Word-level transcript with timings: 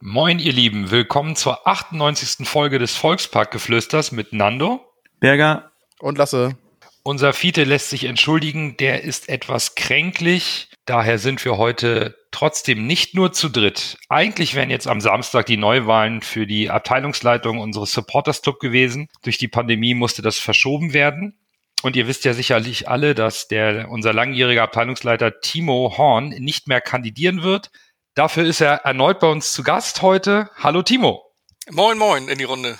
Moin, 0.00 0.38
ihr 0.38 0.52
Lieben, 0.52 0.92
willkommen 0.92 1.34
zur 1.34 1.66
98. 1.66 2.46
Folge 2.46 2.78
des 2.78 2.94
Volksparkgeflüsters 2.94 4.12
mit 4.12 4.32
Nando, 4.32 4.80
Berger 5.18 5.72
und 5.98 6.18
Lasse. 6.18 6.56
Unser 7.02 7.32
Fiete 7.32 7.64
lässt 7.64 7.90
sich 7.90 8.04
entschuldigen, 8.04 8.76
der 8.76 9.02
ist 9.02 9.28
etwas 9.28 9.74
kränklich. 9.74 10.68
Daher 10.84 11.18
sind 11.18 11.44
wir 11.44 11.56
heute 11.56 12.16
trotzdem 12.30 12.86
nicht 12.86 13.16
nur 13.16 13.32
zu 13.32 13.48
dritt. 13.48 13.98
Eigentlich 14.08 14.54
wären 14.54 14.70
jetzt 14.70 14.86
am 14.86 15.00
Samstag 15.00 15.46
die 15.46 15.56
Neuwahlen 15.56 16.22
für 16.22 16.46
die 16.46 16.70
Abteilungsleitung 16.70 17.58
unseres 17.58 17.90
Supporters 17.90 18.42
Club 18.42 18.60
gewesen. 18.60 19.08
Durch 19.22 19.36
die 19.36 19.48
Pandemie 19.48 19.94
musste 19.94 20.22
das 20.22 20.38
verschoben 20.38 20.92
werden. 20.92 21.36
Und 21.82 21.96
ihr 21.96 22.06
wisst 22.06 22.24
ja 22.24 22.34
sicherlich 22.34 22.88
alle, 22.88 23.16
dass 23.16 23.48
der, 23.48 23.88
unser 23.90 24.12
langjähriger 24.12 24.62
Abteilungsleiter 24.62 25.40
Timo 25.40 25.94
Horn 25.96 26.28
nicht 26.28 26.68
mehr 26.68 26.80
kandidieren 26.80 27.42
wird. 27.42 27.70
Dafür 28.18 28.46
ist 28.46 28.60
er 28.60 28.78
erneut 28.84 29.20
bei 29.20 29.28
uns 29.28 29.52
zu 29.52 29.62
Gast 29.62 30.02
heute. 30.02 30.50
Hallo 30.56 30.82
Timo. 30.82 31.22
Moin, 31.70 31.96
moin 31.96 32.28
in 32.28 32.36
die 32.36 32.42
Runde. 32.42 32.76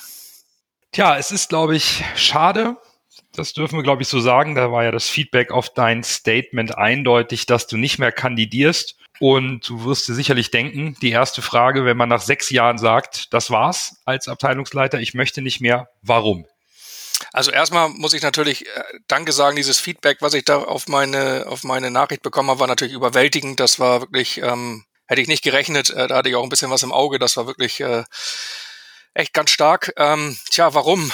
Tja, 0.91 1.17
es 1.17 1.31
ist, 1.31 1.49
glaube 1.49 1.77
ich, 1.77 2.03
schade. 2.17 2.77
Das 3.35 3.53
dürfen 3.53 3.79
wir, 3.79 3.85
glaube 3.85 4.03
ich, 4.03 4.09
so 4.09 4.19
sagen. 4.19 4.57
Da 4.57 4.73
war 4.73 4.83
ja 4.83 4.91
das 4.91 5.09
Feedback 5.09 5.53
auf 5.53 5.73
dein 5.73 6.03
Statement 6.03 6.77
eindeutig, 6.77 7.47
dass 7.47 7.69
du 7.69 7.77
nicht 7.77 8.01
mehr 8.01 8.11
kandidierst. 8.11 8.97
Und 9.21 9.69
du 9.69 9.85
wirst 9.85 10.09
dir 10.09 10.15
sicherlich 10.15 10.51
denken, 10.51 10.97
die 11.03 11.13
erste 11.13 11.41
Frage, 11.41 11.85
wenn 11.85 11.97
man 11.97 12.09
nach 12.09 12.21
sechs 12.21 12.51
Jahren 12.51 12.79
sagt, 12.79 13.33
das 13.33 13.49
war's 13.49 14.03
als 14.05 14.27
Abteilungsleiter, 14.27 14.99
ich 14.99 15.15
möchte 15.15 15.41
nicht 15.41 15.61
mehr, 15.61 15.89
warum? 16.03 16.47
Also 17.33 17.53
erstmal 17.53 17.91
muss 17.91 18.13
ich 18.13 18.23
natürlich 18.23 18.67
äh, 18.67 18.83
Danke 19.07 19.31
sagen, 19.31 19.55
dieses 19.55 19.79
Feedback, 19.79 20.19
was 20.21 20.35
ich 20.35 20.45
da 20.45 20.59
auf 20.59 20.89
meine, 20.89 21.47
auf 21.47 21.63
meine 21.63 21.93
Nachricht 21.93 22.23
bekommen 22.23 22.51
habe, 22.51 22.59
war 22.59 22.67
natürlich 22.67 22.95
überwältigend. 22.95 23.61
Das 23.61 23.79
war 23.79 24.01
wirklich 24.01 24.39
ähm, 24.43 24.85
hätte 25.09 25.21
ich 25.21 25.29
nicht 25.29 25.43
gerechnet. 25.43 25.91
Äh, 25.91 26.07
da 26.07 26.17
hatte 26.17 26.29
ich 26.29 26.37
auch 26.37 26.43
ein 26.45 26.49
bisschen 26.49 26.71
was 26.71 26.85
im 26.85 26.93
Auge. 26.93 27.19
Das 27.19 27.37
war 27.37 27.47
wirklich 27.47 27.81
äh, 27.81 28.05
echt 29.15 29.33
ganz 29.33 29.51
stark. 29.51 29.93
Ähm, 29.97 30.39
tja, 30.51 30.75
warum? 30.75 31.11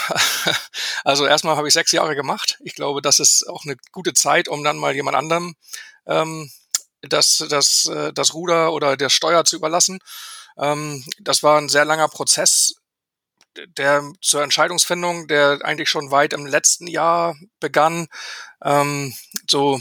also 1.04 1.26
erstmal 1.26 1.56
habe 1.56 1.68
ich 1.68 1.74
sechs 1.74 1.92
Jahre 1.92 2.14
gemacht. 2.14 2.58
Ich 2.64 2.74
glaube, 2.74 3.00
das 3.00 3.20
ist 3.20 3.48
auch 3.48 3.64
eine 3.64 3.76
gute 3.92 4.12
Zeit, 4.12 4.48
um 4.48 4.62
dann 4.62 4.76
mal 4.76 4.94
jemand 4.94 5.16
anderem 5.16 5.54
ähm, 6.06 6.50
das, 7.00 7.44
das, 7.48 7.86
äh, 7.86 8.12
das 8.12 8.34
Ruder 8.34 8.72
oder 8.72 8.96
der 8.96 9.08
Steuer 9.08 9.44
zu 9.44 9.56
überlassen. 9.56 10.00
Ähm, 10.58 11.04
das 11.20 11.42
war 11.42 11.58
ein 11.58 11.68
sehr 11.68 11.84
langer 11.84 12.08
Prozess, 12.08 12.74
der 13.78 14.10
zur 14.20 14.42
Entscheidungsfindung, 14.42 15.28
der 15.28 15.60
eigentlich 15.62 15.88
schon 15.88 16.10
weit 16.10 16.32
im 16.32 16.46
letzten 16.46 16.86
Jahr 16.86 17.36
begann. 17.60 18.08
Ähm, 18.62 19.14
so, 19.48 19.80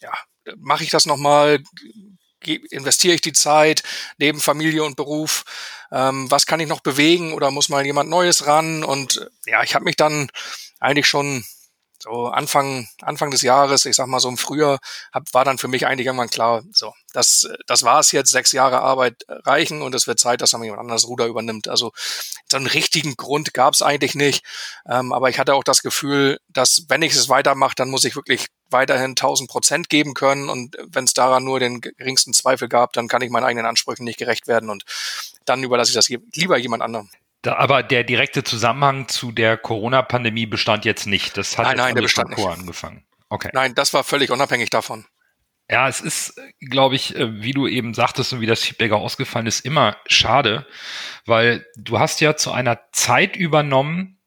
ja, 0.00 0.12
mache 0.58 0.84
ich 0.84 0.90
das 0.90 1.06
nochmal? 1.06 1.62
Investiere 2.54 3.14
ich 3.14 3.20
die 3.20 3.32
Zeit 3.32 3.82
neben 4.18 4.40
Familie 4.40 4.84
und 4.84 4.96
Beruf? 4.96 5.44
Ähm, 5.92 6.30
was 6.30 6.46
kann 6.46 6.60
ich 6.60 6.68
noch 6.68 6.80
bewegen 6.80 7.32
oder 7.32 7.50
muss 7.50 7.68
mal 7.68 7.86
jemand 7.86 8.10
Neues 8.10 8.46
ran? 8.46 8.84
Und 8.84 9.16
äh, 9.16 9.50
ja, 9.50 9.62
ich 9.62 9.74
habe 9.74 9.84
mich 9.84 9.96
dann 9.96 10.30
eigentlich 10.80 11.06
schon 11.06 11.44
so 11.98 12.26
Anfang, 12.26 12.88
Anfang 13.02 13.30
des 13.30 13.42
Jahres, 13.42 13.84
ich 13.86 13.96
sag 13.96 14.06
mal 14.06 14.20
so 14.20 14.28
im 14.28 14.36
Frühjahr, 14.36 14.78
hab, 15.12 15.32
war 15.32 15.44
dann 15.44 15.58
für 15.58 15.68
mich 15.68 15.86
eigentlich 15.86 16.06
irgendwann 16.06 16.30
klar, 16.30 16.62
so, 16.72 16.92
das, 17.12 17.48
das 17.66 17.82
war 17.82 18.00
es 18.00 18.12
jetzt, 18.12 18.30
sechs 18.30 18.52
Jahre 18.52 18.80
Arbeit 18.80 19.24
reichen 19.28 19.82
und 19.82 19.94
es 19.94 20.06
wird 20.06 20.20
Zeit, 20.20 20.40
dass 20.40 20.50
dann 20.50 20.62
jemand 20.62 20.80
anderes 20.80 21.08
Ruder 21.08 21.26
übernimmt. 21.26 21.68
Also 21.68 21.92
so 22.50 22.56
einen 22.56 22.66
richtigen 22.66 23.16
Grund 23.16 23.54
gab 23.54 23.74
es 23.74 23.82
eigentlich 23.82 24.14
nicht. 24.14 24.44
Ähm, 24.88 25.12
aber 25.12 25.30
ich 25.30 25.38
hatte 25.38 25.54
auch 25.54 25.64
das 25.64 25.82
Gefühl, 25.82 26.38
dass 26.48 26.84
wenn 26.88 27.02
ich 27.02 27.14
es 27.14 27.28
weitermache, 27.28 27.74
dann 27.76 27.90
muss 27.90 28.04
ich 28.04 28.16
wirklich 28.16 28.46
weiterhin 28.70 29.10
1000 29.10 29.48
Prozent 29.48 29.88
geben 29.88 30.14
können 30.14 30.48
und 30.48 30.76
wenn 30.86 31.04
es 31.04 31.14
daran 31.14 31.44
nur 31.44 31.60
den 31.60 31.80
geringsten 31.80 32.32
Zweifel 32.32 32.68
gab, 32.68 32.92
dann 32.92 33.08
kann 33.08 33.22
ich 33.22 33.30
meinen 33.30 33.44
eigenen 33.44 33.66
Ansprüchen 33.66 34.04
nicht 34.04 34.18
gerecht 34.18 34.48
werden 34.48 34.70
und 34.70 34.84
dann 35.44 35.62
überlasse 35.62 35.90
ich 35.90 35.94
das 35.94 36.08
lieber 36.08 36.56
jemand 36.56 36.82
anderem. 36.82 37.08
Da, 37.46 37.54
aber 37.58 37.84
der 37.84 38.02
direkte 38.02 38.42
Zusammenhang 38.42 39.06
zu 39.06 39.30
der 39.30 39.56
Corona-Pandemie 39.56 40.46
bestand 40.46 40.84
jetzt 40.84 41.06
nicht. 41.06 41.36
Das 41.36 41.56
hat 41.56 41.66
nein, 41.66 41.76
nein, 41.76 41.94
der 41.94 42.02
bestand 42.02 42.36
nicht. 42.36 42.44
angefangen. 42.44 43.06
Okay. 43.28 43.50
Nein, 43.52 43.72
das 43.76 43.94
war 43.94 44.02
völlig 44.02 44.32
unabhängig 44.32 44.70
davon. 44.70 45.06
Ja, 45.70 45.88
es 45.88 46.00
ist, 46.00 46.40
glaube 46.58 46.96
ich, 46.96 47.14
äh, 47.14 47.40
wie 47.40 47.52
du 47.52 47.68
eben 47.68 47.94
sagtest 47.94 48.32
und 48.32 48.40
wie 48.40 48.46
das 48.46 48.64
Feedback 48.64 48.90
ausgefallen 48.90 49.46
ist, 49.46 49.64
immer 49.64 49.96
schade, 50.08 50.66
weil 51.24 51.64
du 51.76 52.00
hast 52.00 52.20
ja 52.20 52.34
zu 52.34 52.50
einer 52.50 52.80
Zeit 52.90 53.36
übernommen, 53.36 54.20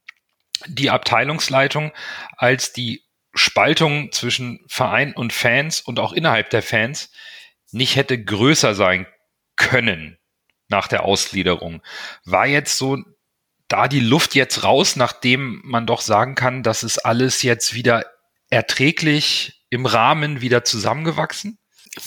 die 0.67 0.89
Abteilungsleitung, 0.89 1.91
als 2.37 2.71
die 2.71 3.03
Spaltung 3.33 4.13
zwischen 4.13 4.63
Verein 4.69 5.13
und 5.13 5.33
Fans 5.33 5.81
und 5.81 5.99
auch 5.99 6.13
innerhalb 6.13 6.51
der 6.51 6.63
Fans 6.63 7.11
nicht 7.71 7.97
hätte 7.97 8.23
größer 8.23 8.75
sein 8.75 9.07
können 9.57 10.18
nach 10.69 10.87
der 10.87 11.03
Ausgliederung. 11.03 11.81
War 12.23 12.47
jetzt 12.47 12.77
so 12.77 12.97
da 13.67 13.87
die 13.87 13.99
Luft 13.99 14.35
jetzt 14.35 14.63
raus, 14.63 14.95
nachdem 14.95 15.61
man 15.63 15.85
doch 15.85 16.01
sagen 16.01 16.35
kann, 16.35 16.63
dass 16.63 16.83
es 16.83 16.97
alles 16.97 17.43
jetzt 17.43 17.73
wieder 17.73 18.05
erträglich 18.49 19.65
im 19.69 19.85
Rahmen 19.85 20.41
wieder 20.41 20.63
zusammengewachsen? 20.63 21.59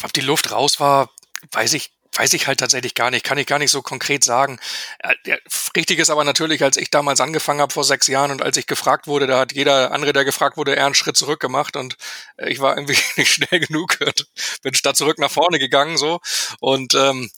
Ob 0.03 0.13
die 0.13 0.21
Luft 0.21 0.51
raus 0.51 0.81
war, 0.81 1.11
weiß 1.53 1.75
ich 1.75 1.93
weiß 2.15 2.35
ich 2.35 2.47
halt 2.47 2.61
tatsächlich 2.61 2.95
gar 2.95 3.11
nicht, 3.11 3.25
kann 3.25 3.39
ich 3.39 3.47
gar 3.47 3.59
nicht 3.59 3.71
so 3.71 3.81
konkret 3.83 4.23
sagen. 4.23 4.59
Äh, 4.99 5.39
richtig 5.77 5.99
ist 5.99 6.11
aber 6.11 6.25
natürlich, 6.25 6.63
als 6.63 6.77
ich 6.77 6.91
damals 6.91 7.21
angefangen 7.21 7.61
habe 7.61 7.73
vor 7.73 7.85
sechs 7.85 8.07
Jahren 8.07 8.31
und 8.31 8.43
als 8.43 8.57
ich 8.57 8.67
gefragt 8.67 9.07
wurde, 9.07 9.27
da 9.27 9.39
hat 9.39 9.53
jeder 9.53 9.93
andere, 9.93 10.13
der 10.13 10.25
gefragt 10.25 10.57
wurde, 10.57 10.75
eher 10.75 10.87
einen 10.87 10.95
Schritt 10.95 11.17
zurück 11.17 11.41
gemacht 11.41 11.77
und 11.77 11.97
äh, 12.37 12.51
ich 12.51 12.61
war 12.61 12.77
irgendwie 12.77 12.99
nicht 13.17 13.33
schnell 13.33 13.61
genug 13.61 13.99
und 14.05 14.27
bin 14.63 14.75
statt 14.75 14.97
zurück 14.97 15.19
nach 15.19 15.31
vorne 15.31 15.59
gegangen 15.59 15.97
so 15.97 16.21
und 16.61 16.95
ähm, 16.95 17.31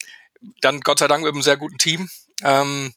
dann 0.61 0.81
Gott 0.81 0.99
sei 0.99 1.09
Dank 1.09 1.25
mit 1.25 1.33
einem 1.33 1.43
sehr 1.43 1.57
guten 1.57 1.79
Team. 1.79 2.09
Ähm, 2.43 2.93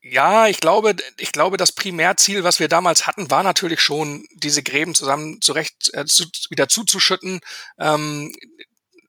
ja, 0.00 0.46
ich 0.46 0.60
glaube, 0.60 0.96
ich 1.18 1.32
glaube, 1.32 1.56
das 1.56 1.72
Primärziel, 1.72 2.44
was 2.44 2.60
wir 2.60 2.68
damals 2.68 3.06
hatten, 3.06 3.30
war 3.30 3.42
natürlich 3.42 3.80
schon, 3.80 4.26
diese 4.34 4.62
Gräben 4.62 4.94
zusammen 4.94 5.40
zurecht 5.40 5.90
äh, 5.92 6.04
zu, 6.04 6.24
wieder 6.50 6.68
zuzuschütten, 6.68 7.40
ähm, 7.78 8.34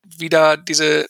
wieder 0.04 0.58
diese 0.58 1.08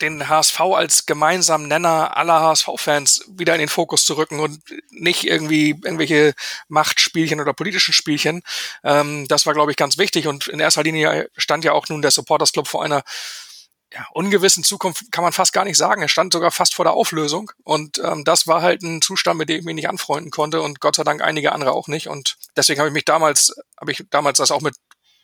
den 0.00 0.28
HSV 0.28 0.60
als 0.60 1.06
gemeinsamen 1.06 1.68
Nenner 1.68 2.16
aller 2.16 2.40
HSV-Fans 2.40 3.24
wieder 3.28 3.54
in 3.54 3.60
den 3.60 3.68
Fokus 3.68 4.04
zu 4.04 4.14
rücken 4.14 4.40
und 4.40 4.60
nicht 4.90 5.24
irgendwie 5.24 5.70
irgendwelche 5.70 6.34
Machtspielchen 6.68 7.40
oder 7.40 7.52
politischen 7.52 7.92
Spielchen. 7.92 8.42
Ähm, 8.84 9.26
das 9.28 9.46
war, 9.46 9.54
glaube 9.54 9.72
ich, 9.72 9.76
ganz 9.76 9.98
wichtig. 9.98 10.28
Und 10.28 10.46
in 10.46 10.60
erster 10.60 10.82
Linie 10.82 11.28
stand 11.36 11.64
ja 11.64 11.72
auch 11.72 11.88
nun 11.88 12.02
der 12.02 12.10
Supporters 12.10 12.52
Club 12.52 12.68
vor 12.68 12.84
einer 12.84 13.02
ja, 13.92 14.06
ungewissen 14.12 14.64
Zukunft, 14.64 15.12
kann 15.12 15.22
man 15.22 15.32
fast 15.32 15.52
gar 15.52 15.64
nicht 15.64 15.76
sagen. 15.76 16.02
Er 16.02 16.08
stand 16.08 16.32
sogar 16.32 16.50
fast 16.50 16.74
vor 16.74 16.84
der 16.84 16.94
Auflösung. 16.94 17.50
Und 17.62 17.98
ähm, 17.98 18.24
das 18.24 18.46
war 18.46 18.62
halt 18.62 18.82
ein 18.82 19.00
Zustand, 19.00 19.38
mit 19.38 19.48
dem 19.48 19.60
ich 19.60 19.64
mich 19.64 19.74
nicht 19.74 19.88
anfreunden 19.88 20.30
konnte 20.30 20.60
und 20.60 20.80
Gott 20.80 20.96
sei 20.96 21.04
Dank 21.04 21.22
einige 21.22 21.52
andere 21.52 21.72
auch 21.72 21.88
nicht. 21.88 22.08
Und 22.08 22.36
deswegen 22.56 22.80
habe 22.80 22.88
ich 22.88 22.94
mich 22.94 23.04
damals, 23.04 23.54
habe 23.80 23.92
ich 23.92 24.04
damals 24.10 24.38
das 24.38 24.50
auch 24.50 24.60
mit 24.60 24.74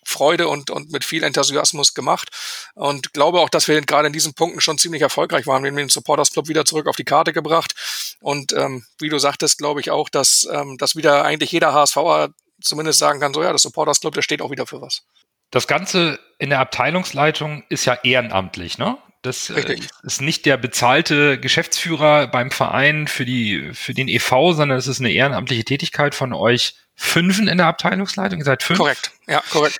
Freude 0.05 0.49
und, 0.49 0.71
und 0.71 0.91
mit 0.91 1.05
viel 1.05 1.23
Enthusiasmus 1.23 1.95
gemacht 1.95 2.29
und 2.75 3.13
glaube 3.13 3.41
auch, 3.41 3.49
dass 3.49 3.69
wir 3.69 3.81
gerade 3.83 4.09
in 4.09 4.13
diesen 4.13 4.35
Punkten 4.35 4.61
schon 4.61 4.79
ziemlich 4.79 5.03
erfolgreich 5.03 5.47
waren. 5.47 5.63
Wir 5.63 5.71
haben 5.71 5.77
den 5.77 5.89
Supporters 5.89 6.33
Club 6.33 6.49
wieder 6.49 6.65
zurück 6.65 6.89
auf 6.89 6.97
die 6.97 7.05
Karte 7.05 7.33
gebracht 7.33 7.75
und 8.21 8.53
ähm, 8.53 8.85
wie 8.99 9.09
du 9.09 9.19
sagtest, 9.19 9.59
glaube 9.59 9.81
ich 9.81 9.91
auch, 9.91 10.09
dass, 10.09 10.49
ähm, 10.51 10.77
dass 10.77 10.97
wieder 10.97 11.25
eigentlich 11.25 11.53
jeder 11.53 11.73
HSVer 11.73 12.31
zumindest 12.61 12.99
sagen 12.99 13.21
kann, 13.21 13.33
so 13.33 13.43
ja, 13.43 13.53
das 13.53 13.63
Supporters 13.63 14.01
Club, 14.01 14.15
der 14.15 14.23
steht 14.23 14.43
auch 14.43 14.51
wieder 14.51 14.67
für 14.67 14.81
was. 14.81 15.03
Das 15.53 15.69
Ganze 15.69 16.19
in 16.39 16.51
der 16.51 16.59
Abteilungsleitung 16.59 17.63
ist 17.69 17.85
ja 17.85 17.97
ehrenamtlich, 18.03 18.79
ne? 18.79 18.99
Das 19.21 19.51
äh, 19.51 19.77
ist 20.03 20.21
nicht 20.21 20.47
der 20.47 20.57
bezahlte 20.57 21.39
Geschäftsführer 21.39 22.27
beim 22.27 22.51
Verein 22.51 23.07
für 23.07 23.25
die, 23.25 23.71
für 23.73 23.95
den 23.95 24.09
EV, 24.09 24.53
sondern 24.53 24.77
es 24.77 24.89
ist 24.89 24.99
eine 24.99 25.13
ehrenamtliche 25.13 25.63
Tätigkeit 25.63 26.17
von 26.17 26.33
euch 26.33 26.75
Fünfen 26.95 27.47
in 27.47 27.59
der 27.59 27.67
Abteilungsleitung? 27.67 28.41
Ihr 28.41 28.45
seid 28.45 28.65
fünf? 28.65 28.79
Korrekt, 28.79 29.13
ja, 29.29 29.41
korrekt. 29.51 29.79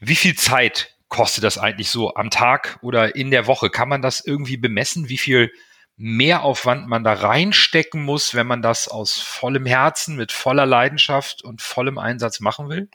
Wie 0.00 0.16
viel 0.16 0.36
Zeit 0.36 0.94
kostet 1.08 1.44
das 1.44 1.56
eigentlich 1.56 1.88
so 1.88 2.14
am 2.14 2.30
Tag 2.30 2.78
oder 2.82 3.16
in 3.16 3.30
der 3.30 3.46
Woche? 3.46 3.70
Kann 3.70 3.88
man 3.88 4.02
das 4.02 4.20
irgendwie 4.20 4.58
bemessen, 4.58 5.08
wie 5.08 5.18
viel 5.18 5.50
Mehraufwand 5.96 6.88
man 6.88 7.04
da 7.04 7.14
reinstecken 7.14 8.02
muss, 8.02 8.34
wenn 8.34 8.46
man 8.46 8.60
das 8.60 8.88
aus 8.88 9.18
vollem 9.18 9.64
Herzen, 9.64 10.16
mit 10.16 10.32
voller 10.32 10.66
Leidenschaft 10.66 11.42
und 11.42 11.62
vollem 11.62 11.96
Einsatz 11.96 12.40
machen 12.40 12.68
will? 12.68 12.90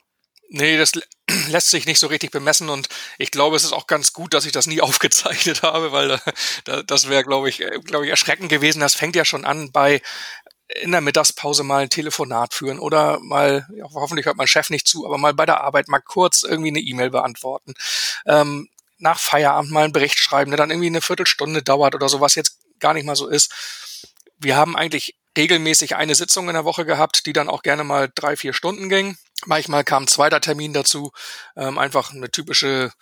Nee, 0.54 0.76
das 0.76 0.92
lässt 1.48 1.70
sich 1.70 1.86
nicht 1.86 1.98
so 1.98 2.08
richtig 2.08 2.30
bemessen 2.30 2.68
und 2.68 2.88
ich 3.16 3.30
glaube, 3.30 3.56
es 3.56 3.64
ist 3.64 3.72
auch 3.72 3.86
ganz 3.86 4.12
gut, 4.12 4.34
dass 4.34 4.44
ich 4.44 4.52
das 4.52 4.66
nie 4.66 4.80
aufgezeichnet 4.82 5.62
habe, 5.62 5.92
weil 5.92 6.20
das 6.86 7.08
wäre, 7.08 7.24
glaube 7.24 7.48
ich, 7.48 7.60
äh, 7.60 7.78
glaube 7.82 8.04
ich, 8.04 8.10
erschreckend 8.10 8.50
gewesen. 8.50 8.80
Das 8.80 8.94
fängt 8.94 9.16
ja 9.16 9.24
schon 9.24 9.46
an 9.46 9.72
bei 9.72 10.02
in 10.80 10.92
der 10.92 11.00
Mittagspause 11.00 11.64
mal 11.64 11.82
ein 11.82 11.90
Telefonat 11.90 12.54
führen 12.54 12.78
oder 12.78 13.18
mal, 13.20 13.66
ja, 13.74 13.84
hoffentlich 13.92 14.26
hört 14.26 14.36
mein 14.36 14.46
Chef 14.46 14.70
nicht 14.70 14.86
zu, 14.86 15.06
aber 15.06 15.18
mal 15.18 15.34
bei 15.34 15.44
der 15.44 15.62
Arbeit 15.62 15.88
mal 15.88 16.00
kurz 16.00 16.42
irgendwie 16.42 16.70
eine 16.70 16.80
E-Mail 16.80 17.10
beantworten. 17.10 17.74
Ähm, 18.26 18.68
nach 18.98 19.18
Feierabend 19.18 19.70
mal 19.70 19.84
einen 19.84 19.92
Bericht 19.92 20.18
schreiben, 20.18 20.50
der 20.50 20.58
dann 20.58 20.70
irgendwie 20.70 20.86
eine 20.86 21.02
Viertelstunde 21.02 21.62
dauert 21.62 21.94
oder 21.94 22.08
so, 22.08 22.20
was 22.20 22.36
jetzt 22.36 22.58
gar 22.78 22.94
nicht 22.94 23.04
mal 23.04 23.16
so 23.16 23.26
ist. 23.28 23.52
Wir 24.38 24.56
haben 24.56 24.76
eigentlich 24.76 25.16
regelmäßig 25.36 25.96
eine 25.96 26.14
Sitzung 26.14 26.48
in 26.48 26.54
der 26.54 26.64
Woche 26.64 26.84
gehabt, 26.86 27.26
die 27.26 27.32
dann 27.32 27.48
auch 27.48 27.62
gerne 27.62 27.84
mal 27.84 28.10
drei, 28.14 28.36
vier 28.36 28.52
Stunden 28.52 28.88
ging. 28.88 29.16
Manchmal 29.46 29.84
kam 29.84 30.04
ein 30.04 30.08
zweiter 30.08 30.40
Termin 30.40 30.72
dazu, 30.72 31.12
ähm, 31.56 31.78
einfach 31.78 32.12
eine 32.12 32.30
typische 32.30 32.92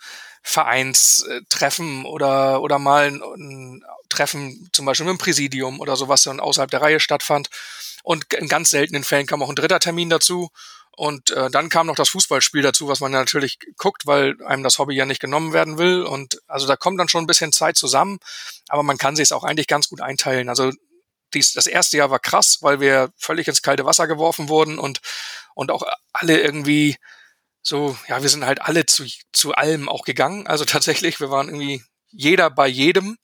Vereinstreffen 0.43 2.05
oder, 2.05 2.61
oder 2.61 2.79
mal 2.79 3.07
ein, 3.07 3.21
ein, 3.21 3.83
Treffen 4.09 4.69
zum 4.73 4.85
Beispiel 4.85 5.05
mit 5.05 5.17
dem 5.17 5.23
Präsidium 5.23 5.79
oder 5.79 5.95
so, 5.95 6.09
was 6.09 6.23
dann 6.23 6.41
außerhalb 6.41 6.69
der 6.69 6.81
Reihe 6.81 6.99
stattfand. 6.99 7.49
Und 8.03 8.33
in 8.33 8.47
ganz 8.47 8.71
seltenen 8.71 9.03
Fällen 9.03 9.25
kam 9.25 9.41
auch 9.41 9.49
ein 9.49 9.55
dritter 9.55 9.79
Termin 9.79 10.09
dazu. 10.09 10.49
Und 10.97 11.31
äh, 11.31 11.49
dann 11.49 11.69
kam 11.69 11.87
noch 11.87 11.95
das 11.95 12.09
Fußballspiel 12.09 12.61
dazu, 12.61 12.87
was 12.87 12.99
man 12.99 13.11
natürlich 13.11 13.59
guckt, 13.77 14.05
weil 14.05 14.35
einem 14.43 14.63
das 14.63 14.77
Hobby 14.77 14.95
ja 14.95 15.05
nicht 15.05 15.21
genommen 15.21 15.53
werden 15.53 15.77
will. 15.77 16.03
Und 16.03 16.41
also 16.47 16.67
da 16.67 16.75
kommt 16.75 16.99
dann 16.99 17.07
schon 17.07 17.23
ein 17.23 17.27
bisschen 17.27 17.53
Zeit 17.53 17.77
zusammen, 17.77 18.19
aber 18.67 18.83
man 18.83 18.97
kann 18.97 19.15
sich 19.15 19.23
es 19.23 19.31
auch 19.31 19.43
eigentlich 19.43 19.67
ganz 19.67 19.87
gut 19.87 20.01
einteilen. 20.01 20.49
Also 20.49 20.71
dies, 21.33 21.53
das 21.53 21.67
erste 21.67 21.97
Jahr 21.97 22.11
war 22.11 22.19
krass, 22.19 22.59
weil 22.61 22.79
wir 22.79 23.11
völlig 23.17 23.47
ins 23.47 23.61
kalte 23.61 23.85
Wasser 23.85 24.07
geworfen 24.07 24.49
wurden 24.49 24.79
und, 24.79 25.01
und 25.53 25.71
auch 25.71 25.83
alle 26.13 26.39
irgendwie 26.39 26.97
so, 27.61 27.95
ja, 28.07 28.21
wir 28.21 28.29
sind 28.29 28.45
halt 28.45 28.61
alle 28.61 28.85
zu, 28.85 29.05
zu 29.31 29.53
allem 29.53 29.89
auch 29.89 30.03
gegangen. 30.03 30.47
Also 30.47 30.65
tatsächlich, 30.65 31.19
wir 31.19 31.29
waren 31.29 31.47
irgendwie 31.47 31.83
jeder 32.09 32.49
bei 32.49 32.67
jedem. 32.67 33.17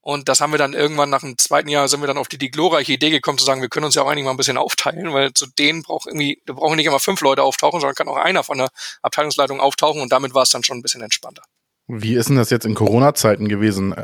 Und 0.00 0.28
das 0.28 0.40
haben 0.40 0.52
wir 0.52 0.58
dann 0.58 0.72
irgendwann 0.72 1.10
nach 1.10 1.22
dem 1.22 1.36
zweiten 1.36 1.68
Jahr 1.68 1.88
sind 1.88 2.00
wir 2.00 2.06
dann 2.06 2.16
auf 2.16 2.28
die, 2.28 2.38
die 2.38 2.52
glorreiche 2.52 2.92
Idee 2.92 3.10
gekommen 3.10 3.38
zu 3.38 3.44
sagen, 3.44 3.60
wir 3.60 3.68
können 3.68 3.86
uns 3.86 3.96
ja 3.96 4.02
auch 4.02 4.08
eigentlich 4.08 4.24
mal 4.24 4.30
ein 4.30 4.36
bisschen 4.36 4.56
aufteilen, 4.56 5.12
weil 5.12 5.32
zu 5.32 5.46
denen 5.46 5.82
braucht 5.82 6.06
irgendwie, 6.06 6.40
da 6.46 6.52
brauchen 6.52 6.76
nicht 6.76 6.86
immer 6.86 7.00
fünf 7.00 7.20
Leute 7.22 7.42
auftauchen, 7.42 7.80
sondern 7.80 7.96
kann 7.96 8.06
auch 8.06 8.16
einer 8.16 8.44
von 8.44 8.58
der 8.58 8.68
Abteilungsleitung 9.02 9.58
auftauchen 9.58 10.00
und 10.00 10.12
damit 10.12 10.32
war 10.32 10.44
es 10.44 10.50
dann 10.50 10.62
schon 10.62 10.78
ein 10.78 10.82
bisschen 10.82 11.02
entspannter. 11.02 11.42
Wie 11.88 12.14
ist 12.14 12.28
denn 12.28 12.36
das 12.36 12.50
jetzt 12.50 12.66
in 12.66 12.76
Corona-Zeiten 12.76 13.48
gewesen? 13.48 13.94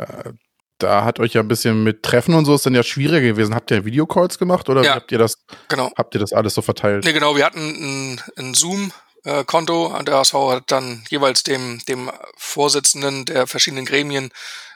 Äh, 0.82 0.92
da 0.92 1.04
hat 1.04 1.20
euch 1.20 1.34
ja 1.34 1.40
ein 1.40 1.48
bisschen 1.48 1.82
mit 1.82 2.02
Treffen 2.02 2.34
und 2.34 2.44
so 2.44 2.54
ist 2.54 2.66
dann 2.66 2.74
ja 2.74 2.82
schwieriger 2.82 3.28
gewesen. 3.28 3.54
Habt 3.54 3.70
ihr 3.70 3.84
Videocalls 3.84 4.38
gemacht 4.38 4.68
oder 4.68 4.82
ja, 4.82 4.94
habt 4.94 5.12
ihr 5.12 5.18
das, 5.18 5.38
genau. 5.68 5.90
habt 5.96 6.14
ihr 6.14 6.20
das 6.20 6.32
alles 6.32 6.54
so 6.54 6.62
verteilt? 6.62 7.04
Nee, 7.04 7.12
genau, 7.12 7.36
wir 7.36 7.44
hatten 7.44 7.58
ein, 7.58 8.20
ein 8.36 8.54
Zoom 8.54 8.92
äh, 9.24 9.44
Konto. 9.44 9.96
Der 10.02 10.18
HSV 10.18 10.34
hat 10.34 10.64
dann 10.66 11.04
jeweils 11.08 11.42
dem, 11.42 11.80
dem 11.88 12.10
Vorsitzenden 12.36 13.24
der 13.24 13.46
verschiedenen 13.46 13.84
Gremien 13.84 14.30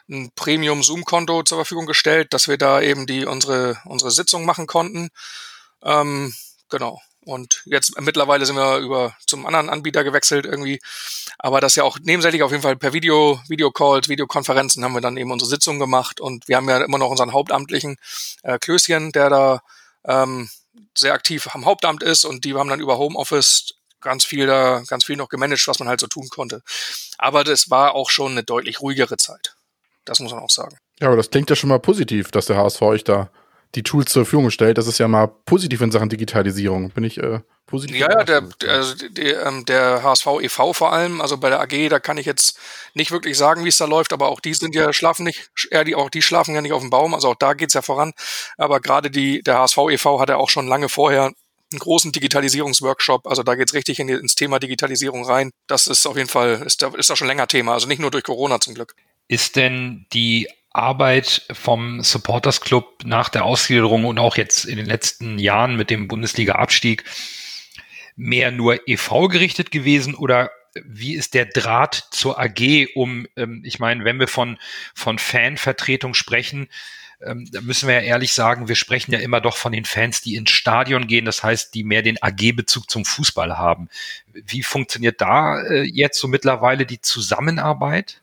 ein 0.09 0.31
Premium-Zoom-Konto 0.37 1.43
zur 1.43 1.59
Verfügung 1.59 1.87
gestellt, 1.87 2.33
dass 2.33 2.49
wir 2.49 2.59
da 2.59 2.81
eben 2.81 3.07
die 3.07 3.27
unsere, 3.27 3.79
unsere 3.85 4.11
Sitzung 4.11 4.45
machen 4.45 4.67
konnten. 4.67 5.09
Ähm, 5.83 6.33
genau. 6.71 7.01
Und 7.27 7.63
jetzt 7.67 8.01
mittlerweile 8.01 8.47
sind 8.47 8.57
wir 8.57 8.79
über 8.79 9.17
zum 9.27 9.47
anderen 9.47 9.69
Anbieter 9.69 10.05
gewechselt 10.05 10.47
irgendwie. 10.47 10.81
Aber 11.39 11.61
das 11.61 11.75
ja 11.75 11.83
auch 11.83 11.99
nebensächlich 12.01 12.43
auf 12.43 12.53
jeden 12.53 12.63
Fall 12.63 12.77
per 12.77 12.93
Video, 12.93 13.41
Videocalls, 13.49 14.09
Videokonferenzen 14.09 14.85
haben 14.85 14.95
wir 14.95 15.01
dann 15.01 15.17
eben 15.17 15.33
unsere 15.33 15.49
Sitzung 15.49 15.81
gemacht. 15.81 16.21
Und 16.21 16.47
wir 16.47 16.57
haben 16.57 16.69
ja 16.69 16.79
immer 16.79 16.99
noch 16.99 17.11
unseren 17.11 17.33
hauptamtlichen 17.33 17.97
äh, 18.45 18.59
Klößchen, 18.59 19.11
der 19.11 19.29
da 19.29 19.63
ähm, 20.05 20.49
sehr 20.95 21.15
aktiv 21.15 21.49
am 21.53 21.65
Hauptamt 21.65 22.03
ist 22.03 22.25
und 22.25 22.45
die 22.45 22.55
haben 22.55 22.71
dann 22.71 22.81
über 22.81 22.99
Homeoffice 22.99 23.75
ganz 24.01 24.25
viel 24.25 24.47
da, 24.47 24.83
ganz 24.87 25.05
viel 25.05 25.17
noch 25.17 25.29
gemanagt, 25.29 25.67
was 25.67 25.79
man 25.79 25.89
halt 25.89 26.01
so 26.01 26.07
tun 26.07 26.29
konnte. 26.29 26.63
Aber 27.19 27.45
das 27.45 27.71
war 27.71 27.95
auch 27.95 28.11
schon 28.11 28.33
eine 28.33 28.45
deutlich 28.45 28.81
ruhigere 28.81 29.17
Zeit. 29.17 29.57
Das 30.05 30.21
muss 30.21 30.33
man 30.33 30.43
auch 30.43 30.51
sagen. 30.51 30.79
Ja, 31.01 31.09
aber 31.09 31.17
das 31.17 31.31
klingt 31.31 31.51
ja 31.51 31.57
schon 31.57 31.69
mal 31.69 31.81
positiv, 31.81 32.31
dass 32.31 32.47
der 32.47 32.57
HSV 32.57 32.81
euch 32.83 33.05
da 33.05 33.31
die 33.75 33.83
Tools 33.83 34.13
zur 34.13 34.25
Verfügung 34.25 34.51
stellt. 34.51 34.79
Das 34.79 34.87
ist 34.87 34.99
ja 34.99 35.09
mal 35.09 35.27
positiv 35.27 35.81
in 35.81 35.91
Sachen 35.91 36.09
Digitalisierung. 36.09 36.91
Bin 36.91 37.05
ich 37.05 37.19
äh, 37.19 37.41
positiv? 37.67 37.99
Ja, 37.99 38.11
ja, 38.11 38.25
der, 38.25 38.41
der, 38.41 38.73
also 38.73 38.95
der, 39.09 39.47
ähm, 39.47 39.65
der 39.67 40.03
HSV 40.03 40.27
e.V. 40.41 40.73
vor 40.73 40.93
allem, 40.93 41.21
also 41.21 41.37
bei 41.37 41.51
der 41.51 41.61
AG, 41.61 41.89
da 41.91 41.99
kann 41.99 42.17
ich 42.17 42.27
jetzt 42.27 42.59
nicht 42.95 43.11
wirklich 43.11 43.37
sagen, 43.37 43.65
wie 43.65 43.69
es 43.69 43.77
da 43.77 43.85
läuft, 43.85 44.13
aber 44.13 44.29
auch 44.29 44.41
die 44.41 44.55
sind 44.55 44.75
ja 44.75 44.93
schlafen 44.93 45.25
nicht, 45.25 45.51
ja, 45.71 45.85
die, 45.85 45.95
auch 45.95 46.11
die 46.11 46.23
schlafen 46.23 46.55
ja 46.55 46.63
nicht 46.63 46.73
auf 46.73 46.81
dem 46.81 46.91
Baum, 46.91 47.15
also 47.15 47.31
auch 47.31 47.35
da 47.35 47.55
geht's 47.55 47.75
ja 47.75 47.83
voran. 47.83 48.13
Aber 48.57 48.81
gerade 48.81 49.11
die, 49.11 49.43
der 49.43 49.59
HSV 49.59 49.79
e.V. 49.91 50.21
hat 50.21 50.29
ja 50.29 50.37
auch 50.37 50.51
schon 50.51 50.67
lange 50.67 50.89
vorher 50.89 51.33
einen 51.73 51.81
großen 51.81 52.13
Digitalisierungsworkshop. 52.13 53.27
Also 53.27 53.43
da 53.43 53.55
geht's 53.55 53.75
richtig 53.75 53.99
in 53.99 54.07
die, 54.07 54.15
ins 54.15 54.37
Thema 54.37 54.59
Digitalisierung 54.59 55.25
rein. 55.25 55.51
Das 55.67 55.87
ist 55.87 56.07
auf 56.07 56.17
jeden 56.17 56.29
Fall, 56.29 56.63
ist 56.65 56.83
da, 56.83 56.89
ist 56.97 57.11
da 57.11 57.17
schon 57.17 57.27
länger 57.27 57.49
Thema. 57.49 57.73
Also 57.73 57.89
nicht 57.89 57.99
nur 57.99 58.11
durch 58.11 58.25
Corona 58.25 58.61
zum 58.61 58.75
Glück. 58.75 58.95
Ist 59.29 59.57
denn 59.57 60.07
die 60.13 60.49
Arbeit 60.77 61.47
vom 61.53 62.03
Supporters 62.03 62.61
Club 62.61 63.03
nach 63.05 63.29
der 63.29 63.45
Ausgliederung 63.45 64.05
und 64.05 64.19
auch 64.19 64.37
jetzt 64.37 64.65
in 64.65 64.77
den 64.77 64.87
letzten 64.87 65.39
Jahren 65.39 65.77
mit 65.77 65.91
dem 65.91 66.09
Bundesliga-Abstieg 66.09 67.05
mehr 68.17 68.51
nur 68.51 68.89
EV 68.89 69.29
gerichtet 69.29 69.71
gewesen 69.71 70.15
oder 70.15 70.51
wie 70.85 71.15
ist 71.15 71.35
der 71.35 71.47
Draht 71.47 72.09
zur 72.11 72.39
AG 72.39 72.89
um, 72.95 73.27
ähm, 73.37 73.63
ich 73.65 73.79
meine, 73.79 74.05
wenn 74.05 74.21
wir 74.21 74.29
von, 74.29 74.59
von 74.95 75.19
Fanvertretung 75.19 76.15
sprechen, 76.15 76.69
ähm, 77.25 77.49
da 77.51 77.61
müssen 77.63 77.89
wir 77.89 77.95
ja 77.95 78.03
ehrlich 78.03 78.33
sagen, 78.33 78.69
wir 78.69 78.75
sprechen 78.75 79.13
ja 79.13 79.19
immer 79.19 79.41
doch 79.41 79.57
von 79.57 79.73
den 79.73 79.85
Fans, 79.85 80.21
die 80.21 80.37
ins 80.37 80.51
Stadion 80.51 81.07
gehen, 81.07 81.25
das 81.25 81.43
heißt, 81.43 81.75
die 81.75 81.85
mehr 81.85 82.03
den 82.03 82.23
AG-Bezug 82.23 82.91
zum 82.91 83.05
Fußball 83.05 83.57
haben. 83.57 83.89
Wie 84.33 84.63
funktioniert 84.63 85.21
da 85.21 85.63
äh, 85.63 85.83
jetzt 85.83 86.21
so 86.21 86.29
mittlerweile 86.29 86.85
die 86.85 87.01
Zusammenarbeit? 87.01 88.21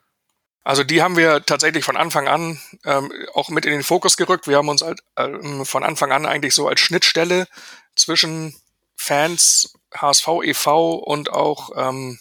Also 0.63 0.83
die 0.83 1.01
haben 1.01 1.17
wir 1.17 1.45
tatsächlich 1.45 1.83
von 1.83 1.97
Anfang 1.97 2.27
an 2.27 2.59
ähm, 2.85 3.11
auch 3.33 3.49
mit 3.49 3.65
in 3.65 3.71
den 3.71 3.83
Fokus 3.83 4.15
gerückt. 4.15 4.47
Wir 4.47 4.57
haben 4.57 4.69
uns 4.69 4.81
halt, 4.81 5.01
ähm, 5.17 5.65
von 5.65 5.83
Anfang 5.83 6.11
an 6.11 6.25
eigentlich 6.25 6.53
so 6.55 6.67
als 6.67 6.79
Schnittstelle 6.79 7.47
zwischen 7.95 8.55
Fans, 8.95 9.73
HSV 9.93 10.27
e.V. 10.43 10.93
und 10.95 11.29
auch, 11.31 11.71
ähm, 11.75 12.19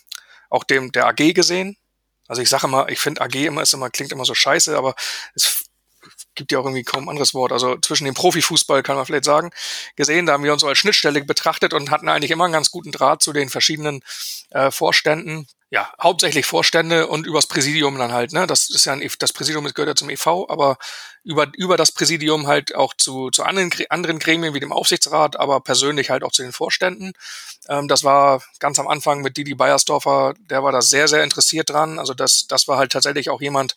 auch 0.51 0.65
dem 0.65 0.91
der 0.91 1.07
AG 1.07 1.35
gesehen. 1.35 1.77
Also 2.27 2.43
ich 2.43 2.49
sage 2.49 2.67
immer, 2.67 2.89
ich 2.89 2.99
finde 2.99 3.21
AG 3.21 3.35
immer 3.35 3.63
ist 3.63 3.75
immer 3.75 3.91
klingt 3.91 4.11
immer 4.11 4.25
so 4.25 4.35
scheiße, 4.35 4.77
aber 4.77 4.95
es 5.35 5.65
gibt 6.35 6.51
ja 6.51 6.59
auch 6.59 6.65
irgendwie 6.65 6.83
kaum 6.83 7.05
ein 7.05 7.11
anderes 7.11 7.35
Wort. 7.35 7.53
Also 7.53 7.77
zwischen 7.79 8.07
dem 8.07 8.15
Profifußball 8.15 8.83
kann 8.83 8.97
man 8.97 9.07
vielleicht 9.07 9.25
sagen, 9.25 9.51
gesehen, 9.97 10.27
da 10.27 10.33
haben 10.33 10.45
wir 10.45 10.53
uns 10.53 10.63
so 10.63 10.69
als 10.69 10.79
Schnittstelle 10.79 11.23
betrachtet 11.25 11.75
und 11.75 11.91
hatten 11.91 12.09
eigentlich 12.09 12.31
immer 12.31 12.45
einen 12.45 12.53
ganz 12.53 12.71
guten 12.71 12.91
Draht 12.91 13.23
zu 13.23 13.33
den 13.33 13.49
verschiedenen 13.49 14.03
äh, 14.51 14.71
Vorständen. 14.71 15.47
Ja, 15.73 15.91
hauptsächlich 16.03 16.45
Vorstände 16.45 17.07
und 17.07 17.27
übers 17.27 17.47
Präsidium 17.47 17.97
dann 17.97 18.13
halt, 18.13 18.35
ne? 18.35 18.47
Das 18.47 18.69
ist 18.69 18.85
ja 18.85 18.93
ein, 18.93 19.01
e 19.01 19.09
das 19.19 19.33
Präsidium 19.33 19.65
gehört 19.65 19.89
ja 19.89 19.95
zum 19.95 20.11
EV, 20.11 20.45
aber 20.51 20.77
über, 21.25 21.47
über 21.57 21.79
das 21.79 21.93
Präsidium 21.93 22.47
halt 22.47 22.75
auch 22.75 22.93
zu, 22.93 23.31
zu 23.31 23.43
anderen, 23.43 23.73
anderen 23.89 24.19
Gremien 24.19 24.53
wie 24.53 24.61
dem 24.61 24.71
Aufsichtsrat, 24.71 25.37
aber 25.37 25.61
persönlich 25.61 26.11
halt 26.11 26.25
auch 26.25 26.33
zu 26.33 26.43
den 26.43 26.53
Vorständen. 26.53 27.15
Ähm, 27.71 27.89
das 27.89 28.05
war 28.05 28.43
ganz 28.59 28.79
am 28.79 28.87
Anfang 28.87 29.23
mit 29.23 29.39
Didi 29.39 29.55
Beiersdorfer, 29.55 30.35
der 30.41 30.63
war 30.63 30.73
da 30.73 30.83
sehr, 30.83 31.09
sehr 31.09 31.25
interessiert 31.25 31.71
dran. 31.71 31.99
Also 31.99 32.13
das, 32.13 32.47
das 32.49 32.69
war 32.69 32.77
halt 32.77 32.93
tatsächlich 32.93 33.31
auch 33.31 33.41
jemand, 33.41 33.77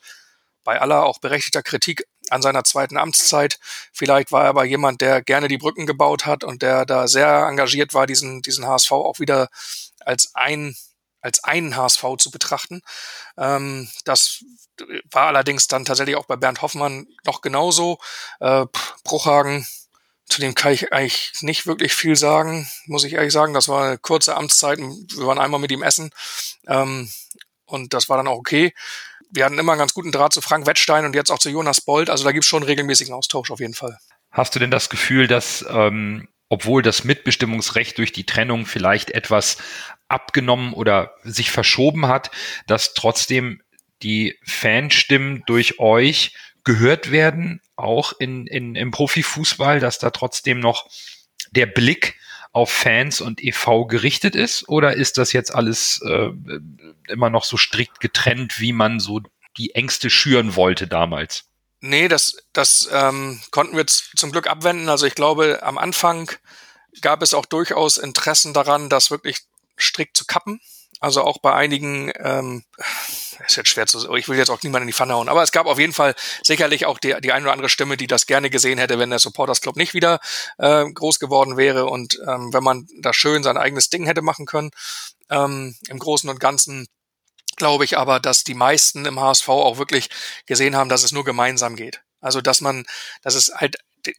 bei 0.66 0.82
aller 0.82 1.06
auch 1.06 1.20
berechtigter 1.20 1.64
Kritik 1.64 2.08
an 2.30 2.42
seiner 2.42 2.66
zweiten 2.66 2.98
Amtszeit. 2.98 3.58
Vielleicht 3.94 4.34
war 4.34 4.44
er 4.44 4.50
aber 4.50 4.66
jemand, 4.66 5.00
der 5.00 5.22
gerne 5.22 5.48
die 5.48 5.60
Brücken 5.60 5.86
gebaut 5.86 6.26
hat 6.26 6.44
und 6.44 6.62
der 6.62 6.86
da 6.86 7.08
sehr 7.08 7.46
engagiert 7.48 7.94
war, 7.94 8.06
diesen, 8.06 8.42
diesen 8.42 8.68
HSV 8.68 8.92
auch 8.92 9.20
wieder 9.20 9.48
als 10.02 10.32
ein 10.34 10.76
als 11.26 11.44
einen 11.44 11.76
HSV 11.76 12.04
zu 12.18 12.32
betrachten. 12.32 12.82
Ähm, 13.38 13.90
das 14.06 14.44
war 15.12 15.28
allerdings 15.28 15.68
dann 15.68 15.86
tatsächlich 15.86 16.16
auch 16.16 16.26
bei 16.26 16.36
Bernd 16.36 16.62
Hoffmann 16.62 17.08
noch 17.26 17.42
genauso. 17.42 17.98
Äh, 18.40 18.66
Bruchhagen, 19.04 19.68
zu 20.28 20.42
dem 20.42 20.56
kann 20.56 20.74
ich 20.74 20.94
eigentlich 20.94 21.34
nicht 21.42 21.68
wirklich 21.68 21.94
viel 21.94 22.16
sagen, 22.16 22.70
muss 22.86 23.04
ich 23.04 23.14
ehrlich 23.14 23.34
sagen. 23.34 23.54
Das 23.54 23.68
war 23.68 23.86
eine 23.86 23.98
kurze 23.98 24.36
Amtszeit. 24.36 24.80
Wir 24.80 25.28
waren 25.28 25.40
einmal 25.40 25.60
mit 25.60 25.72
ihm 25.72 25.84
essen. 25.84 26.12
Ähm, 26.68 27.10
und 27.66 27.94
das 27.94 28.10
war 28.10 28.18
dann 28.18 28.28
auch 28.28 28.38
okay 28.38 28.74
wir 29.36 29.46
hatten 29.46 29.60
immer 29.60 29.74
einen 29.74 29.80
ganz 29.80 29.94
guten 29.94 30.12
Draht 30.12 30.34
zu 30.34 30.42
Frank 30.42 30.66
Wettstein 30.66 31.06
und 31.06 31.16
jetzt 31.16 31.32
auch 31.32 31.40
zu 31.40 31.50
Jonas 31.50 31.82
Bold. 31.82 32.10
Also 32.10 32.24
da 32.24 32.32
gibt 32.32 32.46
es 32.46 32.50
schon 32.50 32.64
regelmäßigen 32.64 33.14
Austausch 33.14 33.52
auf 33.52 33.60
jeden 33.60 33.74
Fall. 33.74 33.98
Hast 34.32 34.56
du 34.56 34.60
denn 34.60 34.72
das 34.72 34.90
Gefühl, 34.90 35.28
dass 35.28 35.66
ähm, 35.70 36.28
obwohl 36.50 36.82
das 36.82 37.04
Mitbestimmungsrecht 37.04 37.98
durch 37.98 38.12
die 38.12 38.26
Trennung 38.26 38.66
vielleicht 38.66 39.12
etwas 39.12 39.58
abgenommen 40.08 40.74
oder 40.74 41.16
sich 41.24 41.52
verschoben 41.52 42.08
hat, 42.08 42.32
dass 42.68 42.94
trotzdem 42.94 43.62
die 44.04 44.38
Fanstimmen 44.44 45.44
durch 45.48 45.80
euch 45.80 46.36
gehört 46.64 47.12
werden, 47.12 47.62
auch 47.76 48.14
in, 48.20 48.48
in, 48.48 48.76
im 48.76 48.92
Profifußball, 48.92 49.80
dass 49.80 50.00
da 50.00 50.10
trotzdem 50.12 50.60
noch 50.60 50.90
der 51.52 51.66
Blick 51.66 52.18
auf 52.52 52.72
Fans 52.72 53.20
und 53.22 53.44
EV 53.44 53.86
gerichtet 53.88 54.36
ist? 54.36 54.70
Oder 54.70 54.94
ist 54.94 55.18
das 55.18 55.34
jetzt 55.34 55.54
alles 55.54 56.02
äh, 56.06 56.30
immer 57.08 57.30
noch 57.30 57.44
so 57.44 57.58
strikt 57.58 58.00
getrennt, 58.00 58.60
wie 58.60 58.74
man 58.74 59.00
so 59.00 59.22
die 59.58 59.76
Ängste 59.76 60.10
schüren 60.10 60.56
wollte 60.56 60.88
damals? 60.88 61.50
Nee, 61.82 62.08
das, 62.08 62.38
das 62.54 62.90
ähm, 62.92 63.42
konnten 63.52 63.78
wir 63.78 63.86
zum 63.86 64.32
Glück 64.32 64.48
abwenden. 64.48 64.90
Also 64.90 65.06
ich 65.06 65.16
glaube, 65.16 65.62
am 65.62 65.78
Anfang 65.78 66.32
gab 67.02 67.22
es 67.22 67.34
auch 67.34 67.46
durchaus 67.46 67.98
Interessen 67.98 68.54
daran, 68.54 68.90
das 68.90 69.12
wirklich 69.12 69.42
strikt 69.78 70.18
zu 70.18 70.26
kappen. 70.26 70.62
Also 71.02 71.22
auch 71.24 71.40
bei 71.40 71.54
einigen, 71.54 72.12
ähm, 72.18 72.64
ist 73.46 73.58
jetzt 73.58 73.70
schwer 73.70 73.86
zu, 73.86 74.16
ich 74.16 74.28
will 74.30 74.38
jetzt 74.38 74.50
auch 74.50 74.64
niemanden 74.64 74.84
in 74.84 74.88
die 74.88 74.94
Pfanne 74.94 75.14
hauen, 75.14 75.28
aber 75.28 75.44
es 75.44 75.52
gab 75.52 75.66
auf 75.68 75.78
jeden 75.78 75.94
Fall 75.94 76.16
sicherlich 76.42 76.86
auch 76.86 77.00
die, 77.00 77.14
die 77.22 77.32
eine 77.34 77.46
oder 77.46 77.54
andere 77.54 77.70
Stimme, 77.70 77.98
die 77.98 78.08
das 78.08 78.26
gerne 78.26 78.50
gesehen 78.50 78.80
hätte, 78.80 78.98
wenn 78.98 79.10
der 79.10 79.20
Supporters 79.20 79.62
Club 79.62 79.76
nicht 79.76 79.94
wieder 79.94 80.20
äh, 80.58 80.90
groß 80.90 81.20
geworden 81.20 81.58
wäre 81.58 81.86
und 81.88 82.18
ähm, 82.28 82.54
wenn 82.54 82.64
man 82.64 82.88
da 83.02 83.14
schön 83.14 83.44
sein 83.44 83.58
eigenes 83.58 83.90
Ding 83.90 84.06
hätte 84.06 84.22
machen 84.22 84.46
können. 84.46 84.72
Ähm, 85.30 85.76
Im 85.90 86.00
Großen 86.00 86.30
und 86.30 86.40
Ganzen 86.40 86.88
glaube 87.56 87.86
ich 87.86 87.98
aber, 87.98 88.20
dass 88.20 88.44
die 88.44 88.54
meisten 88.54 89.06
im 89.06 89.20
HSV 89.20 89.50
auch 89.50 89.78
wirklich 89.78 90.10
gesehen 90.46 90.76
haben, 90.76 90.90
dass 90.90 91.04
es 91.04 91.12
nur 91.12 91.24
gemeinsam 91.24 91.76
geht. 91.76 92.02
Also 92.22 92.42
dass 92.42 92.62
man, 92.62 92.86
dass 93.22 93.36
es 93.36 93.52
halt 93.56 93.78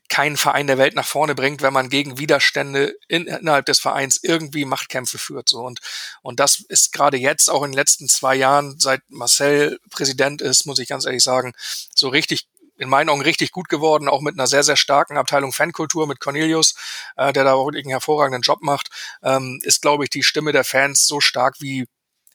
keinen 0.09 0.37
Verein 0.37 0.67
der 0.67 0.79
Welt 0.79 0.95
nach 0.95 1.07
vorne 1.07 1.35
bringt, 1.35 1.63
wenn 1.63 1.73
man 1.73 1.89
gegen 1.89 2.19
Widerstände 2.19 2.95
in, 3.09 3.27
innerhalb 3.27 3.67
des 3.67 3.79
Vereins 3.79 4.19
irgendwie 4.23 4.65
Machtkämpfe 4.65 5.19
führt. 5.19 5.49
So 5.49 5.61
und 5.61 5.81
und 6.23 6.41
das 6.41 6.61
ist 6.69 6.93
gerade 6.93 7.17
jetzt 7.17 7.49
auch 7.49 7.63
in 7.63 7.71
den 7.71 7.77
letzten 7.77 8.09
zwei 8.09 8.35
Jahren, 8.35 8.79
seit 8.79 9.03
Marcel 9.09 9.79
Präsident 9.91 10.43
ist, 10.43 10.67
muss 10.67 10.79
ich 10.79 10.89
ganz 10.89 11.05
ehrlich 11.07 11.23
sagen, 11.23 11.53
so 11.95 12.09
richtig 12.09 12.49
in 12.79 12.89
meinen 12.89 13.09
Augen 13.09 13.23
richtig 13.23 13.53
gut 13.53 13.69
geworden, 13.69 14.09
auch 14.09 14.21
mit 14.21 14.35
einer 14.35 14.47
sehr, 14.47 14.63
sehr 14.63 14.77
starken 14.77 15.17
Abteilung 15.17 15.53
Fankultur 15.53 16.07
mit 16.07 16.21
Cornelius, 16.21 16.75
äh, 17.17 17.33
der 17.33 17.45
da 17.45 17.55
auch 17.55 17.69
einen 17.69 17.89
hervorragenden 17.89 18.43
Job 18.43 18.61
macht, 18.61 18.91
ähm, 19.23 19.61
ist, 19.63 19.83
glaube 19.83 20.05
ich, 20.05 20.11
die 20.11 20.23
Stimme 20.23 20.53
der 20.53 20.65
Fans 20.65 21.07
so 21.07 21.21
stark 21.21 21.57
wie 21.61 21.87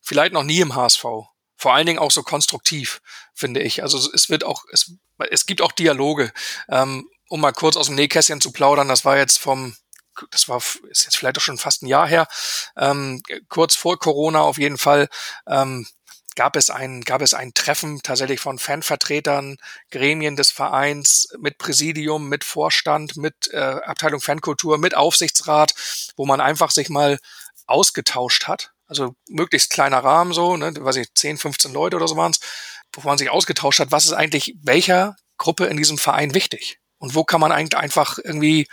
vielleicht 0.01 0.34
noch 0.34 0.43
nie 0.43 0.60
im 0.60 0.75
HSV. 0.75 1.03
Vor 1.58 1.74
allen 1.74 1.86
Dingen 1.86 2.00
auch 2.00 2.12
so 2.12 2.24
konstruktiv, 2.24 3.01
finde 3.34 3.62
ich. 3.62 3.84
Also 3.84 4.12
es 4.13 4.29
wird 4.29 4.43
auch, 4.43 4.63
es, 4.72 4.93
es 5.29 5.46
gibt 5.46 5.62
auch 5.62 5.72
Dialoge. 5.72 6.31
Ähm, 6.70 7.08
um 7.29 7.39
mal 7.39 7.53
kurz 7.53 7.77
aus 7.77 7.86
dem 7.86 7.96
Nähkästchen 7.96 8.41
zu 8.41 8.51
plaudern, 8.51 8.89
das 8.89 9.05
war 9.05 9.17
jetzt 9.17 9.39
vom, 9.39 9.75
das 10.31 10.50
war 10.50 10.62
ist 10.89 11.05
jetzt 11.05 11.15
vielleicht 11.15 11.38
auch 11.38 11.41
schon 11.41 11.58
fast 11.58 11.81
ein 11.81 11.88
Jahr 11.88 12.05
her, 12.05 12.27
ähm, 12.75 13.22
kurz 13.48 13.75
vor 13.75 13.98
Corona 13.98 14.41
auf 14.41 14.58
jeden 14.58 14.77
Fall, 14.77 15.08
ähm, 15.48 15.88
gab 16.36 16.55
es 16.58 16.70
ein 16.70 17.01
gab 17.01 17.22
es 17.22 17.34
ein 17.34 17.53
Treffen 17.53 18.01
tatsächlich 18.03 18.41
von 18.41 18.60
Fanvertretern, 18.60 19.58
Gremien 19.91 20.36
des 20.36 20.51
Vereins 20.51 21.29
mit 21.39 21.58
Präsidium, 21.58 22.27
mit 22.27 22.43
Vorstand, 22.43 23.15
mit 23.15 23.50
äh, 23.53 23.58
Abteilung 23.58 24.20
Fankultur, 24.20 24.77
mit 24.77 24.96
Aufsichtsrat, 24.96 25.74
wo 26.17 26.25
man 26.25 26.41
einfach 26.41 26.72
sich 26.72 26.89
mal 26.89 27.20
ausgetauscht 27.65 28.48
hat. 28.48 28.74
Also 28.92 29.16
möglichst 29.30 29.72
kleiner 29.72 30.00
Rahmen 30.00 30.34
so, 30.34 30.58
ne, 30.58 30.74
weiß 30.78 30.98
ich, 30.98 31.14
10, 31.14 31.38
15 31.38 31.74
Leute 31.74 31.96
oder 31.96 32.08
so 32.08 32.18
waren 32.18 32.32
es, 32.32 32.40
wo 32.94 33.02
man 33.08 33.18
sich 33.18 33.30
ausgetauscht 33.30 33.80
hat, 33.80 33.92
was 33.92 34.06
ist 34.06 34.14
eigentlich 34.14 34.56
welcher 34.62 35.16
Gruppe 35.38 35.66
in 35.66 35.78
diesem 35.78 35.98
Verein 35.98 36.34
wichtig? 36.34 36.82
und 37.02 37.16
wo 37.16 37.24
kann 37.24 37.42
man 37.42 37.52
eigentlich 37.52 37.78
einfach 37.78 38.20
irgendwie 38.24 38.68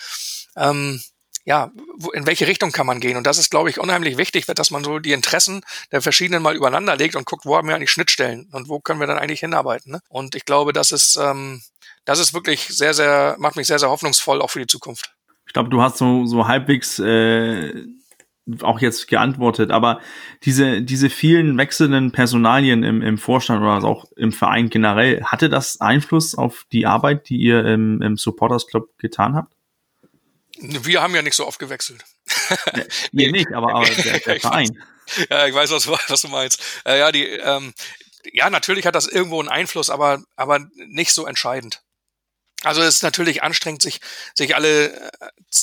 ähm, 0.56 1.00
ja, 1.44 1.70
in 2.12 2.26
welche 2.26 2.46
Richtung 2.46 2.72
kann 2.72 2.86
man 2.86 3.00
gehen? 3.00 3.16
Und 3.16 3.26
das 3.26 3.38
ist, 3.38 3.50
glaube 3.50 3.70
ich, 3.70 3.80
unheimlich 3.80 4.18
wichtig, 4.18 4.44
dass 4.44 4.70
man 4.70 4.84
so 4.84 4.98
die 4.98 5.12
Interessen 5.12 5.62
der 5.90 6.02
verschiedenen 6.02 6.42
mal 6.42 6.54
übereinander 6.54 6.94
legt 6.94 7.16
und 7.16 7.24
guckt, 7.24 7.46
wo 7.46 7.56
haben 7.56 7.66
wir 7.66 7.74
eigentlich 7.74 7.90
Schnittstellen 7.90 8.48
und 8.52 8.68
wo 8.68 8.80
können 8.80 9.00
wir 9.00 9.06
dann 9.06 9.18
eigentlich 9.18 9.40
hinarbeiten. 9.40 9.92
Ne? 9.92 10.00
Und 10.10 10.34
ich 10.34 10.44
glaube, 10.44 10.74
das 10.74 10.92
ist, 10.92 11.16
ähm, 11.16 11.62
das 12.04 12.18
ist 12.18 12.34
wirklich 12.34 12.68
sehr, 12.68 12.92
sehr, 12.92 13.36
macht 13.38 13.56
mich 13.56 13.66
sehr, 13.66 13.78
sehr 13.78 13.88
hoffnungsvoll 13.88 14.42
auch 14.42 14.50
für 14.50 14.60
die 14.60 14.66
Zukunft. 14.66 15.14
Ich 15.46 15.54
glaube, 15.54 15.70
du 15.70 15.80
hast 15.80 15.96
so, 15.96 16.26
so 16.26 16.46
halbwegs 16.46 16.98
äh, 16.98 17.72
auch 18.62 18.80
jetzt 18.80 19.08
geantwortet, 19.08 19.70
aber 19.70 20.00
diese, 20.44 20.82
diese 20.82 21.10
vielen 21.10 21.58
wechselnden 21.58 22.12
Personalien 22.12 22.82
im, 22.82 23.02
im 23.02 23.18
Vorstand 23.18 23.60
oder 23.60 23.84
auch 23.84 24.06
im 24.16 24.32
Verein 24.32 24.70
generell, 24.70 25.22
hatte 25.24 25.48
das 25.48 25.80
Einfluss 25.80 26.34
auf 26.34 26.64
die 26.72 26.86
Arbeit, 26.86 27.28
die 27.28 27.36
ihr 27.36 27.64
im, 27.64 28.00
im 28.02 28.16
Supporters 28.16 28.66
Club 28.66 28.96
getan 28.98 29.34
habt? 29.34 29.54
Wir 30.60 31.02
haben 31.02 31.14
ja 31.14 31.22
nicht 31.22 31.36
so 31.36 31.46
oft 31.46 31.58
gewechselt. 31.58 32.04
nee, 33.12 33.30
nicht, 33.30 33.52
aber, 33.52 33.74
aber 33.74 33.86
der, 33.86 34.18
der 34.20 34.40
Verein. 34.40 34.82
ja, 35.30 35.46
ich 35.46 35.54
weiß, 35.54 35.70
was, 35.70 35.88
was 35.88 36.22
du 36.22 36.28
meinst. 36.28 36.62
Äh, 36.84 36.98
ja, 36.98 37.12
die, 37.12 37.24
ähm, 37.24 37.72
ja, 38.32 38.50
natürlich 38.50 38.86
hat 38.86 38.94
das 38.94 39.06
irgendwo 39.06 39.38
einen 39.40 39.48
Einfluss, 39.48 39.90
aber, 39.90 40.22
aber 40.36 40.66
nicht 40.74 41.12
so 41.12 41.26
entscheidend. 41.26 41.82
Also 42.64 42.82
es 42.82 42.96
ist 42.96 43.02
natürlich 43.04 43.44
anstrengend, 43.44 43.82
sich, 43.82 44.00
sich 44.34 44.56
alle 44.56 44.92
äh, 44.92 45.08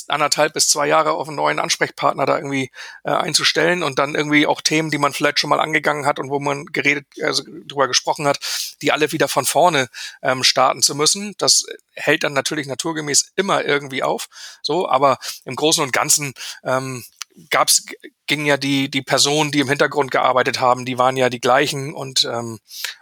anderthalb 0.08 0.54
bis 0.54 0.68
zwei 0.68 0.86
Jahre 0.86 1.12
auf 1.12 1.28
einen 1.28 1.36
neuen 1.36 1.58
Ansprechpartner 1.58 2.24
da 2.24 2.36
irgendwie 2.36 2.70
äh, 3.04 3.10
einzustellen 3.10 3.82
und 3.82 3.98
dann 3.98 4.14
irgendwie 4.14 4.46
auch 4.46 4.62
Themen, 4.62 4.90
die 4.90 4.96
man 4.96 5.12
vielleicht 5.12 5.38
schon 5.38 5.50
mal 5.50 5.60
angegangen 5.60 6.06
hat 6.06 6.18
und 6.18 6.30
wo 6.30 6.40
man 6.40 6.64
geredet, 6.66 7.06
also 7.22 7.42
drüber 7.66 7.86
gesprochen 7.86 8.26
hat, 8.26 8.38
die 8.80 8.92
alle 8.92 9.12
wieder 9.12 9.28
von 9.28 9.44
vorne 9.44 9.88
ähm, 10.22 10.42
starten 10.42 10.80
zu 10.80 10.94
müssen. 10.94 11.34
Das 11.36 11.66
hält 11.94 12.24
dann 12.24 12.32
natürlich 12.32 12.66
naturgemäß 12.66 13.32
immer 13.36 13.62
irgendwie 13.62 14.02
auf. 14.02 14.28
So, 14.62 14.88
aber 14.88 15.18
im 15.44 15.54
Großen 15.54 15.82
und 15.82 15.92
Ganzen 15.92 16.32
ähm, 16.64 17.04
gab's 17.50 17.84
ging 18.26 18.46
ja 18.46 18.56
die 18.56 18.90
die 18.90 19.02
Personen, 19.02 19.50
die 19.50 19.60
im 19.60 19.68
Hintergrund 19.68 20.10
gearbeitet 20.10 20.60
haben, 20.60 20.86
die 20.86 20.98
waren 20.98 21.18
ja 21.18 21.28
die 21.28 21.40
gleichen 21.40 21.94
und 21.94 22.24
ähm, 22.24 22.58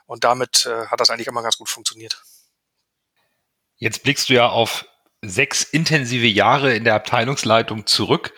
und 0.07 0.25
damit 0.25 0.67
äh, 0.67 0.87
hat 0.87 1.01
das 1.01 1.11
eigentlich 1.11 1.29
immer 1.29 1.43
ganz 1.43 1.57
gut 1.57 1.69
funktioniert. 1.69 2.23
Jetzt 3.77 4.03
blickst 4.03 4.29
du 4.29 4.35
ja 4.35 4.49
auf 4.49 4.87
sechs 5.23 5.63
intensive 5.63 6.27
Jahre 6.27 6.75
in 6.75 6.85
der 6.85 6.95
Abteilungsleitung 6.95 7.87
zurück 7.87 8.35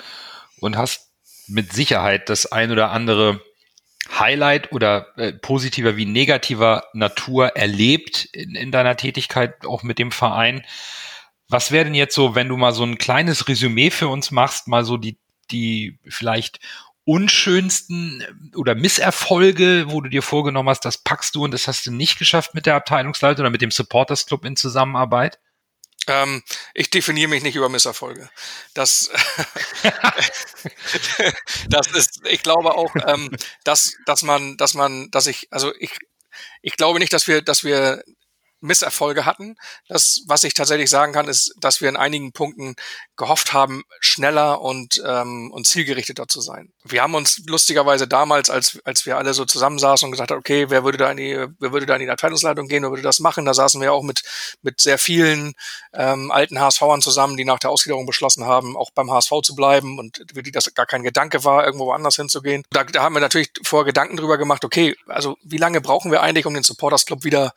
und 0.60 0.76
hast 0.76 1.10
mit 1.48 1.72
Sicherheit 1.72 2.28
das 2.28 2.50
ein 2.50 2.70
oder 2.70 2.90
andere 2.90 3.40
Highlight 4.18 4.72
oder 4.72 5.08
äh, 5.16 5.32
positiver 5.32 5.96
wie 5.96 6.06
negativer 6.06 6.84
Natur 6.92 7.56
erlebt 7.56 8.24
in, 8.32 8.54
in 8.54 8.70
deiner 8.70 8.96
Tätigkeit 8.96 9.66
auch 9.66 9.82
mit 9.82 9.98
dem 9.98 10.12
Verein. 10.12 10.64
Was 11.48 11.72
wäre 11.72 11.84
denn 11.84 11.94
jetzt 11.94 12.14
so, 12.14 12.34
wenn 12.34 12.48
du 12.48 12.56
mal 12.56 12.72
so 12.72 12.84
ein 12.84 12.98
kleines 12.98 13.48
Resümee 13.48 13.90
für 13.90 14.08
uns 14.08 14.30
machst, 14.30 14.68
mal 14.68 14.84
so 14.84 14.96
die, 14.96 15.18
die 15.50 15.98
vielleicht 16.08 16.60
unschönsten 17.06 18.50
oder 18.56 18.74
Misserfolge, 18.74 19.86
wo 19.88 20.00
du 20.00 20.10
dir 20.10 20.22
vorgenommen 20.22 20.68
hast, 20.68 20.84
das 20.84 20.98
packst 20.98 21.36
du 21.36 21.44
und 21.44 21.52
das 21.52 21.68
hast 21.68 21.86
du 21.86 21.92
nicht 21.92 22.18
geschafft 22.18 22.52
mit 22.54 22.66
der 22.66 22.74
Abteilungsleitung 22.74 23.44
oder 23.44 23.50
mit 23.50 23.62
dem 23.62 23.70
Supporters 23.70 24.26
Club 24.26 24.44
in 24.44 24.56
Zusammenarbeit? 24.56 25.38
Ähm, 26.08 26.42
ich 26.74 26.90
definiere 26.90 27.28
mich 27.28 27.44
nicht 27.44 27.54
über 27.54 27.68
Misserfolge. 27.68 28.28
Das, 28.74 29.10
das 31.68 31.86
ist, 31.88 32.20
ich 32.24 32.42
glaube 32.42 32.74
auch, 32.74 32.94
ähm, 33.06 33.30
dass, 33.62 33.94
dass 34.04 34.22
man, 34.22 34.56
dass 34.56 34.74
man, 34.74 35.08
dass 35.12 35.28
ich, 35.28 35.46
also 35.52 35.72
ich, 35.78 35.92
ich 36.60 36.76
glaube 36.76 36.98
nicht, 36.98 37.12
dass 37.12 37.28
wir, 37.28 37.40
dass 37.40 37.62
wir 37.62 38.02
Misserfolge 38.60 39.26
hatten. 39.26 39.56
Das, 39.88 40.22
was 40.26 40.44
ich 40.44 40.54
tatsächlich 40.54 40.90
sagen 40.90 41.12
kann, 41.12 41.28
ist, 41.28 41.54
dass 41.58 41.80
wir 41.80 41.88
in 41.88 41.96
einigen 41.96 42.32
Punkten 42.32 42.74
gehofft 43.16 43.52
haben, 43.52 43.82
schneller 44.00 44.60
und, 44.60 45.02
ähm, 45.04 45.50
und 45.52 45.66
zielgerichteter 45.66 46.28
zu 46.28 46.40
sein. 46.40 46.72
Wir 46.84 47.02
haben 47.02 47.14
uns 47.14 47.42
lustigerweise 47.46 48.08
damals, 48.08 48.50
als, 48.50 48.78
als 48.84 49.06
wir 49.06 49.16
alle 49.16 49.34
so 49.34 49.44
zusammensaßen 49.44 50.06
und 50.06 50.12
gesagt 50.12 50.30
haben, 50.30 50.38
okay, 50.38 50.70
wer 50.70 50.84
würde 50.84 50.98
da 50.98 51.10
in 51.10 51.16
die, 51.16 51.46
wer 51.58 51.72
würde 51.72 51.86
da 51.86 51.94
in 51.94 52.02
die 52.02 52.10
Abteilungsleitung 52.10 52.68
gehen, 52.68 52.82
wer 52.82 52.90
würde 52.90 53.02
das 53.02 53.20
machen? 53.20 53.44
Da 53.44 53.54
saßen 53.54 53.80
wir 53.80 53.92
auch 53.92 54.02
mit, 54.02 54.22
mit 54.62 54.80
sehr 54.80 54.98
vielen 54.98 55.54
ähm, 55.92 56.30
alten 56.30 56.60
HSVern 56.60 57.02
zusammen, 57.02 57.36
die 57.36 57.44
nach 57.44 57.58
der 57.58 57.70
Ausgliederung 57.70 58.06
beschlossen 58.06 58.44
haben, 58.44 58.76
auch 58.76 58.90
beim 58.90 59.10
HSV 59.10 59.32
zu 59.42 59.54
bleiben 59.54 59.98
und 59.98 60.24
für 60.32 60.42
die 60.42 60.52
das 60.52 60.72
gar 60.74 60.86
kein 60.86 61.02
Gedanke 61.02 61.44
war, 61.44 61.64
irgendwo 61.64 61.86
woanders 61.86 62.16
hinzugehen. 62.16 62.62
Da, 62.70 62.84
da 62.84 63.02
haben 63.02 63.14
wir 63.14 63.20
natürlich 63.20 63.50
vor 63.62 63.84
Gedanken 63.84 64.16
drüber 64.16 64.38
gemacht, 64.38 64.64
okay, 64.64 64.96
also 65.06 65.36
wie 65.42 65.58
lange 65.58 65.80
brauchen 65.80 66.10
wir 66.10 66.22
eigentlich, 66.22 66.46
um 66.46 66.54
den 66.54 66.62
Supporters 66.62 67.06
Club 67.06 67.24
wieder 67.24 67.52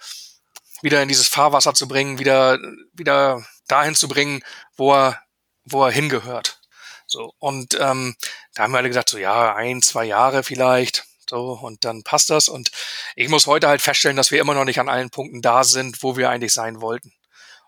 wieder 0.81 1.01
in 1.01 1.07
dieses 1.07 1.27
Fahrwasser 1.27 1.74
zu 1.74 1.88
bringen, 1.88 2.19
wieder, 2.19 2.59
wieder 2.93 3.45
dahin 3.67 3.95
zu 3.95 4.07
bringen, 4.07 4.41
wo 4.75 4.93
er, 4.93 5.21
wo 5.65 5.86
er 5.86 5.91
hingehört. 5.91 6.59
So, 7.05 7.33
und 7.39 7.75
ähm, 7.79 8.15
da 8.53 8.63
haben 8.63 8.71
wir 8.71 8.77
alle 8.77 8.88
gesagt, 8.88 9.09
so 9.09 9.17
ja, 9.17 9.55
ein, 9.55 9.81
zwei 9.81 10.05
Jahre 10.05 10.43
vielleicht. 10.43 11.05
So, 11.29 11.53
und 11.53 11.86
dann 11.86 12.03
passt 12.03 12.29
das. 12.29 12.50
Und 12.50 12.71
ich 13.15 13.29
muss 13.29 13.48
heute 13.48 13.67
halt 13.67 13.81
feststellen, 13.81 14.17
dass 14.17 14.31
wir 14.31 14.39
immer 14.39 14.53
noch 14.53 14.65
nicht 14.65 14.79
an 14.79 14.89
allen 14.89 15.09
Punkten 15.09 15.41
da 15.41 15.63
sind, 15.63 16.03
wo 16.03 16.17
wir 16.17 16.29
eigentlich 16.29 16.53
sein 16.53 16.81
wollten. 16.81 17.13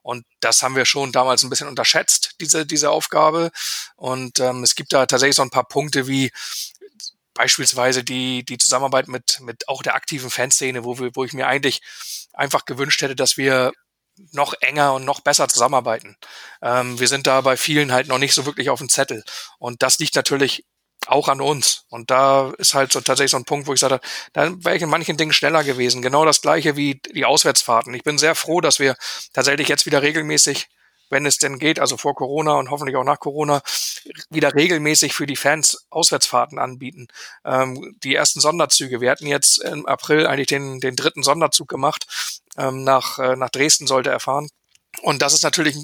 Und 0.04 0.26
das 0.40 0.64
haben 0.64 0.76
wir 0.76 0.86
schon 0.86 1.12
damals 1.12 1.44
ein 1.44 1.50
bisschen 1.50 1.68
unterschätzt, 1.68 2.36
diese, 2.40 2.66
diese 2.66 2.90
Aufgabe. 2.90 3.52
Und 3.96 4.40
ähm, 4.40 4.64
es 4.64 4.76
gibt 4.76 4.94
da 4.94 5.06
tatsächlich 5.06 5.36
so 5.36 5.44
ein 5.44 5.52
paar 5.52 5.68
Punkte 5.68 6.08
wie 6.08 6.32
beispielsweise 7.34 8.04
die, 8.04 8.44
die 8.44 8.58
Zusammenarbeit 8.58 9.08
mit, 9.08 9.40
mit 9.42 9.68
auch 9.68 9.84
der 9.84 9.96
aktiven 9.96 10.30
Fanszene, 10.30 10.84
wo, 10.84 11.00
wir, 11.00 11.12
wo 11.16 11.24
ich 11.24 11.34
mir 11.34 11.48
eigentlich 11.48 11.82
einfach 12.34 12.66
gewünscht 12.66 13.02
hätte, 13.02 13.16
dass 13.16 13.38
wir 13.38 13.72
noch 14.32 14.54
enger 14.62 14.94
und 14.94 15.06
noch 15.06 15.22
besser 15.22 15.48
zusammenarbeiten. 15.48 16.18
Ähm, 16.62 17.00
wir 17.00 17.08
sind 17.08 17.28
da 17.28 17.42
bei 17.42 17.58
vielen 17.58 17.92
halt 17.92 18.08
noch 18.08 18.20
nicht 18.20 18.34
so 18.34 18.46
wirklich 18.46 18.70
auf 18.70 18.80
dem 18.80 18.90
Zettel. 18.90 19.24
Und 19.58 19.82
das 19.82 20.00
liegt 20.00 20.16
natürlich 20.16 20.66
auch 21.08 21.28
an 21.28 21.42
uns. 21.42 21.86
Und 21.90 22.12
da 22.12 22.54
ist 22.58 22.74
halt 22.74 22.92
so 22.92 23.02
tatsächlich 23.02 23.32
so 23.32 23.38
ein 23.38 23.46
Punkt, 23.46 23.68
wo 23.68 23.74
ich 23.74 23.80
sage, 23.80 24.00
da 24.34 24.52
wäre 24.64 24.76
ich 24.76 24.84
in 24.84 24.90
manchen 24.90 25.18
Dingen 25.18 25.34
schneller 25.34 25.64
gewesen. 25.64 26.02
Genau 26.02 26.26
das 26.26 26.42
gleiche 26.42 26.76
wie 26.76 27.02
die 27.14 27.26
Auswärtsfahrten. 27.26 27.94
Ich 27.94 28.04
bin 28.04 28.18
sehr 28.18 28.36
froh, 28.36 28.62
dass 28.62 28.80
wir 28.80 28.96
tatsächlich 29.34 29.68
jetzt 29.68 29.86
wieder 29.86 30.02
regelmäßig 30.02 30.68
wenn 31.12 31.26
es 31.26 31.38
denn 31.38 31.60
geht, 31.60 31.80
also 31.80 31.98
vor 31.98 32.16
Corona 32.16 32.54
und 32.54 32.72
hoffentlich 32.72 32.96
auch 32.96 33.04
nach 33.04 33.20
Corona, 33.20 33.62
wieder 34.30 34.56
regelmäßig 34.56 35.14
für 35.14 35.28
die 35.28 35.36
Fans 35.36 35.86
Auswärtsfahrten 35.90 36.58
anbieten. 36.58 37.08
Ähm, 37.46 37.96
die 38.04 38.16
ersten 38.16 38.40
Sonderzüge. 38.40 39.02
Wir 39.02 39.12
hatten 39.12 39.28
jetzt 39.28 39.62
im 39.64 39.86
April 39.86 40.26
eigentlich 40.26 40.48
den, 40.48 40.80
den 40.80 40.96
dritten 40.96 41.24
Sonderzug 41.24 41.68
gemacht. 41.68 42.08
Ähm, 42.58 42.84
nach, 42.84 43.20
äh, 43.20 43.36
nach 43.36 43.50
Dresden 43.50 43.88
sollte 43.88 44.10
er 44.10 44.20
fahren. 44.20 44.50
Und 45.02 45.22
das 45.22 45.34
ist 45.34 45.44
natürlich 45.44 45.76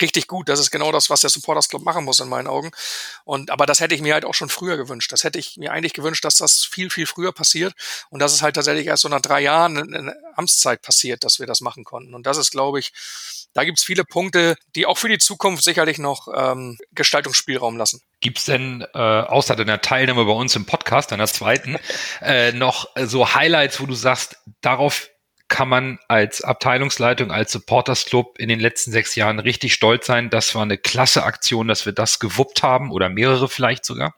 richtig 0.00 0.26
gut. 0.26 0.48
Das 0.48 0.58
ist 0.58 0.70
genau 0.70 0.92
das, 0.92 1.10
was 1.10 1.20
der 1.20 1.30
Supporters 1.30 1.68
Club 1.68 1.82
machen 1.82 2.04
muss 2.04 2.20
in 2.20 2.28
meinen 2.28 2.46
Augen. 2.46 2.70
Und 3.24 3.50
aber 3.50 3.66
das 3.66 3.80
hätte 3.80 3.94
ich 3.94 4.00
mir 4.00 4.14
halt 4.14 4.24
auch 4.24 4.34
schon 4.34 4.48
früher 4.48 4.76
gewünscht. 4.76 5.12
Das 5.12 5.24
hätte 5.24 5.38
ich 5.38 5.56
mir 5.56 5.72
eigentlich 5.72 5.92
gewünscht, 5.92 6.24
dass 6.24 6.36
das 6.36 6.64
viel 6.64 6.90
viel 6.90 7.06
früher 7.06 7.32
passiert 7.32 7.74
und 8.10 8.20
dass 8.20 8.32
es 8.32 8.42
halt 8.42 8.54
tatsächlich 8.56 8.86
erst 8.86 9.02
so 9.02 9.08
nach 9.08 9.20
drei 9.20 9.40
Jahren 9.40 9.76
in 9.76 10.12
Amtszeit 10.36 10.82
passiert, 10.82 11.24
dass 11.24 11.38
wir 11.38 11.46
das 11.46 11.60
machen 11.60 11.84
konnten. 11.84 12.14
Und 12.14 12.26
das 12.26 12.36
ist, 12.36 12.50
glaube 12.50 12.78
ich, 12.78 12.92
da 13.54 13.64
gibt's 13.64 13.84
viele 13.84 14.04
Punkte, 14.04 14.56
die 14.74 14.86
auch 14.86 14.96
für 14.96 15.08
die 15.08 15.18
Zukunft 15.18 15.62
sicherlich 15.62 15.98
noch 15.98 16.28
ähm, 16.34 16.78
Gestaltungsspielraum 16.92 17.76
lassen. 17.76 18.00
Gibt's 18.20 18.46
denn 18.46 18.86
äh, 18.94 18.98
außer 18.98 19.56
deiner 19.56 19.80
Teilnahme 19.80 20.24
bei 20.24 20.32
uns 20.32 20.56
im 20.56 20.64
Podcast, 20.64 21.12
deiner 21.12 21.26
zweiten, 21.26 21.76
äh, 22.22 22.52
noch 22.52 22.88
so 22.96 23.34
Highlights, 23.34 23.80
wo 23.80 23.86
du 23.86 23.94
sagst, 23.94 24.38
darauf 24.62 25.10
kann 25.52 25.68
man 25.68 25.98
als 26.08 26.40
Abteilungsleitung, 26.42 27.30
als 27.30 27.52
Supporters 27.52 28.06
Club 28.06 28.38
in 28.38 28.48
den 28.48 28.58
letzten 28.58 28.90
sechs 28.90 29.14
Jahren 29.16 29.38
richtig 29.38 29.74
stolz 29.74 30.06
sein. 30.06 30.30
Das 30.30 30.54
war 30.54 30.62
eine 30.62 30.78
klasse 30.78 31.24
Aktion, 31.24 31.68
dass 31.68 31.84
wir 31.84 31.92
das 31.92 32.18
gewuppt 32.18 32.62
haben 32.62 32.90
oder 32.90 33.10
mehrere 33.10 33.50
vielleicht 33.50 33.84
sogar. 33.84 34.14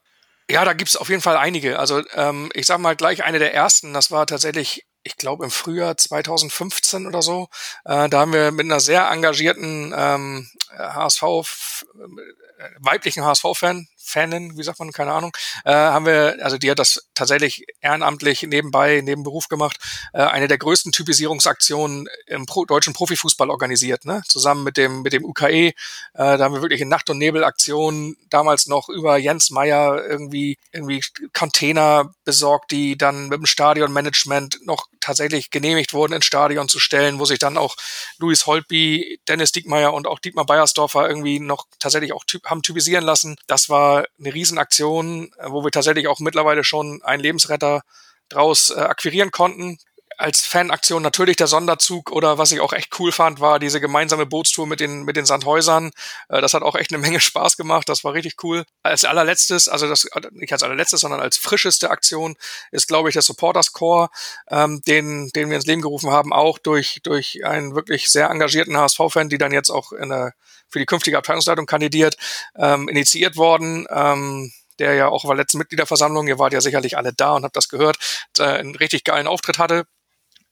Ja, 0.49 0.64
da 0.64 0.75
gibt's 0.75 0.95
auf 0.95 1.09
jeden 1.09 1.23
Fall 1.23 1.37
einige. 1.37 1.81
Also 1.81 2.05
ähm, 2.14 2.53
ich 2.55 2.67
sag 2.67 2.79
mal 2.79 2.95
gleich 2.95 3.25
eine 3.25 3.41
der 3.41 3.53
ersten, 3.53 3.93
das 3.93 4.12
war 4.12 4.29
tatsächlich 4.29 4.87
ich 5.03 5.17
glaube 5.17 5.45
im 5.45 5.50
Frühjahr 5.50 5.97
2015 5.97 7.09
oder 7.09 7.21
so. 7.21 7.49
Äh, 7.85 8.09
da 8.09 8.21
haben 8.21 8.33
wir 8.33 8.53
mit 8.53 8.67
einer 8.67 8.81
sehr 8.81 9.11
engagierten 9.11 9.93
ähm, 9.95 10.49
HSV, 10.79 11.23
äh, 11.23 12.69
weiblichen 12.79 13.25
HSV-Fan, 13.25 13.88
Fanin, 14.04 14.56
wie 14.56 14.62
sagt 14.62 14.78
man, 14.78 14.92
keine 14.92 15.12
Ahnung, 15.12 15.37
äh, 15.64 15.73
haben 15.73 16.06
wir, 16.06 16.37
also 16.42 16.58
die 16.58 16.70
hat 16.70 16.78
das 16.78 17.08
tatsächlich 17.14 17.64
ehrenamtlich 17.80 18.42
nebenbei, 18.42 19.00
neben 19.02 19.23
Beruf 19.23 19.49
gemacht, 19.49 19.78
äh, 20.12 20.18
eine 20.18 20.49
der 20.49 20.58
größten 20.58 20.92
Typisierungsaktionen 20.92 22.08
im 22.26 22.46
Pro 22.46 22.64
deutschen 22.64 22.92
Profifußball 22.92 23.50
organisiert, 23.50 24.04
ne? 24.04 24.23
zusammen 24.28 24.64
mit 24.64 24.76
dem, 24.76 25.02
mit 25.02 25.12
dem 25.12 25.25
UKE. 25.25 25.49
Äh, 25.49 25.75
da 26.12 26.38
haben 26.38 26.54
wir 26.54 26.62
wirklich 26.62 26.80
in 26.80 26.88
Nacht- 26.88 27.11
und 27.11 27.18
Nebel-Aktionen 27.18 28.16
damals 28.30 28.66
noch 28.66 28.88
über 28.88 29.16
Jens 29.16 29.50
Meyer 29.50 30.04
irgendwie, 30.06 30.58
irgendwie 30.73 31.02
Container 31.32 32.14
besorgt, 32.25 32.70
die 32.70 32.96
dann 32.99 33.28
mit 33.28 33.38
dem 33.38 33.46
Stadionmanagement 33.46 34.61
noch 34.64 34.88
tatsächlich 35.00 35.50
genehmigt 35.50 35.92
wurden, 35.92 36.14
ins 36.14 36.25
Stadion 36.25 36.68
zu 36.68 36.78
stellen, 36.78 37.18
wo 37.18 37.25
sich 37.26 37.38
dann 37.38 37.58
auch 37.58 37.76
Luis 38.18 38.46
Holtby, 38.46 39.20
Dennis 39.28 39.52
Diekmeyer 39.52 39.92
und 39.92 40.06
auch 40.06 40.18
Dietmar 40.18 40.46
Beiersdorfer 40.46 41.08
irgendwie 41.08 41.38
noch 41.38 41.66
tatsächlich 41.78 42.12
auch 42.12 42.25
typ, 42.25 42.46
haben 42.46 42.62
typisieren 42.62 43.04
lassen. 43.04 43.37
Das 43.46 43.68
war 43.68 43.94
eine 43.99 44.35
Riesenaktion, 44.35 45.31
äh, 45.39 45.51
wo 45.51 45.65
wir 45.65 45.71
tatsächlich 45.71 46.09
auch 46.09 46.21
mittlerweile 46.21 46.65
schon 46.65 47.03
einen 47.03 47.23
Lebensretter 47.23 47.83
draus 48.29 48.71
äh, 48.71 48.81
akquirieren 48.81 49.31
konnten. 49.31 49.79
Als 50.17 50.43
Fanaktion 50.43 51.03
natürlich 51.03 51.37
der 51.37 51.49
Sonderzug 51.49 52.13
oder 52.13 52.39
was 52.39 52.53
ich 52.53 52.61
auch 52.61 52.73
echt 52.73 52.99
cool 53.01 53.11
fand, 53.11 53.41
war 53.41 53.59
diese 53.59 53.81
gemeinsame 53.81 54.27
Bootstour 54.27 54.65
mit 54.65 54.79
den, 54.79 55.03
mit 55.03 55.17
den 55.17 55.27
Sandhäusern. 55.27 55.91
Äh, 56.29 56.41
das 56.41 56.55
hat 56.55 56.63
auch 56.63 56.77
echt 56.77 56.93
eine 56.93 57.03
Menge 57.03 57.21
Spaß 57.21 57.57
gemacht. 57.57 57.89
Das 57.89 58.05
war 58.05 58.15
richtig 58.15 58.43
cool. 58.45 58.65
Als 58.83 59.05
allerletztes, 59.05 59.69
also 59.69 59.89
das, 59.89 60.07
nicht 60.31 60.53
als 60.53 60.63
allerletztes, 60.63 61.01
sondern 61.01 61.21
als 61.21 61.37
frischeste 61.37 61.91
Aktion 61.91 62.37
ist, 62.71 62.87
glaube 62.87 63.09
ich, 63.09 63.15
der 63.15 63.23
Supporters 63.23 63.73
Core, 63.73 64.09
ähm, 64.49 64.83
den, 64.87 65.31
den 65.35 65.49
wir 65.51 65.57
ins 65.57 65.67
Leben 65.67 65.83
gerufen 65.83 66.11
haben, 66.11 66.33
auch 66.33 66.59
durch, 66.59 67.01
durch 67.03 67.45
einen 67.45 67.75
wirklich 67.75 68.09
sehr 68.09 68.31
engagierten 68.31 68.77
HSV-Fan, 68.77 69.29
die 69.29 69.39
dann 69.39 69.53
jetzt 69.53 69.71
auch 69.71 69.93
in 69.93 70.11
der 70.11 70.35
für 70.75 70.81
die 70.81 70.87
künftige 70.87 71.16
Abteilungsleitung 71.16 71.66
kandidiert, 71.66 72.16
ähm, 72.59 72.88
initiiert 72.88 73.37
worden. 73.37 73.87
Ähm, 73.88 74.52
der 74.81 74.95
ja 74.95 75.07
auch 75.07 75.25
der 75.25 75.37
letzten 75.37 75.59
Mitgliederversammlung, 75.59 76.26
ihr 76.26 76.40
wart 76.40 76.52
ja 76.52 76.61
sicherlich 76.61 76.97
alle 76.97 77.12
da 77.12 77.35
und 77.35 77.45
habt 77.45 77.54
das 77.54 77.69
gehört, 77.69 77.97
äh, 78.40 78.43
einen 78.43 78.75
richtig 78.75 79.04
geilen 79.04 79.28
Auftritt 79.28 79.59
hatte. 79.59 79.85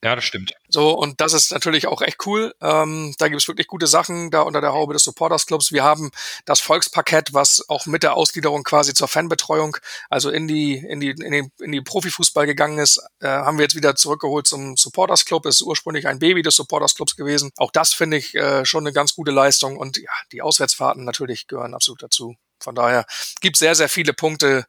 Ja, 0.03 0.17
das 0.17 0.25
stimmt. 0.25 0.51
So, 0.67 0.91
und 0.91 1.21
das 1.21 1.31
ist 1.31 1.53
natürlich 1.53 1.87
auch 1.87 2.01
echt 2.01 2.17
cool. 2.25 2.53
Ähm, 2.59 3.15
da 3.19 3.29
gibt 3.29 3.41
es 3.41 3.47
wirklich 3.47 3.67
gute 3.67 3.87
Sachen 3.87 4.31
da 4.31 4.41
unter 4.41 4.59
der 4.59 4.73
Haube 4.73 4.91
des 4.91 5.05
Supporters 5.05 5.45
Clubs. 5.45 5.71
Wir 5.71 5.85
haben 5.85 6.11
das 6.43 6.59
Volksparkett, 6.59 7.33
was 7.33 7.63
auch 7.69 7.85
mit 7.85 8.03
der 8.03 8.15
Ausgliederung 8.15 8.63
quasi 8.63 8.93
zur 8.93 9.07
Fanbetreuung, 9.07 9.77
also 10.09 10.29
in 10.29 10.45
die, 10.45 10.75
in 10.75 10.99
die, 10.99 11.11
in 11.11 11.31
die, 11.31 11.49
in 11.63 11.71
die 11.71 11.79
Profifußball 11.79 12.45
gegangen 12.45 12.79
ist, 12.79 13.01
äh, 13.21 13.27
haben 13.27 13.57
wir 13.57 13.63
jetzt 13.63 13.75
wieder 13.75 13.95
zurückgeholt 13.95 14.45
zum 14.45 14.75
Supporters 14.75 15.23
Club. 15.23 15.45
Ist 15.45 15.61
ursprünglich 15.61 16.05
ein 16.05 16.19
Baby 16.19 16.41
des 16.41 16.57
Supporters 16.57 16.95
Clubs 16.95 17.15
gewesen. 17.15 17.51
Auch 17.55 17.71
das 17.71 17.93
finde 17.93 18.17
ich 18.17 18.35
äh, 18.35 18.65
schon 18.65 18.85
eine 18.85 18.91
ganz 18.91 19.15
gute 19.15 19.31
Leistung. 19.31 19.77
Und 19.77 19.95
ja, 19.95 20.11
die 20.33 20.41
Auswärtsfahrten 20.41 21.05
natürlich 21.05 21.47
gehören 21.47 21.73
absolut 21.73 22.03
dazu. 22.03 22.35
Von 22.59 22.75
daher 22.75 23.05
gibt 23.39 23.55
sehr, 23.55 23.75
sehr 23.75 23.87
viele 23.87 24.11
Punkte, 24.11 24.65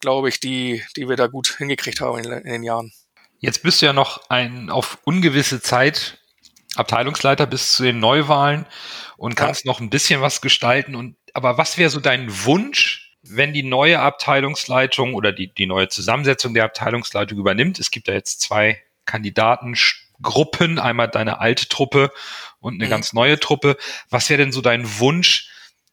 glaube 0.00 0.28
ich, 0.28 0.40
die, 0.40 0.82
die 0.96 1.08
wir 1.08 1.14
da 1.16 1.28
gut 1.28 1.54
hingekriegt 1.58 2.00
haben 2.00 2.18
in, 2.18 2.32
in 2.32 2.52
den 2.52 2.62
Jahren. 2.64 2.92
Jetzt 3.42 3.64
bist 3.64 3.82
du 3.82 3.86
ja 3.86 3.92
noch 3.92 4.30
ein 4.30 4.70
auf 4.70 4.98
ungewisse 5.02 5.60
Zeit 5.60 6.18
Abteilungsleiter 6.76 7.44
bis 7.44 7.74
zu 7.74 7.82
den 7.82 7.98
Neuwahlen 7.98 8.66
und 9.16 9.34
kannst 9.34 9.64
ja. 9.64 9.70
noch 9.70 9.80
ein 9.80 9.90
bisschen 9.90 10.20
was 10.20 10.40
gestalten. 10.40 10.94
Und 10.94 11.16
aber 11.34 11.58
was 11.58 11.76
wäre 11.76 11.90
so 11.90 11.98
dein 11.98 12.44
Wunsch, 12.44 13.12
wenn 13.22 13.52
die 13.52 13.64
neue 13.64 13.98
Abteilungsleitung 13.98 15.14
oder 15.14 15.32
die, 15.32 15.52
die 15.52 15.66
neue 15.66 15.88
Zusammensetzung 15.88 16.54
der 16.54 16.64
Abteilungsleitung 16.64 17.36
übernimmt? 17.36 17.80
Es 17.80 17.90
gibt 17.90 18.06
da 18.06 18.12
jetzt 18.12 18.42
zwei 18.42 18.80
Kandidatengruppen, 19.06 20.78
einmal 20.78 21.08
deine 21.08 21.40
alte 21.40 21.68
Truppe 21.68 22.12
und 22.60 22.74
eine 22.74 22.86
mhm. 22.86 22.90
ganz 22.90 23.12
neue 23.12 23.40
Truppe. 23.40 23.76
Was 24.08 24.30
wäre 24.30 24.38
denn 24.38 24.52
so 24.52 24.60
dein 24.60 25.00
Wunsch 25.00 25.50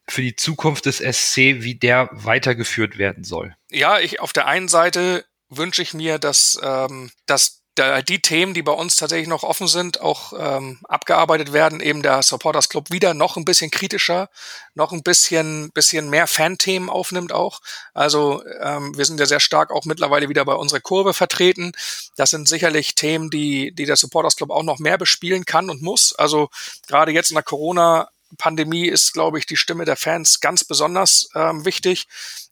für 0.08 0.22
die 0.22 0.36
Zukunft 0.36 0.86
des 0.86 0.98
SC, 0.98 1.64
wie 1.64 1.74
der 1.74 2.10
weitergeführt 2.12 3.00
werden 3.00 3.24
soll? 3.24 3.56
Ja, 3.72 3.98
ich 3.98 4.20
auf 4.20 4.34
der 4.34 4.46
einen 4.46 4.68
Seite 4.68 5.26
wünsche 5.50 5.82
ich 5.82 5.94
mir, 5.94 6.20
dass, 6.20 6.60
ähm, 6.64 7.12
dass 7.26 7.60
die 8.08 8.22
Themen, 8.22 8.54
die 8.54 8.62
bei 8.62 8.74
uns 8.74 8.98
tatsächlich 8.98 9.30
noch 9.30 9.44
offen 9.44 9.68
sind, 9.68 10.02
auch 10.02 10.34
ähm, 10.38 10.80
abgearbeitet 10.88 11.54
werden. 11.54 11.80
Eben 11.80 12.02
der 12.02 12.22
Supporters 12.24 12.68
Club 12.68 12.92
wieder 12.92 13.14
noch 13.14 13.38
ein 13.38 13.46
bisschen 13.46 13.72
kritischer, 13.72 14.30
noch 14.76 14.92
ein 14.92 15.02
bisschen, 15.02 15.72
bisschen 15.72 16.10
mehr 16.10 16.28
Fan-Themen 16.28 16.90
aufnimmt 16.90 17.32
auch. 17.32 17.62
Also 17.94 18.44
ähm, 18.62 18.98
wir 18.98 19.06
sind 19.06 19.20
ja 19.20 19.26
sehr 19.26 19.40
stark 19.40 19.72
auch 19.72 19.86
mittlerweile 19.86 20.28
wieder 20.28 20.44
bei 20.44 20.56
unserer 20.56 20.82
Kurve 20.82 21.14
vertreten. 21.14 21.72
Das 22.18 22.32
sind 22.32 22.50
sicherlich 22.50 22.96
Themen, 22.96 23.30
die, 23.30 23.74
die 23.74 23.86
der 23.86 23.96
Supporters 23.96 24.36
Club 24.36 24.50
auch 24.50 24.64
noch 24.64 24.80
mehr 24.80 24.98
bespielen 24.98 25.46
kann 25.46 25.70
und 25.70 25.82
muss. 25.82 26.14
Also 26.14 26.50
gerade 26.88 27.12
jetzt 27.12 27.32
in 27.32 27.36
der 27.36 27.44
Corona 27.44 28.10
Pandemie 28.38 28.88
ist, 28.88 29.14
glaube 29.14 29.40
ich, 29.40 29.46
die 29.46 29.58
Stimme 29.58 29.86
der 29.86 29.96
Fans 29.96 30.40
ganz 30.40 30.64
besonders 30.64 31.30
ähm, 31.36 31.66
wichtig. 31.66 32.08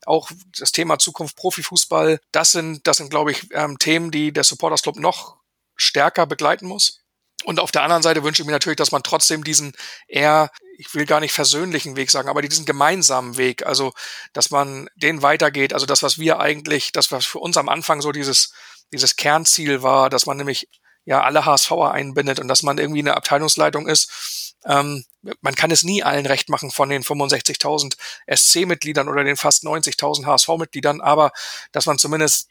Auch 0.05 0.31
das 0.57 0.71
Thema 0.71 0.99
Zukunft 0.99 1.35
Profifußball, 1.35 2.19
das 2.31 2.51
sind, 2.51 2.85
das 2.87 2.97
sind, 2.97 3.09
glaube 3.09 3.31
ich, 3.31 3.47
ähm, 3.51 3.77
Themen, 3.77 4.11
die 4.11 4.31
der 4.31 4.43
Supporters 4.43 4.81
Club 4.81 4.97
noch 4.97 5.37
stärker 5.75 6.25
begleiten 6.25 6.67
muss. 6.67 7.01
Und 7.43 7.59
auf 7.59 7.71
der 7.71 7.83
anderen 7.83 8.01
Seite 8.03 8.23
wünsche 8.23 8.41
ich 8.41 8.45
mir 8.45 8.51
natürlich, 8.51 8.77
dass 8.77 8.91
man 8.91 9.03
trotzdem 9.03 9.43
diesen 9.43 9.73
eher, 10.07 10.49
ich 10.77 10.93
will 10.95 11.05
gar 11.05 11.19
nicht 11.19 11.33
versöhnlichen 11.33 11.95
Weg 11.95 12.09
sagen, 12.09 12.29
aber 12.29 12.41
diesen 12.41 12.65
gemeinsamen 12.65 13.37
Weg, 13.37 13.65
also 13.65 13.93
dass 14.33 14.49
man 14.49 14.89
den 14.95 15.21
weitergeht, 15.21 15.71
also 15.73 15.85
das, 15.85 16.01
was 16.01 16.17
wir 16.17 16.39
eigentlich, 16.39 16.91
das, 16.91 17.11
was 17.11 17.25
für 17.25 17.39
uns 17.39 17.55
am 17.57 17.69
Anfang 17.69 18.01
so 18.01 18.11
dieses, 18.11 18.53
dieses 18.91 19.15
Kernziel 19.17 19.83
war, 19.83 20.09
dass 20.09 20.25
man 20.25 20.37
nämlich 20.37 20.67
ja 21.05 21.23
alle 21.23 21.45
HSVer 21.45 21.91
einbindet 21.91 22.39
und 22.39 22.47
dass 22.47 22.63
man 22.63 22.79
irgendwie 22.79 22.99
eine 22.99 23.15
Abteilungsleitung 23.15 23.87
ist, 23.87 24.11
ähm, 24.65 25.03
man 25.41 25.55
kann 25.55 25.71
es 25.71 25.83
nie 25.83 26.03
allen 26.03 26.25
recht 26.25 26.49
machen 26.49 26.71
von 26.71 26.89
den 26.89 27.03
65.000 27.03 27.95
SC-Mitgliedern 28.33 29.09
oder 29.09 29.23
den 29.23 29.37
fast 29.37 29.63
90.000 29.63 30.25
HSV-Mitgliedern, 30.25 31.01
aber 31.01 31.31
dass 31.71 31.85
man 31.85 31.97
zumindest 31.97 32.49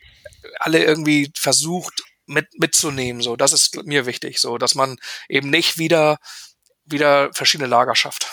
alle 0.59 0.85
irgendwie 0.85 1.33
versucht 1.37 2.03
mit, 2.27 2.49
mitzunehmen. 2.59 3.23
So, 3.23 3.37
das 3.37 3.53
ist 3.53 3.85
mir 3.85 4.07
wichtig, 4.07 4.41
so, 4.41 4.59
dass 4.59 4.75
man 4.75 4.99
eben 5.29 5.51
nicht 5.51 5.79
wieder 5.79 6.19
wieder 6.87 7.33
verschiedene 7.33 7.69
Lager 7.69 7.95
schafft. 7.95 8.27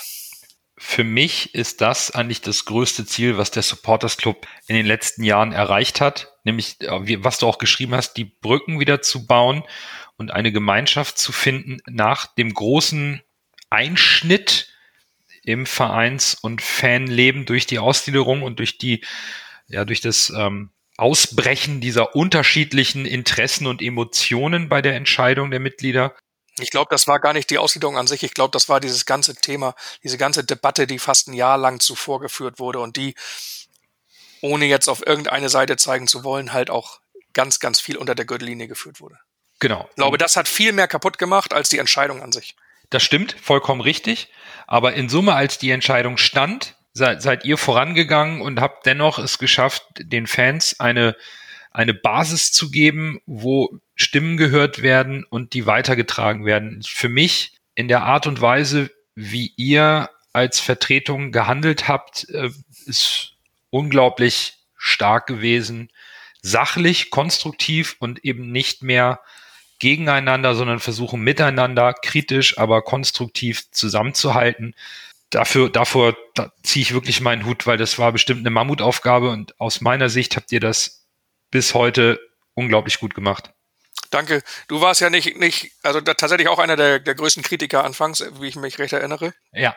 Für 0.78 1.04
mich 1.04 1.54
ist 1.54 1.82
das 1.82 2.12
eigentlich 2.12 2.42
das 2.42 2.66
größte 2.66 3.06
Ziel, 3.06 3.38
was 3.38 3.52
der 3.52 3.64
Supporters 3.64 4.18
Club 4.18 4.48
in 4.68 4.76
den 4.76 4.86
letzten 4.86 5.24
Jahren 5.24 5.52
erreicht 5.52 6.02
hat, 6.02 6.34
nämlich 6.44 6.82
äh, 6.82 7.24
was 7.24 7.38
du 7.40 7.48
auch 7.48 7.58
geschrieben 7.58 7.96
hast, 7.96 8.14
die 8.14 8.26
Brücken 8.26 8.80
wieder 8.80 9.02
zu 9.02 9.26
bauen 9.26 9.64
und 10.18 10.32
eine 10.32 10.52
Gemeinschaft 10.52 11.18
zu 11.18 11.32
finden 11.32 11.80
nach 11.88 12.26
dem 12.36 12.54
großen 12.54 13.22
Einschnitt 13.74 14.70
im 15.44 15.66
Vereins- 15.66 16.36
und 16.36 16.62
Fanleben 16.62 17.46
durch 17.46 17.66
die 17.66 17.80
Ausgliederung 17.80 18.44
und 18.44 18.60
durch 18.60 18.78
die, 18.78 19.04
ja, 19.68 19.84
durch 19.84 20.00
das 20.00 20.32
ähm, 20.36 20.70
Ausbrechen 20.96 21.82
dieser 21.82 22.16
unterschiedlichen 22.16 23.06
Interessen 23.06 23.66
und 23.66 23.82
Emotionen 23.82 24.70
bei 24.70 24.82
der 24.82 24.96
Entscheidung 24.96 25.50
der 25.50 25.60
Mitglieder. 25.60 26.16
Ich 26.60 26.70
glaube, 26.70 26.90
das 26.92 27.08
war 27.08 27.20
gar 27.20 27.34
nicht 27.34 27.50
die 27.50 27.58
Ausgliederung 27.58 27.98
an 27.98 28.06
sich. 28.06 28.22
Ich 28.22 28.36
glaube, 28.36 28.52
das 28.52 28.70
war 28.70 28.80
dieses 28.80 29.08
ganze 29.08 29.36
Thema, 29.36 29.76
diese 30.04 30.20
ganze 30.20 30.44
Debatte, 30.44 30.86
die 30.86 31.00
fast 31.00 31.28
ein 31.28 31.34
Jahr 31.34 31.58
lang 31.58 31.80
zuvor 31.80 32.20
geführt 32.20 32.60
wurde 32.60 32.80
und 32.80 32.96
die, 32.96 33.16
ohne 34.42 34.66
jetzt 34.66 34.88
auf 34.88 35.06
irgendeine 35.06 35.50
Seite 35.50 35.78
zeigen 35.78 36.08
zu 36.08 36.24
wollen, 36.24 36.54
halt 36.54 36.70
auch 36.70 37.00
ganz, 37.34 37.60
ganz 37.60 37.82
viel 37.82 37.98
unter 37.98 38.14
der 38.14 38.26
Gürtellinie 38.26 38.68
geführt 38.68 39.02
wurde. 39.02 39.18
Genau. 39.60 39.88
Ich 39.90 39.96
glaube, 39.96 40.20
das 40.20 40.38
hat 40.38 40.48
viel 40.48 40.74
mehr 40.74 40.88
kaputt 40.88 41.18
gemacht 41.18 41.54
als 41.54 41.70
die 41.70 41.80
Entscheidung 41.80 42.22
an 42.22 42.32
sich. 42.32 42.56
Das 42.94 43.02
stimmt, 43.02 43.36
vollkommen 43.42 43.82
richtig. 43.82 44.28
Aber 44.68 44.94
in 44.94 45.10
Summe, 45.10 45.34
als 45.34 45.58
die 45.58 45.72
Entscheidung 45.72 46.18
stand, 46.18 46.76
seid, 46.94 47.24
seid 47.24 47.44
ihr 47.44 47.58
vorangegangen 47.58 48.40
und 48.40 48.62
habt 48.62 48.86
dennoch 48.86 49.18
es 49.18 49.40
geschafft, 49.40 49.84
den 49.98 50.28
Fans 50.28 50.80
eine, 50.80 51.16
eine 51.72 51.96
Basis 51.96 52.52
zu 52.52 52.70
geben, 52.70 53.20
wo 53.26 53.80
Stimmen 53.96 54.38
gehört 54.38 54.84
werden 54.84 55.26
und 55.28 55.56
die 55.56 55.66
weitergetragen 55.66 56.46
werden. 56.46 56.84
Für 56.86 57.10
mich 57.10 57.54
in 57.74 57.88
der 57.88 58.04
Art 58.04 58.28
und 58.28 58.42
Weise, 58.42 58.92
wie 59.16 59.54
ihr 59.58 60.12
als 60.32 60.60
Vertretung 60.60 61.32
gehandelt 61.32 61.88
habt, 61.88 62.30
äh, 62.30 62.52
ist 62.86 63.34
unglaublich 63.72 64.60
stark 64.78 65.26
gewesen. 65.26 65.90
Sachlich, 66.44 67.10
konstruktiv 67.10 67.96
und 67.98 68.24
eben 68.24 68.52
nicht 68.52 68.84
mehr 68.84 69.20
gegeneinander, 69.84 70.56
sondern 70.56 70.80
versuchen 70.80 71.20
miteinander 71.20 71.94
kritisch, 71.94 72.58
aber 72.58 72.82
konstruktiv 72.82 73.70
zusammenzuhalten. 73.72 74.76
Dafür, 75.30 75.70
davor 75.70 76.16
da 76.36 76.54
ziehe 76.64 76.84
ich 76.84 76.94
wirklich 76.94 77.20
meinen 77.20 77.46
Hut, 77.46 77.68
weil 77.68 77.76
das 77.76 78.00
war 78.00 78.14
bestimmt 78.14 78.40
eine 78.40 78.50
Mammutaufgabe 78.50 79.30
und 79.30 79.60
aus 79.60 79.82
meiner 79.82 80.08
Sicht 80.08 80.38
habt 80.38 80.54
ihr 80.54 80.62
das 80.62 81.06
bis 81.52 81.74
heute 81.74 82.18
unglaublich 82.54 82.98
gut 83.02 83.14
gemacht. 83.14 83.52
Danke. 84.10 84.42
Du 84.70 84.80
warst 84.80 85.02
ja 85.02 85.10
nicht, 85.10 85.38
nicht 85.38 85.74
also 85.84 86.00
tatsächlich 86.00 86.48
auch 86.48 86.60
einer 86.60 86.78
der, 86.78 87.00
der 87.00 87.16
größten 87.16 87.44
Kritiker 87.44 87.84
anfangs, 87.84 88.24
wie 88.40 88.48
ich 88.48 88.56
mich 88.56 88.80
recht 88.80 88.94
erinnere. 88.94 89.34
Ja. 89.52 89.76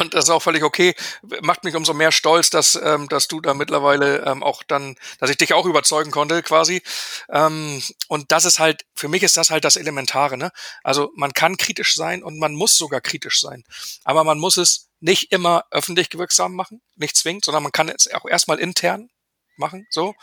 Und 0.00 0.14
das 0.14 0.24
ist 0.24 0.30
auch 0.30 0.42
völlig 0.42 0.64
okay. 0.64 0.94
Macht 1.40 1.62
mich 1.62 1.76
umso 1.76 1.94
mehr 1.94 2.10
stolz, 2.10 2.50
dass, 2.50 2.74
ähm, 2.82 3.08
dass 3.08 3.28
du 3.28 3.40
da 3.40 3.54
mittlerweile 3.54 4.24
ähm, 4.26 4.42
auch 4.42 4.64
dann, 4.64 4.96
dass 5.20 5.30
ich 5.30 5.36
dich 5.36 5.54
auch 5.54 5.66
überzeugen 5.66 6.10
konnte, 6.10 6.42
quasi. 6.42 6.82
Ähm, 7.30 7.80
und 8.08 8.32
das 8.32 8.44
ist 8.44 8.58
halt, 8.58 8.84
für 8.94 9.06
mich 9.06 9.22
ist 9.22 9.36
das 9.36 9.50
halt 9.50 9.64
das 9.64 9.76
Elementare, 9.76 10.36
ne? 10.36 10.50
Also 10.82 11.12
man 11.14 11.32
kann 11.32 11.56
kritisch 11.56 11.94
sein 11.94 12.24
und 12.24 12.38
man 12.38 12.54
muss 12.54 12.76
sogar 12.76 13.00
kritisch 13.00 13.40
sein. 13.40 13.62
Aber 14.02 14.24
man 14.24 14.38
muss 14.38 14.56
es 14.56 14.88
nicht 15.00 15.30
immer 15.30 15.64
öffentlich 15.70 16.08
wirksam 16.12 16.54
machen, 16.54 16.82
nicht 16.96 17.16
zwingend, 17.16 17.44
sondern 17.44 17.62
man 17.62 17.72
kann 17.72 17.88
es 17.88 18.12
auch 18.12 18.26
erstmal 18.26 18.58
intern 18.58 19.10
machen, 19.56 19.86
so. 19.90 20.14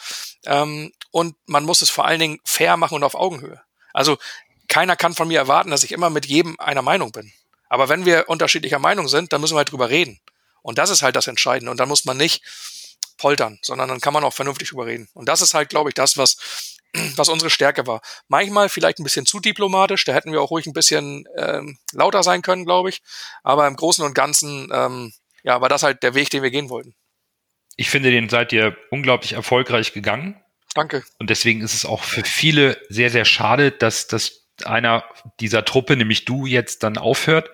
Ähm, 0.45 0.91
und 1.11 1.35
man 1.45 1.63
muss 1.63 1.81
es 1.81 1.89
vor 1.89 2.05
allen 2.05 2.19
Dingen 2.19 2.39
fair 2.43 2.75
machen 2.75 2.95
und 2.95 3.03
auf 3.03 3.15
Augenhöhe. 3.15 3.61
Also 3.93 4.17
keiner 4.67 4.97
kann 4.97 5.13
von 5.13 5.29
mir 5.29 5.39
erwarten, 5.39 5.71
dass 5.71 5.83
ich 5.83 5.93
immer 5.93 6.09
mit 6.09 6.25
jedem 6.25 6.59
einer 6.59 6.81
Meinung 6.81 7.13
bin. 7.13 7.31
Aber 7.75 7.89
wenn 7.89 8.05
wir 8.05 8.29
unterschiedlicher 8.29 8.79
Meinung 8.79 9.09
sind, 9.09 9.33
dann 9.33 9.41
müssen 9.41 9.55
wir 9.55 9.57
halt 9.57 9.69
drüber 9.69 9.89
reden. 9.89 10.21
Und 10.61 10.77
das 10.77 10.89
ist 10.89 11.01
halt 11.01 11.17
das 11.17 11.27
Entscheidende. 11.27 11.69
Und 11.69 11.77
dann 11.77 11.89
muss 11.89 12.05
man 12.05 12.15
nicht 12.15 12.41
poltern, 13.17 13.59
sondern 13.61 13.89
dann 13.89 13.99
kann 13.99 14.13
man 14.13 14.23
auch 14.23 14.33
vernünftig 14.33 14.69
drüber 14.69 14.85
reden. 14.85 15.09
Und 15.13 15.27
das 15.27 15.41
ist 15.41 15.53
halt, 15.53 15.67
glaube 15.67 15.89
ich, 15.89 15.93
das, 15.93 16.15
was, 16.15 16.77
was 17.17 17.27
unsere 17.27 17.49
Stärke 17.49 17.85
war. 17.85 17.99
Manchmal 18.29 18.69
vielleicht 18.69 18.99
ein 18.99 19.03
bisschen 19.03 19.25
zu 19.25 19.41
diplomatisch, 19.41 20.05
da 20.05 20.13
hätten 20.13 20.31
wir 20.31 20.41
auch 20.41 20.51
ruhig 20.51 20.65
ein 20.67 20.71
bisschen 20.71 21.27
ähm, 21.35 21.77
lauter 21.91 22.23
sein 22.23 22.41
können, 22.41 22.63
glaube 22.63 22.87
ich. 22.87 23.01
Aber 23.43 23.67
im 23.67 23.75
Großen 23.75 24.05
und 24.05 24.15
Ganzen, 24.15 24.69
ähm, 24.71 25.11
ja, 25.43 25.59
war 25.59 25.67
das 25.67 25.83
halt 25.83 26.01
der 26.01 26.15
Weg, 26.15 26.29
den 26.29 26.43
wir 26.43 26.51
gehen 26.51 26.69
wollten. 26.69 26.95
Ich 27.75 27.89
finde, 27.89 28.09
den 28.09 28.29
seid 28.29 28.53
ihr 28.53 28.77
unglaublich 28.89 29.33
erfolgreich 29.33 29.91
gegangen. 29.91 30.41
Danke. 30.75 31.03
Und 31.19 31.29
deswegen 31.29 31.59
ist 31.59 31.73
es 31.73 31.85
auch 31.85 32.05
für 32.05 32.23
viele 32.23 32.81
sehr, 32.87 33.09
sehr 33.09 33.25
schade, 33.25 33.71
dass 33.71 34.07
das 34.07 34.44
einer 34.63 35.03
dieser 35.39 35.65
Truppe, 35.65 35.95
nämlich 35.97 36.25
du, 36.25 36.45
jetzt 36.45 36.83
dann 36.83 36.97
aufhört. 36.97 37.49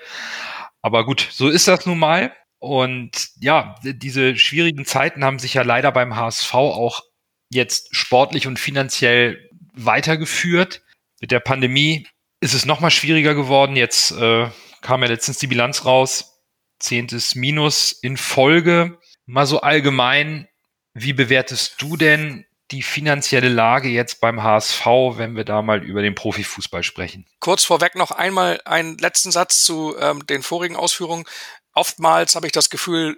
Aber 0.82 1.06
gut, 1.06 1.28
so 1.32 1.50
ist 1.50 1.68
das 1.68 1.86
nun 1.86 2.00
mal. 2.00 2.34
Und 2.60 3.30
ja, 3.40 3.76
diese 3.84 4.38
schwierigen 4.38 4.86
Zeiten 4.86 5.24
haben 5.24 5.40
sich 5.40 5.56
ja 5.56 5.64
leider 5.64 5.92
beim 5.92 6.16
HSV 6.16 6.54
auch 6.54 7.02
jetzt 7.50 7.96
sportlich 7.96 8.46
und 8.46 8.60
finanziell 8.60 9.50
weitergeführt. 9.74 10.84
Mit 11.20 11.32
der 11.32 11.40
Pandemie 11.40 12.08
ist 12.40 12.54
es 12.54 12.66
nochmal 12.66 12.92
schwieriger 12.92 13.34
geworden. 13.34 13.76
Jetzt 13.76 14.12
äh, 14.12 14.48
kam 14.82 15.02
ja 15.02 15.10
letztens 15.10 15.40
die 15.40 15.48
Bilanz 15.48 15.86
raus. 15.86 16.40
Zehntes 16.80 17.36
Minus 17.36 17.92
in 17.92 18.18
Folge. 18.18 19.00
Mal 19.26 19.46
so 19.46 19.62
allgemein, 19.62 20.48
wie 20.94 21.14
bewertest 21.14 21.82
du 21.82 21.98
denn 21.98 22.46
die 22.72 22.82
finanzielle 22.82 23.50
Lage 23.50 23.90
jetzt 23.90 24.22
beim 24.22 24.44
HSV, 24.44 24.86
wenn 25.16 25.36
wir 25.36 25.44
da 25.44 25.62
mal 25.62 25.84
über 25.84 26.02
den 26.02 26.16
Profifußball 26.16 26.84
sprechen? 26.84 27.26
Kurz 27.40 27.64
vorweg 27.64 27.96
noch 27.96 28.12
einmal 28.12 28.62
einen 28.66 28.98
letzten 28.98 29.32
Satz 29.32 29.64
zu 29.64 29.96
ähm, 30.00 30.26
den 30.26 30.44
vorigen 30.44 30.76
Ausführungen. 30.76 31.26
Oftmals 31.74 32.36
habe 32.36 32.48
ich 32.48 32.54
das 32.54 32.70
Gefühl, 32.70 33.18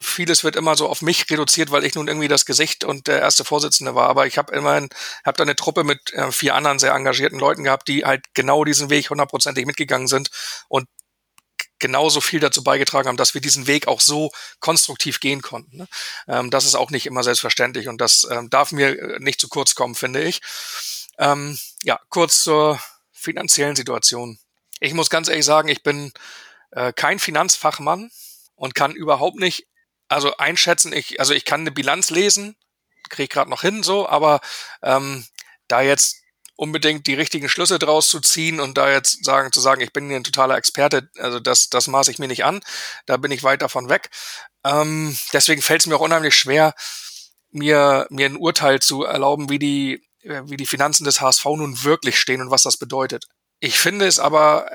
vieles 0.00 0.44
wird 0.44 0.56
immer 0.56 0.76
so 0.76 0.88
auf 0.88 1.02
mich 1.02 1.28
reduziert, 1.30 1.70
weil 1.70 1.84
ich 1.84 1.94
nun 1.94 2.08
irgendwie 2.08 2.28
das 2.28 2.44
Gesicht 2.46 2.84
und 2.84 3.06
der 3.06 3.20
erste 3.20 3.44
Vorsitzende 3.44 3.94
war. 3.94 4.08
Aber 4.08 4.26
ich 4.26 4.38
habe 4.38 4.54
immerhin, 4.54 4.88
habe 5.24 5.36
da 5.36 5.42
eine 5.42 5.56
Truppe 5.56 5.84
mit 5.84 6.12
äh, 6.12 6.30
vier 6.30 6.54
anderen 6.54 6.78
sehr 6.78 6.94
engagierten 6.94 7.38
Leuten 7.38 7.64
gehabt, 7.64 7.88
die 7.88 8.04
halt 8.04 8.22
genau 8.34 8.64
diesen 8.64 8.90
Weg 8.90 9.10
hundertprozentig 9.10 9.66
mitgegangen 9.66 10.06
sind 10.06 10.30
und 10.68 10.86
genauso 11.84 12.22
viel 12.22 12.40
dazu 12.40 12.64
beigetragen 12.64 13.08
haben, 13.08 13.18
dass 13.18 13.34
wir 13.34 13.42
diesen 13.42 13.66
Weg 13.66 13.88
auch 13.88 14.00
so 14.00 14.32
konstruktiv 14.58 15.20
gehen 15.20 15.42
konnten. 15.42 15.76
Ne? 15.76 15.88
Ähm, 16.26 16.50
das 16.50 16.64
ist 16.64 16.76
auch 16.76 16.90
nicht 16.90 17.04
immer 17.04 17.22
selbstverständlich 17.22 17.88
und 17.88 18.00
das 18.00 18.26
ähm, 18.30 18.48
darf 18.48 18.72
mir 18.72 18.98
äh, 18.98 19.18
nicht 19.18 19.38
zu 19.38 19.48
kurz 19.48 19.74
kommen, 19.74 19.94
finde 19.94 20.22
ich. 20.22 20.40
Ähm, 21.18 21.58
ja, 21.82 22.00
kurz 22.08 22.42
zur 22.42 22.80
finanziellen 23.12 23.76
Situation. 23.76 24.38
Ich 24.80 24.94
muss 24.94 25.10
ganz 25.10 25.28
ehrlich 25.28 25.44
sagen, 25.44 25.68
ich 25.68 25.82
bin 25.82 26.10
äh, 26.70 26.94
kein 26.94 27.18
Finanzfachmann 27.18 28.10
und 28.54 28.74
kann 28.74 28.92
überhaupt 28.92 29.36
nicht, 29.36 29.66
also 30.08 30.34
einschätzen, 30.38 30.94
ich, 30.94 31.20
also 31.20 31.34
ich 31.34 31.44
kann 31.44 31.60
eine 31.60 31.70
Bilanz 31.70 32.08
lesen, 32.08 32.56
kriege 33.10 33.28
gerade 33.28 33.50
noch 33.50 33.60
hin 33.60 33.82
so, 33.82 34.08
aber 34.08 34.40
ähm, 34.82 35.26
da 35.68 35.82
jetzt 35.82 36.22
unbedingt 36.56 37.06
die 37.06 37.14
richtigen 37.14 37.48
Schlüsse 37.48 37.78
draus 37.78 38.08
zu 38.08 38.20
ziehen 38.20 38.60
und 38.60 38.78
da 38.78 38.90
jetzt 38.90 39.24
sagen, 39.24 39.52
zu 39.52 39.60
sagen, 39.60 39.80
ich 39.80 39.92
bin 39.92 40.08
hier 40.08 40.16
ein 40.16 40.24
totaler 40.24 40.56
Experte, 40.56 41.08
also 41.18 41.40
das, 41.40 41.68
das 41.68 41.88
maße 41.88 42.10
ich 42.10 42.18
mir 42.18 42.28
nicht 42.28 42.44
an. 42.44 42.60
Da 43.06 43.16
bin 43.16 43.32
ich 43.32 43.42
weit 43.42 43.62
davon 43.62 43.88
weg. 43.88 44.10
Ähm, 44.64 45.16
deswegen 45.32 45.62
fällt 45.62 45.80
es 45.80 45.86
mir 45.86 45.96
auch 45.96 46.00
unheimlich 46.00 46.36
schwer, 46.36 46.74
mir, 47.50 48.06
mir 48.10 48.26
ein 48.26 48.36
Urteil 48.36 48.80
zu 48.80 49.04
erlauben, 49.04 49.48
wie 49.48 49.58
die, 49.58 50.06
äh, 50.22 50.42
wie 50.44 50.56
die 50.56 50.66
Finanzen 50.66 51.04
des 51.04 51.20
HSV 51.20 51.44
nun 51.44 51.82
wirklich 51.82 52.18
stehen 52.18 52.40
und 52.40 52.50
was 52.50 52.62
das 52.62 52.76
bedeutet. 52.76 53.24
Ich 53.60 53.78
finde 53.78 54.06
es 54.06 54.18
aber 54.18 54.68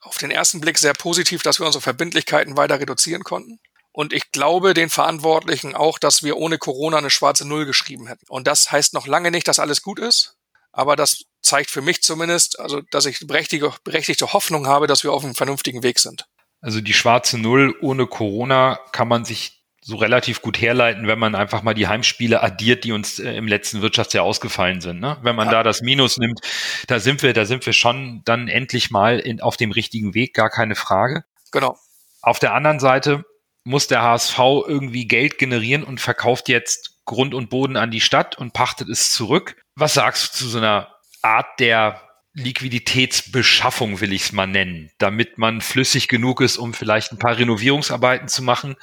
auf 0.00 0.18
den 0.18 0.30
ersten 0.30 0.60
Blick 0.60 0.78
sehr 0.78 0.94
positiv, 0.94 1.42
dass 1.42 1.58
wir 1.58 1.66
unsere 1.66 1.82
Verbindlichkeiten 1.82 2.56
weiter 2.56 2.80
reduzieren 2.80 3.24
konnten. 3.24 3.58
Und 3.92 4.12
ich 4.12 4.30
glaube 4.32 4.72
den 4.72 4.88
Verantwortlichen 4.88 5.74
auch, 5.74 5.98
dass 5.98 6.22
wir 6.22 6.36
ohne 6.36 6.58
Corona 6.58 6.98
eine 6.98 7.10
schwarze 7.10 7.46
Null 7.46 7.66
geschrieben 7.66 8.06
hätten. 8.06 8.24
Und 8.28 8.46
das 8.46 8.70
heißt 8.70 8.94
noch 8.94 9.06
lange 9.06 9.30
nicht, 9.30 9.48
dass 9.48 9.58
alles 9.58 9.82
gut 9.82 9.98
ist. 9.98 10.36
Aber 10.72 10.96
das 10.96 11.24
zeigt 11.42 11.70
für 11.70 11.82
mich 11.82 12.02
zumindest, 12.02 12.60
also 12.60 12.80
dass 12.90 13.06
ich 13.06 13.26
berechtigte, 13.26 13.72
berechtigte 13.84 14.32
Hoffnung 14.32 14.66
habe, 14.66 14.86
dass 14.86 15.04
wir 15.04 15.12
auf 15.12 15.24
einem 15.24 15.34
vernünftigen 15.34 15.82
Weg 15.82 15.98
sind. 15.98 16.26
Also 16.60 16.80
die 16.80 16.92
schwarze 16.92 17.38
Null 17.38 17.74
ohne 17.80 18.06
Corona 18.06 18.78
kann 18.92 19.08
man 19.08 19.24
sich 19.24 19.60
so 19.82 19.96
relativ 19.96 20.42
gut 20.42 20.60
herleiten, 20.60 21.06
wenn 21.06 21.18
man 21.18 21.34
einfach 21.34 21.62
mal 21.62 21.72
die 21.74 21.88
Heimspiele 21.88 22.42
addiert, 22.42 22.84
die 22.84 22.92
uns 22.92 23.18
äh, 23.18 23.32
im 23.32 23.48
letzten 23.48 23.80
Wirtschaftsjahr 23.80 24.24
ausgefallen 24.24 24.80
sind. 24.80 25.00
Ne? 25.00 25.16
Wenn 25.22 25.34
man 25.34 25.46
ja. 25.46 25.52
da 25.52 25.62
das 25.62 25.80
Minus 25.80 26.18
nimmt, 26.18 26.40
da 26.86 27.00
sind 27.00 27.22
wir, 27.22 27.32
da 27.32 27.46
sind 27.46 27.64
wir 27.64 27.72
schon 27.72 28.22
dann 28.24 28.48
endlich 28.48 28.90
mal 28.90 29.18
in, 29.18 29.40
auf 29.40 29.56
dem 29.56 29.72
richtigen 29.72 30.14
Weg, 30.14 30.34
gar 30.34 30.50
keine 30.50 30.74
Frage. 30.74 31.24
Genau. 31.50 31.78
Auf 32.20 32.38
der 32.38 32.54
anderen 32.54 32.78
Seite 32.78 33.24
muss 33.64 33.86
der 33.86 34.02
HSV 34.02 34.38
irgendwie 34.38 35.06
Geld 35.06 35.38
generieren 35.38 35.82
und 35.82 36.00
verkauft 36.00 36.48
jetzt 36.48 36.98
Grund 37.06 37.34
und 37.34 37.48
Boden 37.48 37.76
an 37.76 37.90
die 37.90 38.00
Stadt 38.00 38.36
und 38.36 38.52
pachtet 38.52 38.88
es 38.88 39.10
zurück. 39.10 39.59
Was 39.80 39.94
sagst 39.94 40.34
du 40.34 40.38
zu 40.40 40.48
so 40.48 40.58
einer 40.58 40.94
Art 41.22 41.58
der 41.58 42.02
Liquiditätsbeschaffung, 42.34 44.00
will 44.00 44.12
ich 44.12 44.24
es 44.24 44.32
mal 44.32 44.46
nennen, 44.46 44.90
damit 44.98 45.38
man 45.38 45.62
flüssig 45.62 46.06
genug 46.06 46.42
ist, 46.42 46.58
um 46.58 46.74
vielleicht 46.74 47.12
ein 47.12 47.18
paar 47.18 47.38
Renovierungsarbeiten 47.38 48.28
zu 48.28 48.42
machen. 48.42 48.76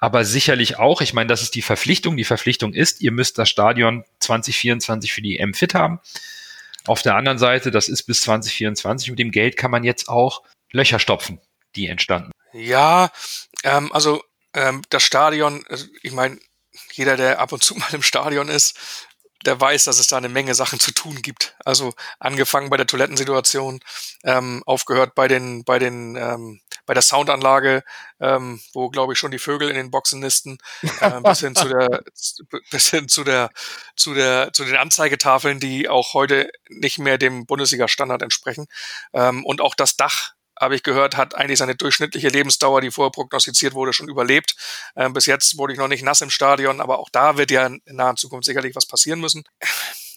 Aber 0.00 0.24
sicherlich 0.24 0.76
auch, 0.76 1.02
ich 1.02 1.14
meine, 1.14 1.28
das 1.28 1.42
ist 1.42 1.54
die 1.54 1.62
Verpflichtung. 1.62 2.16
Die 2.16 2.24
Verpflichtung 2.24 2.74
ist, 2.74 3.00
ihr 3.00 3.12
müsst 3.12 3.38
das 3.38 3.48
Stadion 3.48 4.04
2024 4.18 5.12
für 5.12 5.22
die 5.22 5.38
EM 5.38 5.54
fit 5.54 5.74
haben. 5.74 6.00
Auf 6.84 7.02
der 7.02 7.14
anderen 7.14 7.38
Seite, 7.38 7.70
das 7.70 7.88
ist 7.88 8.02
bis 8.02 8.22
2024. 8.22 9.10
Mit 9.10 9.20
dem 9.20 9.30
Geld 9.30 9.56
kann 9.56 9.70
man 9.70 9.84
jetzt 9.84 10.08
auch 10.08 10.42
Löcher 10.72 10.98
stopfen, 10.98 11.40
die 11.76 11.86
entstanden. 11.86 12.32
Ja, 12.52 13.12
ähm, 13.62 13.92
also 13.92 14.24
ähm, 14.52 14.82
das 14.90 15.04
Stadion, 15.04 15.64
also 15.68 15.86
ich 16.02 16.10
meine, 16.10 16.40
jeder, 16.92 17.16
der 17.16 17.38
ab 17.38 17.52
und 17.52 17.62
zu 17.62 17.74
mal 17.76 17.94
im 17.94 18.02
Stadion 18.02 18.48
ist, 18.48 19.06
der 19.46 19.60
weiß, 19.60 19.84
dass 19.84 19.98
es 19.98 20.08
da 20.08 20.16
eine 20.16 20.28
Menge 20.28 20.54
Sachen 20.54 20.78
zu 20.78 20.92
tun 20.92 21.22
gibt. 21.22 21.56
Also 21.64 21.94
angefangen 22.18 22.70
bei 22.70 22.76
der 22.76 22.86
Toilettensituation, 22.86 23.80
ähm, 24.24 24.62
aufgehört 24.66 25.14
bei 25.14 25.28
den, 25.28 25.64
bei 25.64 25.78
den, 25.78 26.16
ähm, 26.16 26.60
bei 26.86 26.94
der 26.94 27.02
Soundanlage, 27.02 27.82
ähm, 28.20 28.60
wo 28.72 28.90
glaube 28.90 29.14
ich 29.14 29.18
schon 29.18 29.30
die 29.30 29.38
Vögel 29.38 29.68
in 29.68 29.76
den 29.76 29.90
Boxen 29.90 30.20
nisten, 30.20 30.58
äh, 31.00 31.20
bis 31.22 31.40
hin 31.40 31.54
zu 31.54 31.68
der, 31.68 32.02
bis 32.70 32.90
hin 32.90 33.08
zu 33.08 33.24
der, 33.24 33.50
zu 33.96 34.14
der, 34.14 34.52
zu 34.52 34.64
den 34.64 34.76
Anzeigetafeln, 34.76 35.60
die 35.60 35.88
auch 35.88 36.14
heute 36.14 36.50
nicht 36.68 36.98
mehr 36.98 37.18
dem 37.18 37.46
Bundesliga-Standard 37.46 38.22
entsprechen. 38.22 38.66
Ähm, 39.12 39.44
und 39.44 39.60
auch 39.60 39.74
das 39.74 39.96
Dach 39.96 40.34
habe 40.60 40.74
ich 40.74 40.82
gehört, 40.82 41.16
hat 41.16 41.34
eigentlich 41.34 41.58
seine 41.58 41.74
durchschnittliche 41.74 42.28
Lebensdauer, 42.28 42.82
die 42.82 42.90
vorher 42.90 43.10
prognostiziert 43.10 43.74
wurde, 43.74 43.92
schon 43.92 44.08
überlebt. 44.08 44.54
Ähm, 44.94 45.14
bis 45.14 45.26
jetzt 45.26 45.56
wurde 45.58 45.72
ich 45.72 45.78
noch 45.78 45.88
nicht 45.88 46.04
nass 46.04 46.20
im 46.20 46.30
Stadion, 46.30 46.80
aber 46.80 46.98
auch 46.98 47.08
da 47.10 47.38
wird 47.38 47.50
ja 47.50 47.66
in 47.66 47.80
naher 47.86 48.16
Zukunft 48.16 48.44
sicherlich 48.44 48.76
was 48.76 48.86
passieren 48.86 49.20
müssen. 49.20 49.44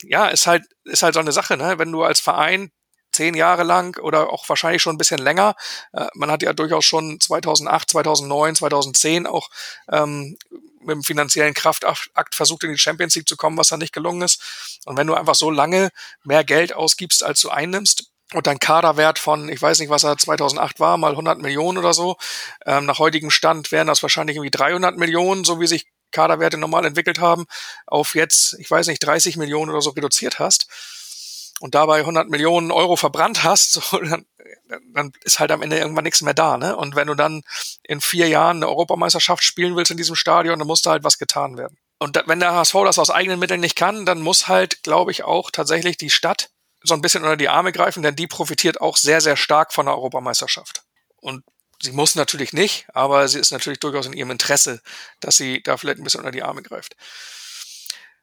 Ja, 0.04 0.28
ist 0.28 0.48
halt, 0.48 0.66
ist 0.84 1.02
halt 1.02 1.14
so 1.14 1.22
eine 1.22 1.32
Sache, 1.32 1.56
ne? 1.56 1.80
Wenn 1.80 1.92
du 1.92 2.04
als 2.04 2.20
Verein 2.20 2.72
zehn 3.14 3.36
Jahre 3.36 3.64
lang 3.64 3.98
oder 4.00 4.32
auch 4.32 4.50
wahrscheinlich 4.50 4.82
schon 4.82 4.96
ein 4.96 4.98
bisschen 4.98 5.20
länger. 5.20 5.56
Äh, 5.94 6.08
man 6.16 6.32
hat 6.32 6.44
ja 6.44 6.52
durchaus 6.52 6.84
schon 6.84 7.20
2008, 7.20 7.92
2009, 7.92 8.56
2010 8.56 9.28
auch 9.28 9.50
ähm, 9.90 10.38
mit 10.80 10.96
dem 10.96 11.04
finanziellen 11.04 11.54
Kraftakt 11.54 12.36
versucht, 12.36 12.64
in 12.64 12.72
die 12.72 12.78
Champions 12.78 13.16
League 13.16 13.30
zu 13.30 13.38
kommen, 13.38 13.58
was 13.58 13.70
dann 13.70 13.80
nicht 13.80 13.94
gelungen 13.94 14.24
ist. 14.24 14.80
Und 14.86 14.98
wenn 14.98 15.08
du 15.08 15.14
einfach 15.14 15.36
so 15.36 15.50
lange 15.50 15.90
mehr 16.24 16.44
Geld 16.44 16.74
ausgibst, 16.74 17.24
als 17.24 17.40
du 17.40 17.50
einnimmst, 17.50 18.12
und 18.34 18.48
dann 18.48 18.60
Kaderwert 18.60 19.20
von, 19.20 19.50
ich 19.50 19.62
weiß 19.62 19.80
nicht, 19.80 19.90
was 19.90 20.04
er 20.04 20.18
2008 20.18 20.80
war, 20.80 20.98
mal 20.98 21.12
100 21.12 21.42
Millionen 21.42 21.78
oder 21.78 21.94
so. 21.94 22.18
Ähm, 22.66 22.86
nach 22.86 23.00
heutigem 23.00 23.32
Stand 23.32 23.72
wären 23.72 23.88
das 23.88 24.02
wahrscheinlich 24.02 24.38
irgendwie 24.38 24.52
300 24.52 24.98
Millionen, 24.98 25.44
so 25.44 25.60
wie 25.60 25.68
sich 25.68 25.88
Kaderwerte 26.12 26.58
normal 26.58 26.86
entwickelt 26.86 27.20
haben, 27.20 27.46
auf 27.88 28.16
jetzt, 28.16 28.54
ich 28.60 28.70
weiß 28.70 28.88
nicht, 28.88 29.00
30 29.00 29.38
Millionen 29.38 29.72
oder 29.72 29.82
so 29.82 29.90
reduziert 29.92 30.40
hast 30.40 30.68
und 31.60 31.76
dabei 31.76 32.00
100 32.00 32.30
Millionen 32.30 32.72
Euro 32.72 32.96
verbrannt 32.96 33.44
hast, 33.44 33.74
so, 33.92 33.98
dann, 34.00 34.26
dann 34.94 35.12
ist 35.24 35.40
halt 35.40 35.52
am 35.52 35.62
Ende 35.62 35.78
irgendwann 35.78 36.04
nichts 36.04 36.22
mehr 36.22 36.34
da. 36.34 36.58
Ne? 36.58 36.76
Und 36.76 36.96
wenn 36.96 37.08
du 37.08 37.16
dann 37.16 37.42
in 37.84 38.02
vier 38.02 38.28
Jahren 38.28 38.58
eine 38.58 38.68
Europameisterschaft 38.68 39.44
spielen 39.44 39.76
willst 39.76 39.92
in 39.92 39.98
diesem 39.98 40.16
Stadion, 40.16 40.60
dann 40.60 40.68
muss 40.68 40.82
da 40.82 40.92
halt 40.92 41.04
was 41.04 41.18
getan 41.18 41.58
werden. 41.58 41.78
Und 42.00 42.22
wenn 42.26 42.40
der 42.40 42.54
HSV 42.54 42.74
das 42.84 43.00
aus 43.00 43.10
eigenen 43.10 43.40
Mitteln 43.40 43.62
nicht 43.62 43.78
kann, 43.78 44.06
dann 44.06 44.22
muss 44.22 44.48
halt, 44.48 44.84
glaube 44.84 45.12
ich, 45.12 45.24
auch 45.24 45.52
tatsächlich 45.52 45.96
die 45.96 46.10
Stadt 46.10 46.50
so 46.84 46.94
ein 46.94 47.02
bisschen 47.02 47.24
unter 47.24 47.38
die 47.38 47.50
Arme 47.50 47.72
greifen, 47.72 48.04
denn 48.04 48.16
die 48.16 48.28
profitiert 48.28 48.82
auch 48.82 48.98
sehr, 48.98 49.22
sehr 49.22 49.38
stark 49.38 49.74
von 49.74 49.86
der 49.86 49.96
Europameisterschaft. 49.96 50.84
Und 51.18 51.44
sie 51.82 51.92
muss 51.92 52.16
natürlich 52.16 52.54
nicht, 52.54 52.86
aber 52.94 53.28
sie 53.28 53.40
ist 53.40 53.52
natürlich 53.52 53.80
durchaus 53.80 54.06
in 54.06 54.14
ihrem 54.14 54.32
Interesse, 54.32 54.82
dass 55.20 55.38
sie 55.38 55.64
da 55.64 55.78
vielleicht 55.78 56.00
ein 56.00 56.04
bisschen 56.04 56.20
unter 56.20 56.32
die 56.32 56.44
Arme 56.44 56.62
greift. 56.62 56.96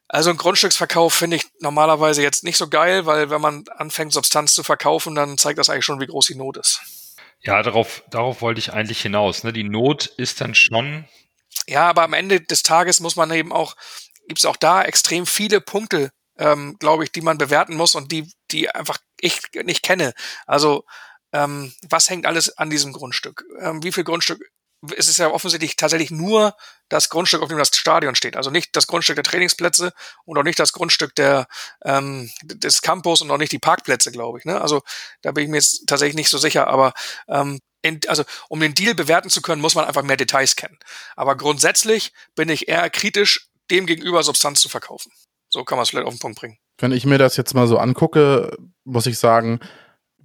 Also 0.07 0.29
ein 0.29 0.37
Grundstücksverkauf 0.37 1.13
finde 1.13 1.37
ich 1.37 1.45
normalerweise 1.61 2.21
jetzt 2.21 2.43
nicht 2.43 2.57
so 2.57 2.67
geil, 2.67 3.05
weil 3.05 3.29
wenn 3.29 3.39
man 3.39 3.63
anfängt, 3.77 4.11
Substanz 4.11 4.53
zu 4.53 4.61
verkaufen, 4.61 5.15
dann 5.15 5.37
zeigt 5.37 5.57
das 5.57 5.69
eigentlich 5.69 5.85
schon, 5.85 6.01
wie 6.01 6.07
groß 6.07 6.27
die 6.27 6.35
Not 6.35 6.57
ist. 6.57 6.81
Ja, 7.39 7.63
darauf, 7.63 8.03
darauf 8.09 8.41
wollte 8.41 8.59
ich 8.59 8.73
eigentlich 8.73 9.01
hinaus. 9.01 9.43
Ne? 9.43 9.53
Die 9.53 9.63
Not 9.63 10.05
ist 10.05 10.41
dann 10.41 10.53
schon. 10.53 11.07
Ja, 11.65 11.89
aber 11.89 12.03
am 12.03 12.13
Ende 12.13 12.41
des 12.41 12.61
Tages 12.61 12.99
muss 12.99 13.15
man 13.15 13.31
eben 13.31 13.53
auch, 13.53 13.75
gibt 14.27 14.39
es 14.39 14.45
auch 14.45 14.57
da 14.57 14.83
extrem 14.83 15.25
viele 15.25 15.61
Punkte, 15.61 16.11
ähm, 16.37 16.75
glaube 16.77 17.03
ich, 17.05 17.11
die 17.11 17.21
man 17.21 17.37
bewerten 17.37 17.75
muss 17.75 17.95
und 17.95 18.11
die, 18.11 18.29
die 18.51 18.69
einfach 18.69 18.97
ich 19.19 19.41
nicht 19.63 19.83
kenne. 19.83 20.13
Also 20.45 20.85
ähm, 21.33 21.73
was 21.87 22.09
hängt 22.09 22.25
alles 22.25 22.57
an 22.57 22.69
diesem 22.69 22.93
Grundstück? 22.93 23.45
Ähm, 23.59 23.83
wie 23.83 23.91
viel 23.91 24.03
Grundstück 24.03 24.41
es 24.97 25.07
ist 25.07 25.19
ja 25.19 25.29
offensichtlich 25.29 25.75
tatsächlich 25.75 26.09
nur 26.09 26.55
das 26.89 27.09
Grundstück, 27.09 27.41
auf 27.41 27.49
dem 27.49 27.57
das 27.57 27.69
Stadion 27.75 28.15
steht. 28.15 28.35
Also 28.35 28.49
nicht 28.49 28.75
das 28.75 28.87
Grundstück 28.87 29.15
der 29.15 29.23
Trainingsplätze 29.23 29.93
und 30.25 30.37
auch 30.37 30.43
nicht 30.43 30.59
das 30.59 30.73
Grundstück 30.73 31.13
der, 31.15 31.47
ähm, 31.85 32.31
des 32.43 32.81
Campus 32.81 33.21
und 33.21 33.29
auch 33.29 33.37
nicht 33.37 33.51
die 33.51 33.59
Parkplätze, 33.59 34.11
glaube 34.11 34.39
ich. 34.39 34.45
Ne? 34.45 34.59
Also 34.59 34.81
da 35.21 35.31
bin 35.31 35.43
ich 35.43 35.49
mir 35.49 35.57
jetzt 35.57 35.87
tatsächlich 35.87 36.15
nicht 36.15 36.29
so 36.29 36.39
sicher. 36.39 36.67
Aber 36.67 36.93
ähm, 37.27 37.59
in, 37.83 37.99
also 38.07 38.23
um 38.49 38.59
den 38.59 38.73
Deal 38.73 38.95
bewerten 38.95 39.29
zu 39.29 39.41
können, 39.41 39.61
muss 39.61 39.75
man 39.75 39.85
einfach 39.85 40.03
mehr 40.03 40.17
Details 40.17 40.55
kennen. 40.55 40.79
Aber 41.15 41.35
grundsätzlich 41.35 42.11
bin 42.35 42.49
ich 42.49 42.67
eher 42.67 42.89
kritisch, 42.89 43.49
dem 43.69 43.85
gegenüber 43.85 44.23
Substanz 44.23 44.61
zu 44.61 44.69
verkaufen. 44.69 45.11
So 45.49 45.63
kann 45.63 45.77
man 45.77 45.83
es 45.83 45.89
vielleicht 45.89 46.07
auf 46.07 46.13
den 46.13 46.19
Punkt 46.19 46.39
bringen. 46.39 46.57
Wenn 46.81 46.91
ich 46.91 47.05
mir 47.05 47.17
das 47.17 47.37
jetzt 47.37 47.53
mal 47.53 47.67
so 47.67 47.77
angucke, 47.77 48.57
muss 48.83 49.05
ich 49.05 49.17
sagen, 49.17 49.59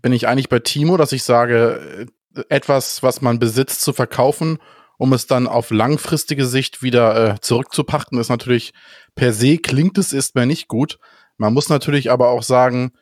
bin 0.00 0.12
ich 0.12 0.26
eigentlich 0.26 0.48
bei 0.48 0.58
Timo, 0.58 0.96
dass 0.96 1.12
ich 1.12 1.22
sage, 1.22 2.06
etwas, 2.48 3.02
was 3.02 3.20
man 3.20 3.38
besitzt, 3.38 3.82
zu 3.82 3.92
verkaufen, 3.92 4.58
um 4.98 5.12
es 5.12 5.26
dann 5.26 5.46
auf 5.46 5.70
langfristige 5.70 6.46
Sicht 6.46 6.82
wieder 6.82 7.34
äh, 7.34 7.40
zurückzupachten, 7.40 8.18
ist 8.18 8.28
natürlich 8.28 8.72
per 9.14 9.32
se 9.32 9.58
klingt 9.58 9.98
es 9.98 10.12
erstmal 10.12 10.46
nicht 10.46 10.68
gut. 10.68 10.98
Man 11.36 11.52
muss 11.52 11.68
natürlich 11.68 12.10
aber 12.10 12.28
auch 12.28 12.42
sagen, 12.42 12.92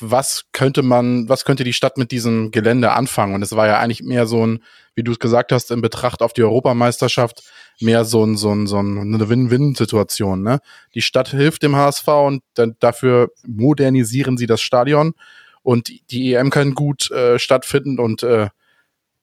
was 0.00 0.46
könnte 0.52 0.82
man, 0.82 1.28
was 1.28 1.44
könnte 1.44 1.64
die 1.64 1.72
Stadt 1.72 1.98
mit 1.98 2.10
diesem 2.10 2.50
Gelände 2.50 2.92
anfangen? 2.92 3.34
Und 3.34 3.42
es 3.42 3.54
war 3.54 3.66
ja 3.66 3.78
eigentlich 3.78 4.02
mehr 4.02 4.26
so 4.26 4.46
ein, 4.46 4.62
wie 4.94 5.02
du 5.02 5.12
es 5.12 5.18
gesagt 5.18 5.52
hast, 5.52 5.70
in 5.70 5.82
Betracht 5.82 6.22
auf 6.22 6.32
die 6.32 6.42
Europameisterschaft, 6.42 7.42
mehr 7.80 8.04
so 8.04 8.24
ein, 8.24 8.36
so 8.36 8.50
ein, 8.50 8.66
so 8.66 8.78
eine 8.78 9.28
Win-Win-Situation. 9.28 10.42
Ne? 10.42 10.60
Die 10.94 11.02
Stadt 11.02 11.28
hilft 11.28 11.62
dem 11.62 11.76
HSV 11.76 12.06
und 12.08 12.42
dann 12.54 12.76
dafür 12.80 13.30
modernisieren 13.46 14.36
sie 14.36 14.46
das 14.46 14.60
Stadion 14.60 15.14
und 15.62 15.90
die 16.10 16.34
EM 16.34 16.50
kann 16.50 16.74
gut 16.74 17.10
äh, 17.10 17.38
stattfinden 17.38 17.98
und 17.98 18.22
äh, 18.22 18.48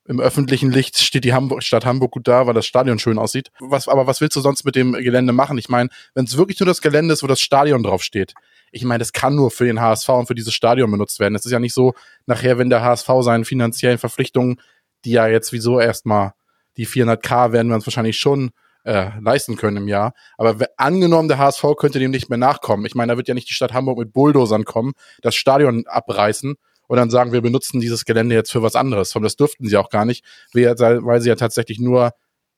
im 0.06 0.20
öffentlichen 0.20 0.72
Licht 0.72 0.98
steht 0.98 1.24
die 1.24 1.34
Hamburg, 1.34 1.64
Stadt 1.64 1.86
Hamburg 1.86 2.12
gut 2.12 2.28
da, 2.28 2.48
weil 2.48 2.56
das 2.56 2.66
Stadion 2.66 3.00
schön 3.00 3.20
aussieht. 3.20 3.52
Was, 3.60 3.88
aber 3.88 4.08
was 4.08 4.20
willst 4.20 4.36
du 4.36 4.42
sonst 4.42 4.66
mit 4.66 4.76
dem 4.76 4.94
Gelände 4.94 5.32
machen? 5.32 5.58
Ich 5.58 5.70
meine, 5.70 5.90
wenn 6.16 6.26
es 6.26 6.38
wirklich 6.38 6.60
nur 6.60 6.68
das 6.68 6.82
Gelände 6.82 7.14
ist, 7.14 7.24
wo 7.24 7.28
das 7.28 7.40
Stadion 7.40 7.84
drauf 7.84 8.04
steht, 8.04 8.34
ich 8.72 8.84
meine, 8.84 9.00
das 9.00 9.14
kann 9.14 9.36
nur 9.36 9.52
für 9.52 9.66
den 9.66 9.80
HSV 9.80 10.10
und 10.10 10.28
für 10.28 10.36
dieses 10.36 10.54
Stadion 10.54 10.90
benutzt 10.90 11.20
werden. 11.20 11.36
Es 11.36 11.46
ist 11.46 11.52
ja 11.52 11.60
nicht 11.60 11.74
so, 11.74 11.94
nachher, 12.26 12.58
wenn 12.58 12.70
der 12.70 12.82
HSV 12.82 13.08
seinen 13.22 13.46
finanziellen 13.46 13.98
Verpflichtungen, 13.98 14.60
die 15.06 15.12
ja 15.12 15.28
jetzt 15.28 15.52
wieso 15.54 15.80
erstmal 15.80 16.34
die 16.78 16.88
400k 16.88 17.52
werden 17.52 17.68
wir 17.70 17.76
uns 17.76 17.86
wahrscheinlich 17.86 18.18
schon 18.18 18.52
äh, 18.84 19.12
leisten 19.22 19.58
können 19.58 19.78
im 19.78 19.88
Jahr. 19.88 20.14
Aber 20.38 20.56
angenommen, 20.78 21.28
der 21.28 21.38
HSV 21.38 21.64
könnte 21.78 22.00
dem 22.00 22.12
nicht 22.12 22.30
mehr 22.30 22.38
nachkommen. 22.38 22.86
Ich 22.86 22.96
meine, 22.96 23.14
da 23.14 23.18
wird 23.18 23.28
ja 23.28 23.34
nicht 23.34 23.50
die 23.50 23.54
Stadt 23.54 23.74
Hamburg 23.74 24.00
mit 24.00 24.14
Bulldozern 24.14 24.66
kommen, 24.66 24.94
das 25.22 25.36
Stadion 25.36 25.86
abreißen 25.88 26.56
und 26.88 26.98
dann 26.98 27.10
sagen, 27.10 27.32
wir 27.32 27.42
benutzen 27.42 27.80
dieses 27.80 28.06
Gelände 28.06 28.36
jetzt 28.36 28.52
für 28.52 28.64
was 28.64 28.76
anderes. 28.76 29.12
Das 29.14 29.36
dürften 29.36 29.68
sie 29.68 29.78
auch 29.78 29.90
gar 29.90 30.06
nicht, 30.06 30.26
weil 30.54 31.22
sie 31.22 31.30
ja 31.30 31.36
tatsächlich 31.36 31.80
nur 31.80 32.12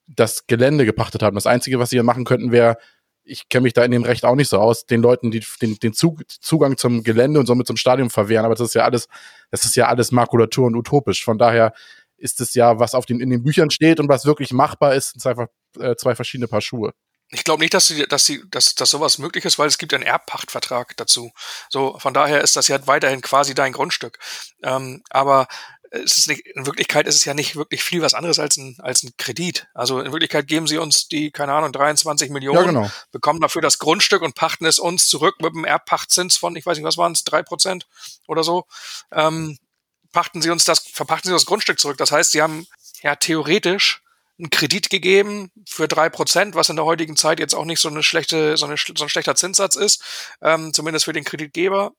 das 0.08 0.48
Gelände 0.48 0.86
gepachtet 0.86 1.24
haben. 1.24 1.36
Das 1.36 1.48
Einzige, 1.48 1.80
was 1.80 1.90
sie 1.90 1.98
hier 1.98 2.04
machen 2.04 2.26
könnten, 2.26 2.52
wäre, 2.52 2.78
ich 3.26 3.48
kenne 3.48 3.64
mich 3.64 3.74
da 3.74 3.86
in 3.86 3.92
dem 3.92 4.04
Recht 4.04 4.26
auch 4.26 4.36
nicht 4.36 4.50
so 4.50 4.60
aus, 4.60 4.86
den 4.86 5.02
Leuten 5.02 5.32
die, 5.32 5.44
den, 5.62 5.76
den 5.76 5.94
Zugang 5.94 6.78
zum 6.78 7.04
Gelände 7.04 7.40
und 7.40 7.46
somit 7.46 7.68
zum 7.68 7.78
Stadion 7.78 8.10
verwehren. 8.10 8.46
Aber 8.46 8.56
das 8.56 8.68
ist 8.68 8.76
ja 8.76 8.84
alles, 8.84 9.08
das 9.50 9.66
ist 9.66 9.76
ja 9.76 9.88
alles 9.88 10.12
Makulatur 10.12 10.68
und 10.68 10.76
utopisch. 10.76 11.24
Von 11.24 11.38
daher 11.38 11.74
ist 12.24 12.40
es 12.40 12.54
ja, 12.54 12.80
was 12.80 12.96
auf 12.96 13.06
den, 13.06 13.20
in 13.20 13.30
den 13.30 13.44
Büchern 13.44 13.70
steht 13.70 14.00
und 14.00 14.08
was 14.08 14.26
wirklich 14.26 14.54
machbar 14.54 14.96
ist, 14.96 15.12
sind 15.12 15.26
einfach 15.26 15.48
äh, 15.80 15.96
zwei 15.96 16.16
verschiedene 16.16 16.48
Paar 16.48 16.62
Schuhe. 16.62 16.94
Ich 17.30 17.44
glaube 17.44 17.62
nicht, 17.62 17.74
dass, 17.74 17.88
sie, 17.88 18.08
dass, 18.08 18.26
sie, 18.26 18.44
dass, 18.50 18.76
dass 18.76 18.90
sowas 18.90 19.18
möglich 19.18 19.44
ist, 19.44 19.60
weil 19.60 19.68
es 19.68 19.78
gibt 19.78 19.94
einen 19.94 20.04
Erbpachtvertrag 20.04 20.96
dazu. 20.98 21.32
So, 21.70 21.98
von 22.00 22.14
daher 22.14 22.42
ist 22.42 22.56
das 22.56 22.68
ja 22.68 22.86
weiterhin 22.88 23.22
quasi 23.22 23.54
dein 23.54 23.74
Grundstück. 23.74 24.20
Ähm, 24.64 25.04
aber 25.10 25.48
es 25.90 26.18
ist 26.18 26.28
nicht, 26.28 26.46
in 26.48 26.66
Wirklichkeit 26.66 27.08
ist 27.08 27.16
es 27.16 27.26
ja 27.26 27.34
nicht 27.34 27.56
wirklich 27.56 27.84
viel 27.84 28.02
was 28.02 28.14
anderes 28.14 28.40
als 28.40 28.58
ein, 28.58 28.78
als 28.80 29.04
ein 29.04 29.12
Kredit. 29.18 29.68
Also 29.74 30.00
in 30.00 30.12
Wirklichkeit 30.12 30.48
geben 30.48 30.66
sie 30.66 30.78
uns 30.78 31.08
die, 31.08 31.30
keine 31.32 31.54
Ahnung, 31.54 31.72
23 31.72 32.32
Millionen, 32.32 32.58
ja, 32.58 32.66
genau. 32.66 32.92
bekommen 33.12 33.42
dafür 33.42 33.62
das 33.62 33.78
Grundstück 33.80 34.22
und 34.22 34.34
pachten 34.34 34.66
es 34.66 34.80
uns 34.80 35.08
zurück 35.08 35.36
mit 35.42 35.54
einem 35.54 35.66
Erbpachtzins 35.66 36.38
von, 36.38 36.56
ich 36.56 36.66
weiß 36.66 36.78
nicht, 36.78 36.86
was 36.86 36.98
waren 36.98 37.12
es, 37.12 37.24
drei 37.24 37.44
Prozent 37.44 37.88
oder 38.28 38.44
so. 38.44 38.66
Ähm, 39.12 39.60
pachten 40.14 40.42
sie 40.42 40.50
uns 40.50 40.64
das, 40.64 40.80
verpachten 40.80 41.28
sie 41.28 41.34
das 41.34 41.46
Grundstück 41.46 41.80
zurück. 41.80 41.98
Das 41.98 42.14
heißt, 42.14 42.32
sie 42.32 42.42
haben 42.42 42.66
ja 43.02 43.16
theoretisch 43.18 44.02
einen 44.40 44.50
Kredit 44.50 44.90
gegeben 44.90 45.52
für 45.68 45.88
drei 45.88 46.10
Prozent, 46.10 46.56
was 46.56 46.70
in 46.70 46.78
der 46.78 46.86
heutigen 46.86 47.18
Zeit 47.18 47.40
jetzt 47.40 47.54
auch 47.54 47.66
nicht 47.66 47.80
so 47.80 47.90
eine 47.90 48.04
schlechte, 48.04 48.58
so, 48.58 48.66
eine, 48.66 48.76
so 48.78 49.04
ein 49.04 49.10
schlechter 49.10 49.36
Zinssatz 49.36 49.76
ist, 49.76 50.02
ähm, 50.42 50.74
zumindest 50.74 51.06
für 51.06 51.14
den 51.14 51.26
Kreditgeber. 51.26 51.92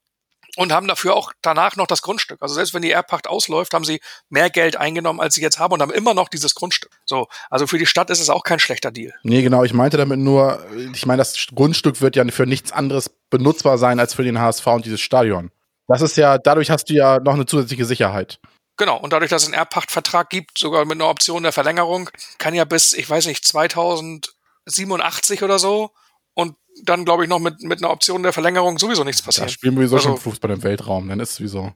Und 0.56 0.72
haben 0.72 0.86
dafür 0.86 1.16
auch 1.16 1.32
danach 1.42 1.74
noch 1.74 1.88
das 1.88 2.00
Grundstück. 2.00 2.40
Also 2.40 2.54
selbst 2.54 2.74
wenn 2.74 2.82
die 2.82 2.92
Erbpacht 2.92 3.26
ausläuft, 3.26 3.74
haben 3.74 3.84
sie 3.84 4.00
mehr 4.28 4.50
Geld 4.50 4.76
eingenommen, 4.76 5.18
als 5.18 5.34
sie 5.34 5.42
jetzt 5.42 5.58
haben 5.58 5.72
und 5.72 5.82
haben 5.82 5.90
immer 5.90 6.14
noch 6.14 6.28
dieses 6.28 6.54
Grundstück. 6.54 6.92
So, 7.04 7.26
also 7.50 7.66
für 7.66 7.78
die 7.78 7.86
Stadt 7.86 8.08
ist 8.08 8.20
es 8.20 8.30
auch 8.30 8.44
kein 8.44 8.60
schlechter 8.60 8.92
Deal. 8.92 9.12
Nee, 9.24 9.42
genau. 9.42 9.64
Ich 9.64 9.72
meinte 9.72 9.96
damit 9.96 10.20
nur, 10.20 10.64
ich 10.92 11.06
meine, 11.06 11.18
das 11.18 11.48
Grundstück 11.52 12.00
wird 12.00 12.14
ja 12.14 12.24
für 12.30 12.46
nichts 12.46 12.70
anderes 12.70 13.10
benutzbar 13.30 13.78
sein 13.78 13.98
als 13.98 14.14
für 14.14 14.22
den 14.22 14.38
HSV 14.38 14.64
und 14.68 14.84
dieses 14.84 15.00
Stadion. 15.00 15.50
Das 15.86 16.02
ist 16.02 16.16
ja, 16.16 16.38
dadurch 16.38 16.70
hast 16.70 16.88
du 16.88 16.94
ja 16.94 17.20
noch 17.20 17.34
eine 17.34 17.46
zusätzliche 17.46 17.84
Sicherheit. 17.84 18.40
Genau, 18.76 18.96
und 18.98 19.12
dadurch, 19.12 19.30
dass 19.30 19.42
es 19.42 19.48
einen 19.48 19.54
Erbpachtvertrag 19.54 20.30
gibt, 20.30 20.58
sogar 20.58 20.84
mit 20.84 21.00
einer 21.00 21.08
Option 21.08 21.44
der 21.44 21.52
Verlängerung, 21.52 22.10
kann 22.38 22.54
ja 22.54 22.64
bis, 22.64 22.92
ich 22.92 23.08
weiß 23.08 23.26
nicht, 23.26 23.46
2087 23.46 25.42
oder 25.42 25.58
so 25.58 25.90
und 26.34 26.56
dann, 26.82 27.04
glaube 27.04 27.22
ich, 27.22 27.28
noch 27.28 27.38
mit, 27.38 27.62
mit 27.62 27.82
einer 27.82 27.90
Option 27.90 28.24
der 28.24 28.32
Verlängerung 28.32 28.78
sowieso 28.78 29.04
nichts 29.04 29.22
passieren. 29.22 29.46
Da 29.46 29.52
spielen 29.52 29.76
wir 29.76 29.86
sowieso 29.86 30.08
also, 30.08 30.08
schon 30.08 30.32
Fußball 30.32 30.50
im 30.50 30.62
Weltraum, 30.64 31.08
dann 31.08 31.20
ist 31.20 31.30
es 31.30 31.36
sowieso. 31.36 31.72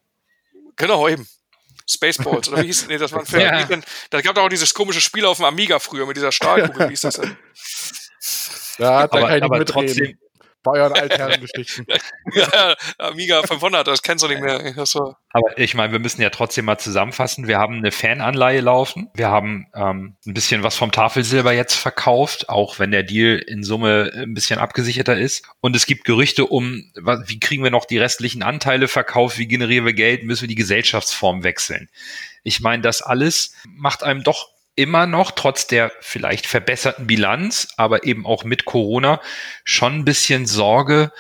Genau, 0.74 1.06
eben. 1.08 1.28
Spaceballs, 1.88 2.48
oder 2.48 2.62
wie 2.62 2.66
hieß 2.66 2.88
nee, 2.88 2.98
das 2.98 3.12
war 3.12 3.20
ein 3.20 3.26
Film. 3.26 3.42
Ja. 3.42 3.66
Da 4.10 4.20
gab 4.20 4.36
es 4.36 4.42
auch 4.42 4.48
dieses 4.48 4.74
komische 4.74 5.00
Spiel 5.00 5.24
auf 5.24 5.38
dem 5.38 5.46
Amiga 5.46 5.78
früher 5.78 6.04
mit 6.06 6.16
dieser 6.16 6.32
Stahlkugel, 6.32 6.86
wie 6.86 6.90
hieß 6.90 7.00
das 7.00 7.14
denn? 7.14 7.36
Ja, 8.78 9.06
da 9.06 9.20
kann 9.20 9.36
ich 9.36 9.42
aber 9.42 9.58
mitreden. 9.58 9.86
trotzdem, 9.86 10.18
Bayern 10.72 10.92
Altherrengeschichten. 10.92 11.86
ja, 12.34 12.76
Amiga 12.98 13.42
500, 13.42 13.86
das 13.86 14.02
kennst 14.02 14.24
du 14.24 14.28
nicht 14.28 14.40
mehr. 14.40 14.74
So. 14.84 15.14
Aber 15.30 15.58
ich 15.58 15.74
meine, 15.74 15.92
wir 15.92 15.98
müssen 15.98 16.22
ja 16.22 16.30
trotzdem 16.30 16.64
mal 16.64 16.78
zusammenfassen. 16.78 17.48
Wir 17.48 17.58
haben 17.58 17.76
eine 17.76 17.92
Fananleihe 17.92 18.60
laufen. 18.60 19.10
Wir 19.14 19.28
haben 19.28 19.66
ähm, 19.74 20.16
ein 20.26 20.34
bisschen 20.34 20.62
was 20.62 20.76
vom 20.76 20.92
Tafelsilber 20.92 21.52
jetzt 21.52 21.74
verkauft, 21.74 22.48
auch 22.48 22.78
wenn 22.78 22.90
der 22.90 23.02
Deal 23.02 23.38
in 23.38 23.62
Summe 23.62 24.10
ein 24.14 24.34
bisschen 24.34 24.58
abgesicherter 24.58 25.16
ist. 25.16 25.44
Und 25.60 25.76
es 25.76 25.86
gibt 25.86 26.04
Gerüchte 26.04 26.46
um, 26.46 26.82
wie 27.26 27.40
kriegen 27.40 27.62
wir 27.62 27.70
noch 27.70 27.84
die 27.84 27.98
restlichen 27.98 28.42
Anteile 28.42 28.88
verkauft, 28.88 29.38
wie 29.38 29.48
generieren 29.48 29.86
wir 29.86 29.94
Geld, 29.94 30.24
müssen 30.24 30.42
wir 30.42 30.48
die 30.48 30.54
Gesellschaftsform 30.54 31.44
wechseln. 31.44 31.88
Ich 32.42 32.60
meine, 32.60 32.82
das 32.82 33.02
alles 33.02 33.54
macht 33.66 34.02
einem 34.02 34.22
doch 34.22 34.48
immer 34.78 35.06
noch, 35.06 35.32
trotz 35.32 35.66
der 35.66 35.90
vielleicht 36.00 36.46
verbesserten 36.46 37.08
Bilanz, 37.08 37.68
aber 37.76 38.04
eben 38.04 38.24
auch 38.24 38.44
mit 38.44 38.64
Corona, 38.64 39.20
schon 39.64 39.96
ein 39.96 40.04
bisschen 40.04 40.46
Sorge, 40.46 41.12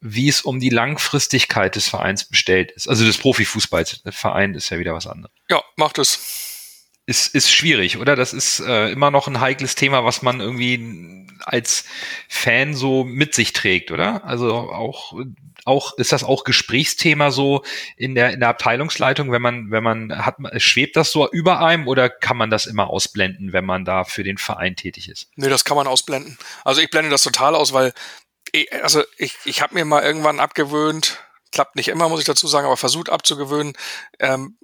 wie 0.00 0.28
es 0.28 0.42
um 0.42 0.60
die 0.60 0.68
Langfristigkeit 0.68 1.74
des 1.74 1.88
Vereins 1.88 2.26
bestellt 2.26 2.70
ist. 2.72 2.88
Also 2.88 3.06
des 3.06 3.16
Profifußballs. 3.16 4.02
Der 4.02 4.12
Verein 4.12 4.54
ist 4.54 4.68
ja 4.68 4.78
wieder 4.78 4.92
was 4.92 5.06
anderes. 5.06 5.34
Ja, 5.48 5.62
macht 5.76 5.98
es. 5.98 6.92
ist, 7.06 7.34
ist 7.34 7.50
schwierig, 7.50 7.96
oder? 7.96 8.14
Das 8.14 8.34
ist 8.34 8.60
äh, 8.60 8.90
immer 8.90 9.10
noch 9.10 9.26
ein 9.26 9.40
heikles 9.40 9.74
Thema, 9.74 10.04
was 10.04 10.20
man 10.20 10.40
irgendwie 10.40 11.26
als 11.40 11.84
Fan 12.28 12.74
so 12.74 13.04
mit 13.04 13.34
sich 13.34 13.54
trägt, 13.54 13.90
oder? 13.90 14.24
Also 14.24 14.54
auch, 14.54 15.14
auch 15.64 15.96
ist 15.96 16.12
das 16.12 16.24
auch 16.24 16.44
Gesprächsthema 16.44 17.30
so 17.30 17.62
in 17.96 18.14
der 18.14 18.32
in 18.32 18.40
der 18.40 18.48
Abteilungsleitung, 18.48 19.30
wenn 19.30 19.42
man 19.42 19.70
wenn 19.70 19.82
man 19.82 20.24
hat 20.24 20.36
schwebt 20.56 20.96
das 20.96 21.10
so 21.10 21.30
über 21.30 21.60
einem 21.60 21.86
oder 21.88 22.08
kann 22.08 22.36
man 22.36 22.50
das 22.50 22.66
immer 22.66 22.88
ausblenden, 22.88 23.52
wenn 23.52 23.64
man 23.64 23.84
da 23.84 24.04
für 24.04 24.24
den 24.24 24.38
Verein 24.38 24.76
tätig 24.76 25.08
ist? 25.08 25.28
Nee, 25.36 25.48
das 25.48 25.64
kann 25.64 25.76
man 25.76 25.86
ausblenden. 25.86 26.38
Also 26.64 26.80
ich 26.80 26.90
blende 26.90 27.10
das 27.10 27.22
total 27.22 27.54
aus, 27.54 27.72
weil 27.72 27.92
ich, 28.50 28.72
also 28.82 29.02
ich 29.18 29.36
ich 29.44 29.62
habe 29.62 29.74
mir 29.74 29.84
mal 29.84 30.02
irgendwann 30.02 30.40
abgewöhnt, 30.40 31.18
klappt 31.52 31.76
nicht 31.76 31.88
immer, 31.88 32.08
muss 32.08 32.20
ich 32.20 32.26
dazu 32.26 32.48
sagen, 32.48 32.66
aber 32.66 32.76
versucht 32.76 33.10
abzugewöhnen, 33.10 33.74
ähm, 34.18 34.56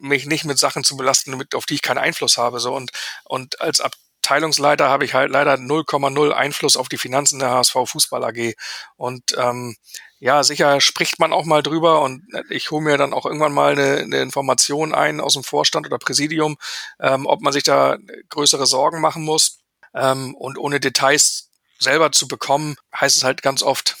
mich 0.00 0.26
nicht 0.26 0.44
mit 0.44 0.58
Sachen 0.58 0.84
zu 0.84 0.96
belasten, 0.96 1.36
mit, 1.36 1.54
auf 1.54 1.66
die 1.66 1.74
ich 1.74 1.82
keinen 1.82 1.98
Einfluss 1.98 2.38
habe. 2.38 2.60
So 2.60 2.74
und, 2.74 2.90
und 3.24 3.60
als 3.60 3.80
Abteilungsleiter 4.26 4.88
habe 4.88 5.04
ich 5.04 5.14
halt 5.14 5.30
leider 5.30 5.54
0,0 5.54 6.32
Einfluss 6.32 6.76
auf 6.76 6.88
die 6.88 6.98
Finanzen 6.98 7.38
der 7.38 7.50
HSV 7.50 7.76
Fußball 7.84 8.24
AG. 8.24 8.54
Und 8.96 9.36
ähm, 9.38 9.76
ja, 10.18 10.42
sicher 10.42 10.80
spricht 10.80 11.20
man 11.20 11.32
auch 11.32 11.44
mal 11.44 11.62
drüber 11.62 12.02
und 12.02 12.24
ich 12.50 12.72
hole 12.72 12.82
mir 12.82 12.98
dann 12.98 13.12
auch 13.12 13.24
irgendwann 13.24 13.52
mal 13.52 13.72
eine, 13.72 13.98
eine 13.98 14.20
Information 14.22 14.92
ein 14.92 15.20
aus 15.20 15.34
dem 15.34 15.44
Vorstand 15.44 15.86
oder 15.86 15.98
Präsidium, 15.98 16.56
ähm, 16.98 17.26
ob 17.26 17.40
man 17.40 17.52
sich 17.52 17.62
da 17.62 17.98
größere 18.30 18.66
Sorgen 18.66 19.00
machen 19.00 19.22
muss. 19.22 19.58
Ähm, 19.94 20.34
und 20.34 20.58
ohne 20.58 20.80
Details 20.80 21.50
selber 21.78 22.10
zu 22.10 22.26
bekommen, 22.26 22.74
heißt 22.98 23.16
es 23.16 23.22
halt 23.22 23.42
ganz 23.42 23.62
oft, 23.62 23.96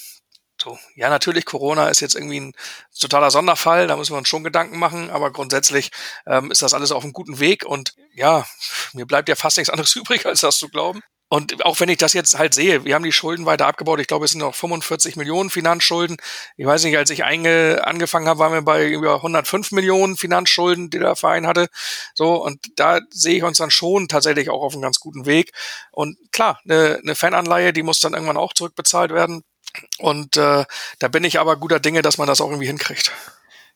so, 0.62 0.78
ja, 0.94 1.10
natürlich, 1.10 1.44
Corona 1.44 1.88
ist 1.88 2.00
jetzt 2.00 2.14
irgendwie 2.14 2.40
ein 2.40 2.52
totaler 2.98 3.30
Sonderfall, 3.30 3.86
da 3.86 3.96
müssen 3.96 4.14
wir 4.14 4.18
uns 4.18 4.28
schon 4.28 4.44
Gedanken 4.44 4.78
machen, 4.78 5.10
aber 5.10 5.30
grundsätzlich 5.32 5.90
ähm, 6.26 6.50
ist 6.50 6.62
das 6.62 6.74
alles 6.74 6.92
auf 6.92 7.04
einem 7.04 7.12
guten 7.12 7.38
Weg 7.40 7.64
und 7.64 7.94
ja, 8.14 8.46
mir 8.92 9.06
bleibt 9.06 9.28
ja 9.28 9.36
fast 9.36 9.58
nichts 9.58 9.70
anderes 9.70 9.94
übrig, 9.96 10.26
als 10.26 10.40
das 10.40 10.58
zu 10.58 10.68
glauben. 10.68 11.02
Und 11.28 11.64
auch 11.64 11.80
wenn 11.80 11.88
ich 11.88 11.98
das 11.98 12.12
jetzt 12.12 12.38
halt 12.38 12.54
sehe, 12.54 12.84
wir 12.84 12.94
haben 12.94 13.02
die 13.02 13.10
Schulden 13.10 13.46
weiter 13.46 13.66
abgebaut. 13.66 13.98
Ich 13.98 14.06
glaube, 14.06 14.24
es 14.24 14.30
sind 14.30 14.40
noch 14.40 14.54
45 14.54 15.16
Millionen 15.16 15.50
Finanzschulden. 15.50 16.18
Ich 16.56 16.66
weiß 16.66 16.84
nicht, 16.84 16.96
als 16.96 17.10
ich 17.10 17.24
einge 17.24 17.84
angefangen 17.84 18.28
habe, 18.28 18.38
waren 18.38 18.52
wir 18.52 18.62
bei 18.62 18.86
über 18.86 19.16
105 19.16 19.72
Millionen 19.72 20.16
Finanzschulden, 20.16 20.88
die 20.88 21.00
der 21.00 21.16
Verein 21.16 21.48
hatte. 21.48 21.66
So, 22.14 22.34
und 22.44 22.60
da 22.76 23.00
sehe 23.10 23.38
ich 23.38 23.42
uns 23.42 23.58
dann 23.58 23.72
schon 23.72 24.06
tatsächlich 24.06 24.50
auch 24.50 24.62
auf 24.62 24.74
einem 24.74 24.82
ganz 24.82 25.00
guten 25.00 25.26
Weg. 25.26 25.50
Und 25.90 26.16
klar, 26.30 26.60
eine, 26.64 27.00
eine 27.02 27.16
Fananleihe, 27.16 27.72
die 27.72 27.82
muss 27.82 27.98
dann 27.98 28.14
irgendwann 28.14 28.36
auch 28.36 28.52
zurückbezahlt 28.52 29.12
werden. 29.12 29.42
Und 29.98 30.36
äh, 30.36 30.64
da 30.98 31.08
bin 31.08 31.24
ich 31.24 31.38
aber 31.40 31.56
guter 31.56 31.80
Dinge, 31.80 32.02
dass 32.02 32.18
man 32.18 32.26
das 32.26 32.40
auch 32.40 32.48
irgendwie 32.48 32.66
hinkriegt. 32.66 33.12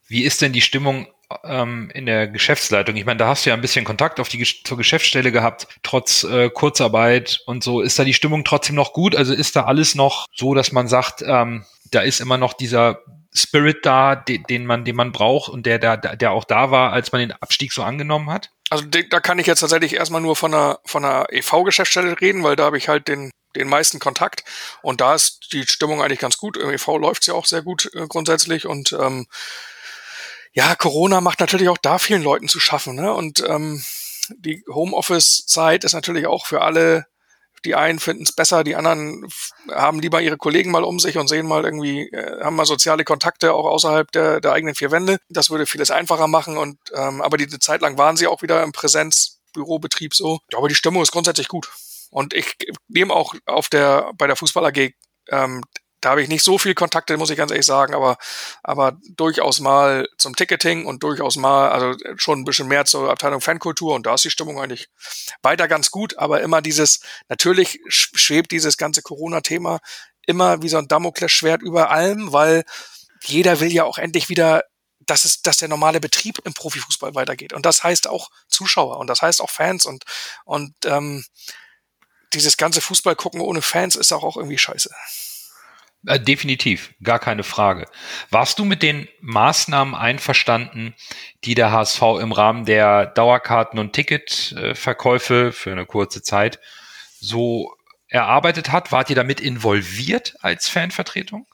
Wie 0.08 0.24
ist 0.24 0.42
denn 0.42 0.52
die 0.52 0.60
Stimmung 0.60 1.06
ähm, 1.44 1.90
in 1.94 2.06
der 2.06 2.26
Geschäftsleitung? 2.26 2.96
Ich 2.96 3.04
meine, 3.04 3.18
da 3.18 3.28
hast 3.28 3.46
du 3.46 3.50
ja 3.50 3.54
ein 3.54 3.60
bisschen 3.60 3.84
Kontakt 3.84 4.18
auf 4.18 4.28
die 4.28 4.44
zur 4.64 4.76
Geschäftsstelle 4.76 5.30
gehabt, 5.30 5.68
trotz 5.82 6.24
äh, 6.24 6.50
Kurzarbeit 6.50 7.40
und 7.46 7.62
so. 7.62 7.80
Ist 7.80 7.98
da 7.98 8.04
die 8.04 8.14
Stimmung 8.14 8.44
trotzdem 8.44 8.74
noch 8.74 8.92
gut? 8.92 9.14
Also 9.14 9.32
ist 9.32 9.54
da 9.54 9.64
alles 9.64 9.94
noch 9.94 10.26
so, 10.34 10.54
dass 10.54 10.72
man 10.72 10.88
sagt, 10.88 11.22
ähm, 11.24 11.64
da 11.90 12.00
ist 12.00 12.20
immer 12.20 12.38
noch 12.38 12.54
dieser 12.54 13.02
Spirit 13.32 13.86
da, 13.86 14.16
den, 14.16 14.42
den 14.44 14.66
man, 14.66 14.84
den 14.84 14.96
man 14.96 15.12
braucht 15.12 15.48
und 15.48 15.64
der, 15.64 15.78
der, 15.78 15.96
der 15.96 16.32
auch 16.32 16.44
da 16.44 16.70
war, 16.70 16.92
als 16.92 17.12
man 17.12 17.20
den 17.20 17.32
Abstieg 17.32 17.72
so 17.72 17.82
angenommen 17.82 18.30
hat? 18.30 18.50
Also 18.70 18.84
da 18.84 19.20
kann 19.20 19.38
ich 19.38 19.46
jetzt 19.46 19.60
tatsächlich 19.60 19.94
erstmal 19.94 20.20
nur 20.20 20.36
von 20.36 20.54
einer, 20.54 20.78
von 20.84 21.04
einer 21.04 21.26
EV-Geschäftsstelle 21.30 22.20
reden, 22.20 22.42
weil 22.42 22.56
da 22.56 22.64
habe 22.64 22.78
ich 22.78 22.88
halt 22.88 23.08
den, 23.08 23.30
den 23.56 23.68
meisten 23.68 23.98
Kontakt 23.98 24.44
und 24.82 25.00
da 25.00 25.14
ist 25.14 25.52
die 25.52 25.66
Stimmung 25.66 26.02
eigentlich 26.02 26.18
ganz 26.18 26.36
gut. 26.36 26.56
Im 26.56 26.70
EV 26.70 26.98
läuft's 26.98 27.26
ja 27.26 27.34
auch 27.34 27.46
sehr 27.46 27.62
gut 27.62 27.90
äh, 27.94 28.06
grundsätzlich 28.06 28.66
und 28.66 28.92
ähm, 28.92 29.26
ja, 30.52 30.74
Corona 30.74 31.20
macht 31.20 31.40
natürlich 31.40 31.68
auch 31.68 31.78
da 31.78 31.98
vielen 31.98 32.22
Leuten 32.22 32.48
zu 32.48 32.58
schaffen. 32.58 32.96
Ne? 32.96 33.12
Und 33.12 33.44
ähm, 33.46 33.84
die 34.36 34.64
Homeoffice-Zeit 34.68 35.84
ist 35.84 35.92
natürlich 35.92 36.26
auch 36.26 36.46
für 36.46 36.62
alle 36.62 37.06
die 37.64 37.74
einen 37.74 37.98
finden 37.98 38.22
es 38.22 38.32
besser, 38.32 38.64
die 38.64 38.76
anderen 38.76 39.28
haben 39.70 40.00
lieber 40.00 40.20
ihre 40.22 40.38
Kollegen 40.38 40.70
mal 40.70 40.84
um 40.84 40.98
sich 40.98 41.18
und 41.18 41.28
sehen 41.28 41.46
mal 41.46 41.64
irgendwie, 41.64 42.08
äh, 42.08 42.42
haben 42.42 42.56
mal 42.56 42.64
soziale 42.64 43.04
Kontakte 43.04 43.52
auch 43.52 43.66
außerhalb 43.66 44.10
der, 44.12 44.40
der 44.40 44.52
eigenen 44.52 44.74
vier 44.74 44.90
Wände. 44.90 45.18
Das 45.28 45.50
würde 45.50 45.66
vieles 45.66 45.90
einfacher 45.90 46.26
machen 46.26 46.56
und 46.56 46.78
ähm, 46.94 47.20
aber 47.20 47.36
die 47.36 47.46
eine 47.46 47.58
Zeit 47.58 47.82
lang 47.82 47.98
waren 47.98 48.16
sie 48.16 48.26
auch 48.26 48.42
wieder 48.42 48.62
im 48.62 48.72
Präsenzbürobetrieb 48.72 50.14
so. 50.14 50.40
Ja, 50.50 50.58
aber 50.58 50.68
die 50.68 50.74
Stimmung 50.74 51.02
ist 51.02 51.12
grundsätzlich 51.12 51.48
gut. 51.48 51.70
Und 52.10 52.34
ich 52.34 52.56
nehme 52.88 53.14
auch 53.14 53.34
auf 53.46 53.68
der 53.68 54.12
bei 54.16 54.26
der 54.26 54.36
Fußball 54.36 54.66
AG 54.66 54.92
ähm, 55.28 55.62
da 56.00 56.10
habe 56.10 56.22
ich 56.22 56.28
nicht 56.28 56.42
so 56.42 56.58
viel 56.58 56.74
Kontakte, 56.74 57.16
muss 57.16 57.30
ich 57.30 57.36
ganz 57.36 57.50
ehrlich 57.50 57.66
sagen, 57.66 57.94
aber, 57.94 58.16
aber 58.62 58.98
durchaus 59.16 59.60
mal 59.60 60.08
zum 60.16 60.34
Ticketing 60.34 60.86
und 60.86 61.02
durchaus 61.02 61.36
mal, 61.36 61.70
also 61.70 61.94
schon 62.16 62.40
ein 62.40 62.44
bisschen 62.44 62.68
mehr 62.68 62.86
zur 62.86 63.10
Abteilung 63.10 63.40
Fankultur 63.40 63.94
und 63.94 64.06
da 64.06 64.14
ist 64.14 64.24
die 64.24 64.30
Stimmung 64.30 64.58
eigentlich 64.58 64.88
weiter 65.42 65.68
ganz 65.68 65.90
gut, 65.90 66.16
aber 66.18 66.40
immer 66.40 66.62
dieses, 66.62 67.00
natürlich 67.28 67.80
schwebt 67.88 68.50
dieses 68.50 68.76
ganze 68.76 69.02
Corona-Thema 69.02 69.80
immer 70.26 70.62
wie 70.62 70.68
so 70.68 70.78
ein 70.78 70.88
Damoklesschwert 70.88 71.62
über 71.62 71.90
allem, 71.90 72.32
weil 72.32 72.64
jeder 73.24 73.60
will 73.60 73.72
ja 73.72 73.84
auch 73.84 73.98
endlich 73.98 74.28
wieder 74.28 74.62
dass 75.06 75.24
es, 75.24 75.42
dass 75.42 75.56
der 75.56 75.68
normale 75.68 75.98
Betrieb 75.98 76.38
im 76.44 76.52
Profifußball 76.52 77.14
weitergeht. 77.14 77.52
Und 77.54 77.66
das 77.66 77.82
heißt 77.82 78.06
auch 78.06 78.28
Zuschauer 78.48 78.98
und 78.98 79.08
das 79.08 79.22
heißt 79.22 79.40
auch 79.40 79.50
Fans 79.50 79.86
und, 79.86 80.04
und 80.44 80.74
ähm, 80.84 81.24
dieses 82.32 82.56
ganze 82.56 82.80
Fußball 82.80 83.16
gucken 83.16 83.40
ohne 83.40 83.62
Fans 83.62 83.96
ist 83.96 84.12
auch, 84.12 84.24
auch 84.24 84.36
irgendwie 84.36 84.58
scheiße. 84.58 84.90
Äh, 86.06 86.18
definitiv, 86.18 86.94
gar 87.02 87.18
keine 87.18 87.42
Frage. 87.42 87.86
Warst 88.30 88.58
du 88.58 88.64
mit 88.64 88.82
den 88.82 89.08
Maßnahmen 89.20 89.94
einverstanden, 89.94 90.94
die 91.44 91.54
der 91.54 91.72
HSV 91.72 92.02
im 92.20 92.32
Rahmen 92.32 92.64
der 92.64 93.06
Dauerkarten- 93.06 93.78
und 93.78 93.92
Ticketverkäufe 93.92 95.52
für 95.52 95.72
eine 95.72 95.84
kurze 95.84 96.22
Zeit 96.22 96.58
so 97.20 97.74
erarbeitet 98.08 98.72
hat? 98.72 98.92
Wart 98.92 99.10
ihr 99.10 99.16
damit 99.16 99.40
involviert 99.40 100.36
als 100.40 100.68
Fanvertretung? 100.68 101.46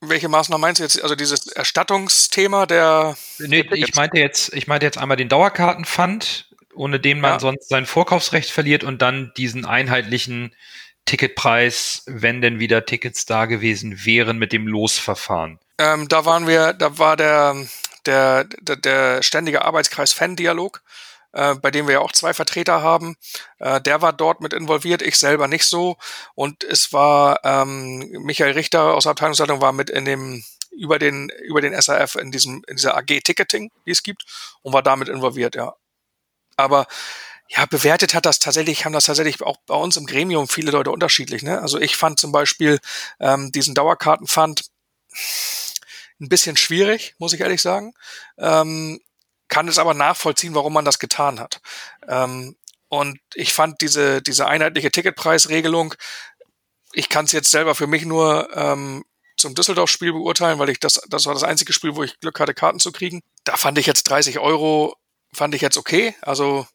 Welche 0.00 0.28
Maßnahmen 0.28 0.60
meinst 0.60 0.78
du 0.78 0.84
jetzt? 0.84 1.02
Also 1.02 1.14
dieses 1.14 1.46
Erstattungsthema 1.46 2.66
der. 2.66 3.16
Nee, 3.38 3.66
ich 3.72 3.94
meinte 3.94 4.18
jetzt, 4.18 4.52
ich 4.54 4.66
meinte 4.66 4.86
jetzt 4.86 4.98
einmal 4.98 5.16
den 5.16 5.28
Dauerkartenfund, 5.28 6.48
ohne 6.74 7.00
den 7.00 7.20
man 7.20 7.32
ja. 7.32 7.40
sonst 7.40 7.68
sein 7.68 7.86
Vorkaufsrecht 7.86 8.50
verliert 8.50 8.84
und 8.84 9.02
dann 9.02 9.32
diesen 9.36 9.64
einheitlichen 9.64 10.54
Ticketpreis, 11.06 12.02
wenn 12.06 12.40
denn 12.40 12.58
wieder 12.58 12.86
Tickets 12.86 13.26
da 13.26 13.46
gewesen 13.46 14.04
wären 14.04 14.38
mit 14.38 14.52
dem 14.52 14.66
Losverfahren? 14.66 15.58
Ähm, 15.78 16.08
da 16.08 16.24
waren 16.24 16.46
wir, 16.46 16.72
da 16.72 16.98
war 16.98 17.16
der, 17.16 17.56
der, 18.06 18.44
der, 18.44 18.76
der 18.76 19.22
ständige 19.22 19.64
Arbeitskreis 19.64 20.12
Fan-Dialog, 20.12 20.82
äh, 21.32 21.54
bei 21.56 21.70
dem 21.70 21.86
wir 21.86 21.94
ja 21.94 22.00
auch 22.00 22.12
zwei 22.12 22.32
Vertreter 22.32 22.80
haben. 22.80 23.16
Äh, 23.58 23.80
der 23.80 24.00
war 24.00 24.12
dort 24.12 24.40
mit 24.40 24.52
involviert, 24.52 25.02
ich 25.02 25.18
selber 25.18 25.48
nicht 25.48 25.64
so. 25.64 25.96
Und 26.34 26.64
es 26.64 26.92
war 26.92 27.40
ähm, 27.44 27.98
Michael 28.22 28.52
Richter 28.52 28.94
aus 28.94 29.02
der 29.02 29.10
Abteilungsleitung 29.10 29.60
war 29.60 29.72
mit 29.72 29.90
in 29.90 30.04
dem 30.04 30.42
über 30.70 30.98
den 30.98 31.28
über 31.44 31.60
den 31.60 31.80
SAF 31.80 32.16
in 32.16 32.32
diesem 32.32 32.62
in 32.66 32.76
dieser 32.76 32.96
AG 32.96 33.20
Ticketing, 33.22 33.70
die 33.86 33.90
es 33.90 34.02
gibt, 34.02 34.24
und 34.62 34.72
war 34.72 34.82
damit 34.82 35.08
involviert, 35.08 35.54
ja. 35.54 35.74
Aber 36.56 36.86
ja, 37.48 37.66
bewertet 37.66 38.14
hat 38.14 38.26
das 38.26 38.38
tatsächlich, 38.38 38.84
haben 38.84 38.92
das 38.92 39.04
tatsächlich 39.04 39.42
auch 39.42 39.58
bei 39.66 39.74
uns 39.74 39.96
im 39.96 40.06
Gremium 40.06 40.48
viele 40.48 40.70
Leute 40.70 40.90
unterschiedlich. 40.90 41.42
Ne? 41.42 41.60
Also 41.60 41.78
ich 41.78 41.96
fand 41.96 42.18
zum 42.18 42.32
Beispiel 42.32 42.78
ähm, 43.20 43.52
diesen 43.52 43.74
Dauerkartenfund 43.74 44.62
ein 46.20 46.28
bisschen 46.28 46.56
schwierig, 46.56 47.14
muss 47.18 47.32
ich 47.32 47.40
ehrlich 47.40 47.60
sagen. 47.60 47.94
Ähm, 48.38 49.00
kann 49.48 49.68
es 49.68 49.78
aber 49.78 49.94
nachvollziehen, 49.94 50.54
warum 50.54 50.72
man 50.72 50.84
das 50.84 50.98
getan 50.98 51.38
hat. 51.38 51.60
Ähm, 52.08 52.56
und 52.88 53.18
ich 53.34 53.52
fand 53.52 53.80
diese, 53.80 54.22
diese 54.22 54.46
einheitliche 54.46 54.90
Ticketpreisregelung, 54.90 55.94
ich 56.92 57.08
kann 57.08 57.24
es 57.24 57.32
jetzt 57.32 57.50
selber 57.50 57.74
für 57.74 57.86
mich 57.86 58.04
nur 58.04 58.48
ähm, 58.56 59.04
zum 59.36 59.54
Düsseldorf-Spiel 59.54 60.12
beurteilen, 60.12 60.58
weil 60.58 60.70
ich 60.70 60.78
das, 60.80 61.00
das 61.08 61.26
war 61.26 61.34
das 61.34 61.42
einzige 61.42 61.72
Spiel, 61.72 61.96
wo 61.96 62.04
ich 62.04 62.18
Glück 62.20 62.38
hatte, 62.38 62.54
Karten 62.54 62.78
zu 62.78 62.92
kriegen. 62.92 63.20
Da 63.42 63.56
fand 63.56 63.78
ich 63.78 63.86
jetzt 63.86 64.04
30 64.04 64.38
Euro, 64.38 64.96
fand 65.34 65.54
ich 65.54 65.60
jetzt 65.60 65.76
okay. 65.76 66.14
Also 66.22 66.66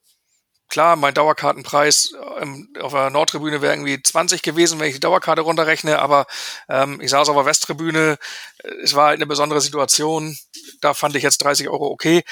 klar, 0.70 0.96
mein 0.96 1.14
Dauerkartenpreis 1.14 2.14
ähm, 2.40 2.70
auf 2.80 2.94
der 2.94 3.10
Nordtribüne 3.10 3.62
wäre 3.62 3.74
irgendwie 3.74 4.02
20 4.02 4.42
gewesen, 4.42 4.80
wenn 4.80 4.88
ich 4.88 4.94
die 4.94 5.00
Dauerkarte 5.00 5.42
runterrechne, 5.42 6.00
aber 6.00 6.28
ähm, 6.70 7.02
ich 7.02 7.10
saß 7.10 7.28
auf 7.30 7.36
der 7.36 7.46
Westtribüne, 7.46 8.18
äh, 8.64 8.72
es 8.84 8.94
war 8.94 9.08
halt 9.08 9.18
eine 9.18 9.26
besondere 9.26 9.62
Situation, 9.62 10.38
da 10.82 10.94
fand 10.94 11.16
ich 11.16 11.24
jetzt 11.24 11.44
30 11.44 11.68
Euro 11.70 11.88
okay. 11.88 12.24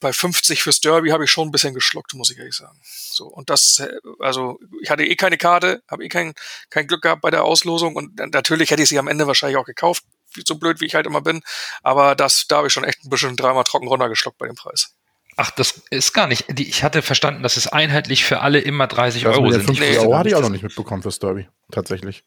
Bei 0.00 0.12
50 0.12 0.62
fürs 0.62 0.80
Derby 0.80 1.08
habe 1.08 1.24
ich 1.24 1.30
schon 1.30 1.48
ein 1.48 1.50
bisschen 1.50 1.72
geschluckt, 1.72 2.12
muss 2.12 2.30
ich 2.30 2.36
ehrlich 2.36 2.54
sagen. 2.54 2.78
So, 2.84 3.26
und 3.26 3.48
das, 3.48 3.78
äh, 3.78 3.94
also 4.18 4.58
ich 4.82 4.90
hatte 4.90 5.04
eh 5.04 5.16
keine 5.16 5.38
Karte, 5.38 5.82
habe 5.88 6.04
eh 6.04 6.08
kein, 6.08 6.34
kein 6.70 6.86
Glück 6.86 7.02
gehabt 7.02 7.22
bei 7.22 7.30
der 7.30 7.44
Auslosung 7.44 7.96
und 7.96 8.16
natürlich 8.32 8.70
hätte 8.70 8.82
ich 8.82 8.88
sie 8.88 8.98
am 8.98 9.08
Ende 9.08 9.26
wahrscheinlich 9.26 9.56
auch 9.56 9.64
gekauft, 9.64 10.04
so 10.46 10.56
blöd 10.56 10.80
wie 10.80 10.86
ich 10.86 10.94
halt 10.94 11.06
immer 11.06 11.20
bin. 11.20 11.42
Aber 11.82 12.14
das, 12.14 12.46
da 12.48 12.58
habe 12.58 12.66
ich 12.66 12.72
schon 12.72 12.84
echt 12.84 13.04
ein 13.04 13.10
bisschen 13.10 13.36
dreimal 13.36 13.64
trocken 13.64 13.88
runtergeschluckt 13.88 14.38
bei 14.38 14.46
dem 14.46 14.56
Preis. 14.56 14.94
Ach, 15.36 15.50
das 15.50 15.82
ist 15.90 16.12
gar 16.12 16.26
nicht. 16.26 16.44
Ich 16.58 16.82
hatte 16.82 17.02
verstanden, 17.02 17.42
dass 17.42 17.56
es 17.56 17.66
einheitlich 17.66 18.24
für 18.24 18.40
alle 18.40 18.60
immer 18.60 18.86
30 18.86 19.22
das 19.22 19.36
Euro 19.36 19.50
sind. 19.50 19.64
50 19.64 19.78
nee, 19.78 19.98
Euro 19.98 20.16
hatte 20.16 20.28
ich 20.28 20.34
auch 20.34 20.40
noch 20.40 20.50
nicht 20.50 20.62
mitbekommen 20.62 21.02
fürs 21.02 21.18
Derby. 21.18 21.48
Tatsächlich. 21.72 22.24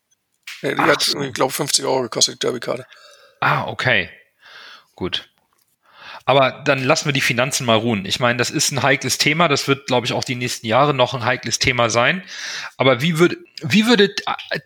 Nee, 0.61 0.75
die 0.75 0.81
Ach 0.81 0.87
hat, 0.87 1.07
ich 1.07 1.33
glaube, 1.33 1.53
50 1.53 1.85
Euro 1.85 2.01
gekostet, 2.01 2.35
die 2.35 2.39
Derby-Karte. 2.39 2.85
Ah, 3.39 3.67
okay. 3.67 4.09
Gut. 4.95 5.29
Aber 6.25 6.63
dann 6.65 6.83
lassen 6.83 7.05
wir 7.05 7.13
die 7.13 7.21
Finanzen 7.21 7.65
mal 7.65 7.77
ruhen. 7.77 8.05
Ich 8.05 8.19
meine, 8.19 8.37
das 8.37 8.49
ist 8.49 8.71
ein 8.71 8.83
heikles 8.83 9.17
Thema. 9.17 9.47
Das 9.47 9.69
wird, 9.69 9.87
glaube 9.87 10.05
ich, 10.05 10.11
auch 10.11 10.25
die 10.25 10.35
nächsten 10.35 10.67
Jahre 10.67 10.93
noch 10.93 11.13
ein 11.13 11.23
heikles 11.23 11.59
Thema 11.59 11.89
sein. 11.89 12.23
Aber 12.75 13.01
wie 13.01 13.17
würde, 13.17 13.37
wie 13.61 13.85
würde 13.85 14.13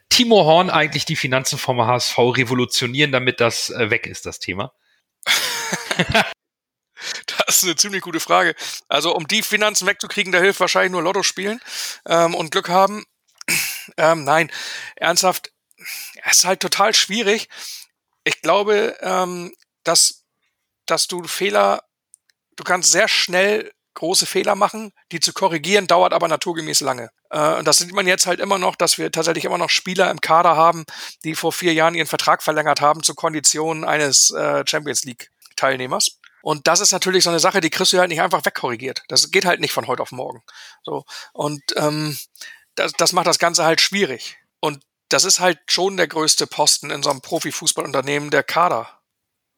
Timo 0.09 0.43
Horn 0.45 0.71
eigentlich 0.71 1.05
die 1.05 1.15
Finanzen 1.15 1.59
vom 1.59 1.79
HSV 1.79 2.17
revolutionieren, 2.17 3.11
damit 3.11 3.39
das 3.39 3.69
äh, 3.69 3.91
weg 3.91 4.07
ist, 4.07 4.25
das 4.25 4.39
Thema? 4.39 4.73
Das 7.51 7.57
ist 7.57 7.63
eine 7.65 7.75
ziemlich 7.75 8.01
gute 8.01 8.21
Frage. 8.21 8.55
Also 8.87 9.13
um 9.13 9.27
die 9.27 9.43
Finanzen 9.43 9.85
wegzukriegen, 9.85 10.31
da 10.31 10.39
hilft 10.39 10.61
wahrscheinlich 10.61 10.93
nur 10.93 11.01
Lotto 11.01 11.21
spielen 11.21 11.59
ähm, 12.05 12.33
und 12.33 12.51
Glück 12.51 12.69
haben. 12.69 13.03
Ähm, 13.97 14.23
nein, 14.23 14.49
ernsthaft, 14.95 15.51
es 16.23 16.37
ist 16.37 16.45
halt 16.45 16.61
total 16.61 16.93
schwierig. 16.93 17.49
Ich 18.23 18.41
glaube, 18.41 18.95
ähm, 19.01 19.53
dass, 19.83 20.23
dass 20.85 21.07
du 21.07 21.23
Fehler, 21.27 21.83
du 22.55 22.63
kannst 22.63 22.91
sehr 22.91 23.09
schnell 23.09 23.71
große 23.95 24.27
Fehler 24.27 24.55
machen, 24.55 24.93
die 25.11 25.19
zu 25.19 25.33
korrigieren, 25.33 25.87
dauert 25.87 26.13
aber 26.13 26.29
naturgemäß 26.29 26.79
lange. 26.81 27.09
Äh, 27.31 27.55
und 27.55 27.67
das 27.67 27.79
sieht 27.79 27.91
man 27.91 28.07
jetzt 28.07 28.27
halt 28.27 28.39
immer 28.39 28.59
noch, 28.59 28.77
dass 28.77 28.97
wir 28.97 29.11
tatsächlich 29.11 29.43
immer 29.43 29.57
noch 29.57 29.71
Spieler 29.71 30.09
im 30.09 30.21
Kader 30.21 30.55
haben, 30.55 30.85
die 31.25 31.35
vor 31.35 31.51
vier 31.51 31.73
Jahren 31.73 31.95
ihren 31.95 32.07
Vertrag 32.07 32.43
verlängert 32.43 32.79
haben 32.79 33.03
zu 33.03 33.13
Konditionen 33.13 33.83
eines 33.83 34.29
äh, 34.31 34.63
Champions 34.65 35.03
League 35.03 35.31
Teilnehmers. 35.57 36.20
Und 36.41 36.67
das 36.67 36.79
ist 36.79 36.91
natürlich 36.91 37.23
so 37.23 37.29
eine 37.29 37.39
Sache, 37.39 37.61
die 37.61 37.69
kriegst 37.69 37.93
du 37.93 37.99
halt 37.99 38.09
nicht 38.09 38.21
einfach 38.21 38.45
wegkorrigiert. 38.45 39.03
Das 39.07 39.31
geht 39.31 39.45
halt 39.45 39.59
nicht 39.59 39.73
von 39.73 39.87
heute 39.87 40.01
auf 40.01 40.11
morgen. 40.11 40.43
So. 40.83 41.05
Und 41.33 41.61
ähm, 41.75 42.17
das, 42.75 42.93
das 42.93 43.13
macht 43.13 43.27
das 43.27 43.39
Ganze 43.39 43.63
halt 43.63 43.81
schwierig. 43.81 44.37
Und 44.59 44.83
das 45.09 45.25
ist 45.25 45.39
halt 45.39 45.59
schon 45.67 45.97
der 45.97 46.07
größte 46.07 46.47
Posten 46.47 46.89
in 46.89 47.03
so 47.03 47.09
einem 47.09 47.21
Profifußballunternehmen, 47.21 48.29
der 48.29 48.43
Kader. 48.43 48.89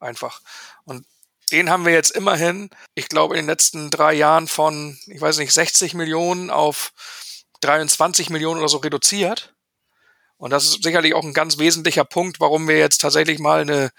Einfach. 0.00 0.40
Und 0.84 1.06
den 1.52 1.70
haben 1.70 1.84
wir 1.84 1.92
jetzt 1.92 2.10
immerhin, 2.10 2.70
ich 2.94 3.08
glaube, 3.08 3.34
in 3.34 3.42
den 3.42 3.50
letzten 3.50 3.90
drei 3.90 4.14
Jahren 4.14 4.48
von, 4.48 4.98
ich 5.06 5.20
weiß 5.20 5.38
nicht, 5.38 5.52
60 5.52 5.94
Millionen 5.94 6.50
auf 6.50 6.92
23 7.60 8.30
Millionen 8.30 8.58
oder 8.58 8.68
so 8.68 8.78
reduziert. 8.78 9.54
Und 10.36 10.50
das 10.50 10.64
ist 10.64 10.82
sicherlich 10.82 11.14
auch 11.14 11.22
ein 11.22 11.32
ganz 11.32 11.58
wesentlicher 11.58 12.04
Punkt, 12.04 12.40
warum 12.40 12.68
wir 12.68 12.78
jetzt 12.78 13.00
tatsächlich 13.00 13.38
mal 13.38 13.60
eine, 13.60 13.90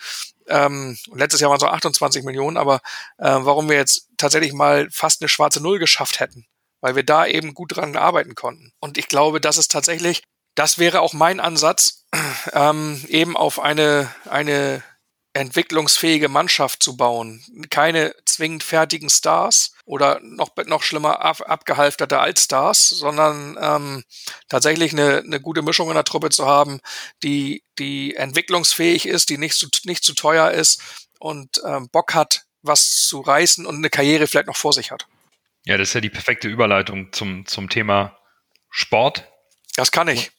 ähm, 0.47 0.97
letztes 1.13 1.41
Jahr 1.41 1.49
waren 1.49 1.57
es 1.57 1.61
so 1.61 1.67
28 1.67 2.23
Millionen, 2.23 2.57
aber 2.57 2.81
äh, 3.17 3.29
warum 3.39 3.69
wir 3.69 3.75
jetzt 3.75 4.09
tatsächlich 4.17 4.53
mal 4.53 4.87
fast 4.91 5.21
eine 5.21 5.29
schwarze 5.29 5.61
Null 5.61 5.79
geschafft 5.79 6.19
hätten, 6.19 6.45
weil 6.81 6.95
wir 6.95 7.03
da 7.03 7.25
eben 7.25 7.53
gut 7.53 7.75
dran 7.75 7.95
arbeiten 7.95 8.35
konnten. 8.35 8.71
Und 8.79 8.97
ich 8.97 9.07
glaube, 9.07 9.41
das 9.41 9.57
ist 9.57 9.71
tatsächlich, 9.71 10.23
das 10.55 10.79
wäre 10.79 11.01
auch 11.01 11.13
mein 11.13 11.39
Ansatz, 11.39 12.05
ähm, 12.53 13.03
eben 13.07 13.35
auf 13.35 13.59
eine, 13.59 14.13
eine 14.29 14.83
entwicklungsfähige 15.35 16.29
Mannschaft 16.29 16.81
zu 16.81 16.95
bauen. 16.95 17.43
Keine 17.69 18.15
zwingend 18.25 18.63
fertigen 18.63 19.09
Stars 19.09 19.73
oder 19.83 20.19
noch, 20.21 20.55
noch 20.65 20.81
schlimmer 20.81 21.19
ab, 21.19 21.41
abgehalfterte 21.45 22.19
Altstars, 22.19 22.89
sondern 22.89 23.57
ähm, 23.61 24.03
tatsächlich 24.47 24.93
eine, 24.93 25.17
eine 25.17 25.41
gute 25.41 25.61
Mischung 25.61 25.89
in 25.89 25.95
der 25.95 26.05
Truppe 26.05 26.29
zu 26.29 26.45
haben, 26.45 26.79
die, 27.21 27.63
die 27.77 28.15
entwicklungsfähig 28.15 29.07
ist, 29.07 29.29
die 29.29 29.37
nicht 29.37 29.55
zu, 29.55 29.67
nicht 29.83 30.05
zu 30.05 30.13
teuer 30.13 30.51
ist 30.51 30.81
und 31.19 31.61
ähm, 31.65 31.89
Bock 31.89 32.13
hat, 32.13 32.45
was 32.61 33.05
zu 33.05 33.19
reißen 33.19 33.65
und 33.65 33.75
eine 33.75 33.89
Karriere 33.89 34.27
vielleicht 34.27 34.47
noch 34.47 34.55
vor 34.55 34.71
sich 34.71 34.91
hat. 34.91 35.05
Ja, 35.65 35.77
das 35.77 35.89
ist 35.89 35.95
ja 35.95 36.01
die 36.01 36.09
perfekte 36.09 36.47
Überleitung 36.47 37.11
zum, 37.11 37.45
zum 37.45 37.69
Thema 37.69 38.17
Sport. 38.69 39.27
Das 39.75 39.91
kann 39.91 40.07
ich. 40.07 40.31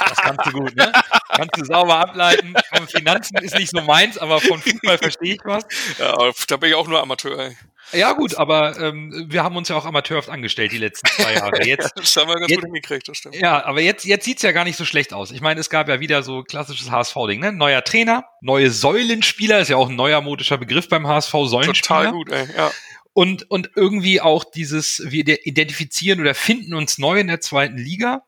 Das 0.00 0.18
kannst 0.18 0.46
du 0.46 0.52
gut, 0.52 0.76
ne? 0.76 0.92
kannst 1.28 1.56
du 1.56 1.64
sauber 1.64 1.98
ableiten. 1.98 2.54
Von 2.74 2.88
Finanzen 2.88 3.36
ist 3.38 3.56
nicht 3.56 3.70
so 3.70 3.80
meins, 3.82 4.18
aber 4.18 4.40
von 4.40 4.60
Fußball 4.60 4.98
verstehe 4.98 5.34
ich 5.34 5.40
was. 5.44 5.64
Ja, 5.98 6.16
da 6.48 6.56
bin 6.56 6.70
ich 6.70 6.74
auch 6.74 6.88
nur 6.88 7.00
Amateur. 7.00 7.38
Ey. 7.38 7.56
Ja 7.92 8.12
gut, 8.12 8.36
aber 8.36 8.78
ähm, 8.78 9.26
wir 9.28 9.42
haben 9.42 9.56
uns 9.56 9.68
ja 9.68 9.76
auch 9.76 9.86
amateurhaft 9.86 10.28
angestellt 10.28 10.72
die 10.72 10.78
letzten 10.78 11.06
zwei 11.08 11.34
Jahre. 11.34 11.64
Jetzt, 11.66 11.92
das 11.96 12.14
haben 12.16 12.28
wir 12.28 12.34
ganz 12.34 12.50
jetzt, 12.50 12.60
gut 12.60 12.64
hingekriegt, 12.66 13.08
das 13.08 13.16
stimmt. 13.16 13.36
Ja, 13.36 13.64
aber 13.64 13.80
jetzt, 13.80 14.04
jetzt 14.04 14.24
sieht's 14.24 14.42
ja 14.42 14.52
gar 14.52 14.64
nicht 14.64 14.76
so 14.76 14.84
schlecht 14.84 15.14
aus. 15.14 15.30
Ich 15.30 15.40
meine, 15.40 15.60
es 15.60 15.70
gab 15.70 15.88
ja 15.88 16.00
wieder 16.00 16.22
so 16.22 16.42
klassisches 16.42 16.90
HSV-Ding, 16.90 17.40
ne? 17.40 17.52
Neuer 17.52 17.82
Trainer, 17.82 18.24
neue 18.42 18.70
Säulenspieler, 18.70 19.60
ist 19.60 19.68
ja 19.68 19.76
auch 19.76 19.88
ein 19.88 19.96
neuer 19.96 20.20
modischer 20.20 20.58
Begriff 20.58 20.88
beim 20.88 21.06
HSV, 21.06 21.32
Säulenspieler. 21.32 22.10
Total 22.10 22.12
gut, 22.12 22.30
ey, 22.30 22.46
ja. 22.54 22.70
Und, 23.14 23.50
und 23.50 23.70
irgendwie 23.74 24.20
auch 24.20 24.44
dieses, 24.44 25.02
wir 25.06 25.24
identifizieren 25.46 26.20
oder 26.20 26.34
finden 26.34 26.74
uns 26.74 26.98
neu 26.98 27.18
in 27.18 27.26
der 27.26 27.40
zweiten 27.40 27.76
Liga. 27.76 28.22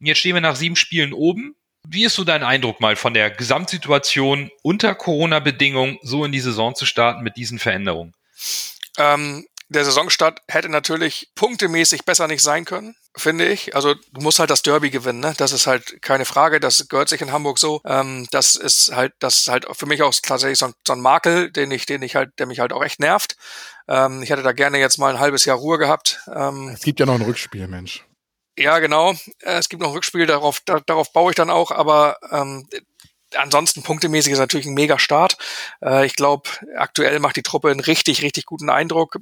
Jetzt 0.00 0.18
stehen 0.18 0.34
wir 0.34 0.40
nach 0.40 0.56
sieben 0.56 0.76
Spielen 0.76 1.12
oben. 1.12 1.54
Wie 1.88 2.04
ist 2.04 2.14
so 2.14 2.24
dein 2.24 2.42
Eindruck 2.42 2.80
mal 2.80 2.96
von 2.96 3.14
der 3.14 3.30
Gesamtsituation 3.30 4.50
unter 4.62 4.94
Corona-Bedingungen 4.94 5.98
so 6.02 6.24
in 6.24 6.32
die 6.32 6.40
Saison 6.40 6.74
zu 6.74 6.84
starten 6.84 7.22
mit 7.22 7.36
diesen 7.36 7.58
Veränderungen? 7.58 8.12
Ähm, 8.98 9.46
der 9.68 9.84
Saisonstart 9.84 10.40
hätte 10.48 10.68
natürlich 10.68 11.30
punktemäßig 11.34 12.04
besser 12.04 12.28
nicht 12.28 12.42
sein 12.42 12.64
können, 12.64 12.94
finde 13.16 13.48
ich. 13.48 13.74
Also 13.74 13.94
du 13.94 14.20
musst 14.20 14.38
halt 14.38 14.50
das 14.50 14.62
Derby 14.62 14.90
gewinnen, 14.90 15.20
ne? 15.20 15.34
Das 15.36 15.50
ist 15.50 15.66
halt 15.66 16.02
keine 16.02 16.24
Frage. 16.24 16.60
Das 16.60 16.88
gehört 16.88 17.08
sich 17.08 17.20
in 17.20 17.32
Hamburg 17.32 17.58
so. 17.58 17.80
Ähm, 17.84 18.28
das 18.30 18.54
ist 18.54 18.92
halt, 18.94 19.12
das 19.18 19.38
ist 19.38 19.48
halt 19.48 19.66
für 19.72 19.86
mich 19.86 20.02
auch 20.02 20.14
tatsächlich 20.22 20.58
so 20.58 20.66
ein, 20.66 20.74
so 20.86 20.92
ein 20.92 21.00
Makel, 21.00 21.50
den 21.50 21.70
ich, 21.72 21.86
den 21.86 22.02
ich 22.02 22.14
halt, 22.14 22.30
der 22.38 22.46
mich 22.46 22.60
halt 22.60 22.72
auch 22.72 22.84
echt 22.84 23.00
nervt. 23.00 23.36
Ähm, 23.88 24.22
ich 24.22 24.30
hätte 24.30 24.42
da 24.42 24.52
gerne 24.52 24.78
jetzt 24.78 24.98
mal 24.98 25.12
ein 25.12 25.20
halbes 25.20 25.44
Jahr 25.44 25.56
Ruhe 25.56 25.78
gehabt. 25.78 26.20
Ähm, 26.32 26.68
es 26.68 26.82
gibt 26.82 27.00
ja 27.00 27.06
noch 27.06 27.14
ein 27.14 27.22
Rückspiel, 27.22 27.66
Mensch. 27.66 28.04
Ja, 28.58 28.78
genau. 28.78 29.12
Äh, 29.40 29.58
es 29.58 29.68
gibt 29.68 29.82
noch 29.82 29.90
ein 29.90 29.94
Rückspiel, 29.94 30.26
darauf, 30.26 30.60
da, 30.64 30.80
darauf 30.80 31.12
baue 31.12 31.30
ich 31.30 31.36
dann 31.36 31.50
auch, 31.50 31.70
aber 31.70 32.18
ähm, 32.30 32.66
ansonsten 33.34 33.82
punktemäßig 33.82 34.32
ist 34.32 34.38
natürlich 34.38 34.66
ein 34.66 34.74
mega 34.74 34.98
Start. 34.98 35.36
Äh, 35.82 36.06
ich 36.06 36.16
glaube, 36.16 36.48
aktuell 36.76 37.18
macht 37.20 37.36
die 37.36 37.42
Truppe 37.42 37.70
einen 37.70 37.80
richtig, 37.80 38.22
richtig 38.22 38.46
guten 38.46 38.70
Eindruck. 38.70 39.18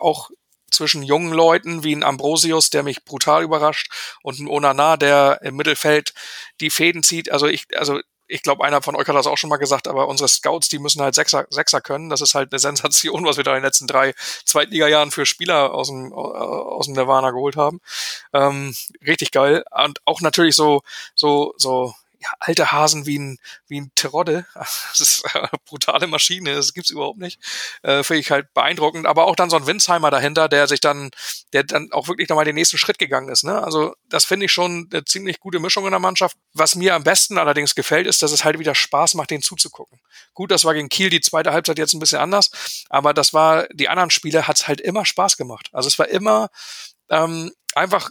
Auch 0.00 0.30
zwischen 0.70 1.02
jungen 1.02 1.32
Leuten 1.32 1.82
wie 1.84 1.94
ein 1.94 2.02
Ambrosius, 2.04 2.70
der 2.70 2.82
mich 2.82 3.04
brutal 3.04 3.42
überrascht, 3.42 3.90
und 4.22 4.38
ein 4.38 4.48
Onana, 4.48 4.96
der 4.96 5.40
im 5.42 5.56
Mittelfeld 5.56 6.12
die 6.60 6.70
Fäden 6.70 7.02
zieht. 7.02 7.30
Also 7.30 7.46
ich, 7.46 7.66
also 7.78 8.00
ich 8.28 8.42
glaube, 8.42 8.64
einer 8.64 8.82
von 8.82 8.94
euch 8.94 9.08
hat 9.08 9.16
das 9.16 9.26
auch 9.26 9.38
schon 9.38 9.50
mal 9.50 9.56
gesagt, 9.56 9.88
aber 9.88 10.06
unsere 10.06 10.28
Scouts, 10.28 10.68
die 10.68 10.78
müssen 10.78 11.02
halt 11.02 11.14
Sechser, 11.14 11.46
Sechser 11.48 11.80
können. 11.80 12.10
Das 12.10 12.20
ist 12.20 12.34
halt 12.34 12.52
eine 12.52 12.58
Sensation, 12.60 13.24
was 13.24 13.38
wir 13.38 13.44
da 13.44 13.52
in 13.52 13.58
den 13.58 13.64
letzten 13.64 13.86
drei 13.86 14.14
Zweitliga-Jahren 14.44 15.10
für 15.10 15.26
Spieler 15.26 15.74
aus 15.74 15.88
dem, 15.88 16.12
aus 16.12 16.86
dem 16.86 16.94
Nirvana 16.94 17.30
geholt 17.30 17.56
haben. 17.56 17.80
Ähm, 18.32 18.74
richtig 19.06 19.32
geil. 19.32 19.64
Und 19.70 20.00
auch 20.04 20.20
natürlich 20.20 20.54
so, 20.54 20.82
so, 21.14 21.54
so, 21.56 21.94
ja, 22.20 22.30
alte 22.40 22.72
Hasen 22.72 23.06
wie 23.06 23.18
ein, 23.18 23.38
wie 23.68 23.80
ein 23.80 23.92
Terodde. 23.94 24.46
Das 24.54 25.00
ist 25.00 25.24
eine 25.34 25.48
brutale 25.66 26.06
Maschine, 26.06 26.54
das 26.54 26.72
gibt's 26.72 26.90
überhaupt 26.90 27.18
nicht. 27.18 27.40
Äh, 27.82 28.02
Finde 28.02 28.20
ich 28.20 28.30
halt 28.30 28.52
beeindruckend. 28.54 29.06
Aber 29.06 29.26
auch 29.26 29.36
dann 29.36 29.50
so 29.50 29.56
ein 29.56 29.66
Winsheimer 29.66 30.10
dahinter, 30.10 30.48
der 30.48 30.66
sich 30.66 30.80
dann, 30.80 31.10
der 31.52 31.62
dann 31.64 31.92
auch 31.92 32.08
wirklich 32.08 32.28
nochmal 32.28 32.44
den 32.44 32.56
nächsten 32.56 32.78
Schritt 32.78 32.98
gegangen 32.98 33.28
ist. 33.28 33.44
Ne? 33.44 33.62
Also 33.62 33.94
das 34.08 34.24
finde 34.24 34.46
ich 34.46 34.52
schon 34.52 34.88
eine 34.92 35.04
ziemlich 35.04 35.40
gute 35.40 35.60
Mischung 35.60 35.84
in 35.84 35.90
der 35.92 36.00
Mannschaft. 36.00 36.36
Was 36.52 36.74
mir 36.74 36.94
am 36.94 37.04
besten 37.04 37.38
allerdings 37.38 37.74
gefällt, 37.74 38.06
ist, 38.06 38.22
dass 38.22 38.32
es 38.32 38.44
halt 38.44 38.58
wieder 38.58 38.74
Spaß 38.74 39.14
macht, 39.14 39.30
den 39.30 39.42
zuzugucken. 39.42 40.00
Gut, 40.34 40.50
das 40.50 40.64
war 40.64 40.74
gegen 40.74 40.88
Kiel 40.88 41.10
die 41.10 41.20
zweite 41.20 41.52
Halbzeit 41.52 41.78
jetzt 41.78 41.92
ein 41.92 42.00
bisschen 42.00 42.18
anders, 42.18 42.50
aber 42.88 43.14
das 43.14 43.32
war, 43.34 43.68
die 43.72 43.88
anderen 43.88 44.10
Spiele 44.10 44.48
hat's 44.48 44.66
halt 44.66 44.80
immer 44.80 45.04
Spaß 45.04 45.36
gemacht. 45.36 45.68
Also 45.72 45.86
es 45.86 45.98
war 45.98 46.08
immer 46.08 46.48
ähm, 47.10 47.52
einfach 47.74 48.10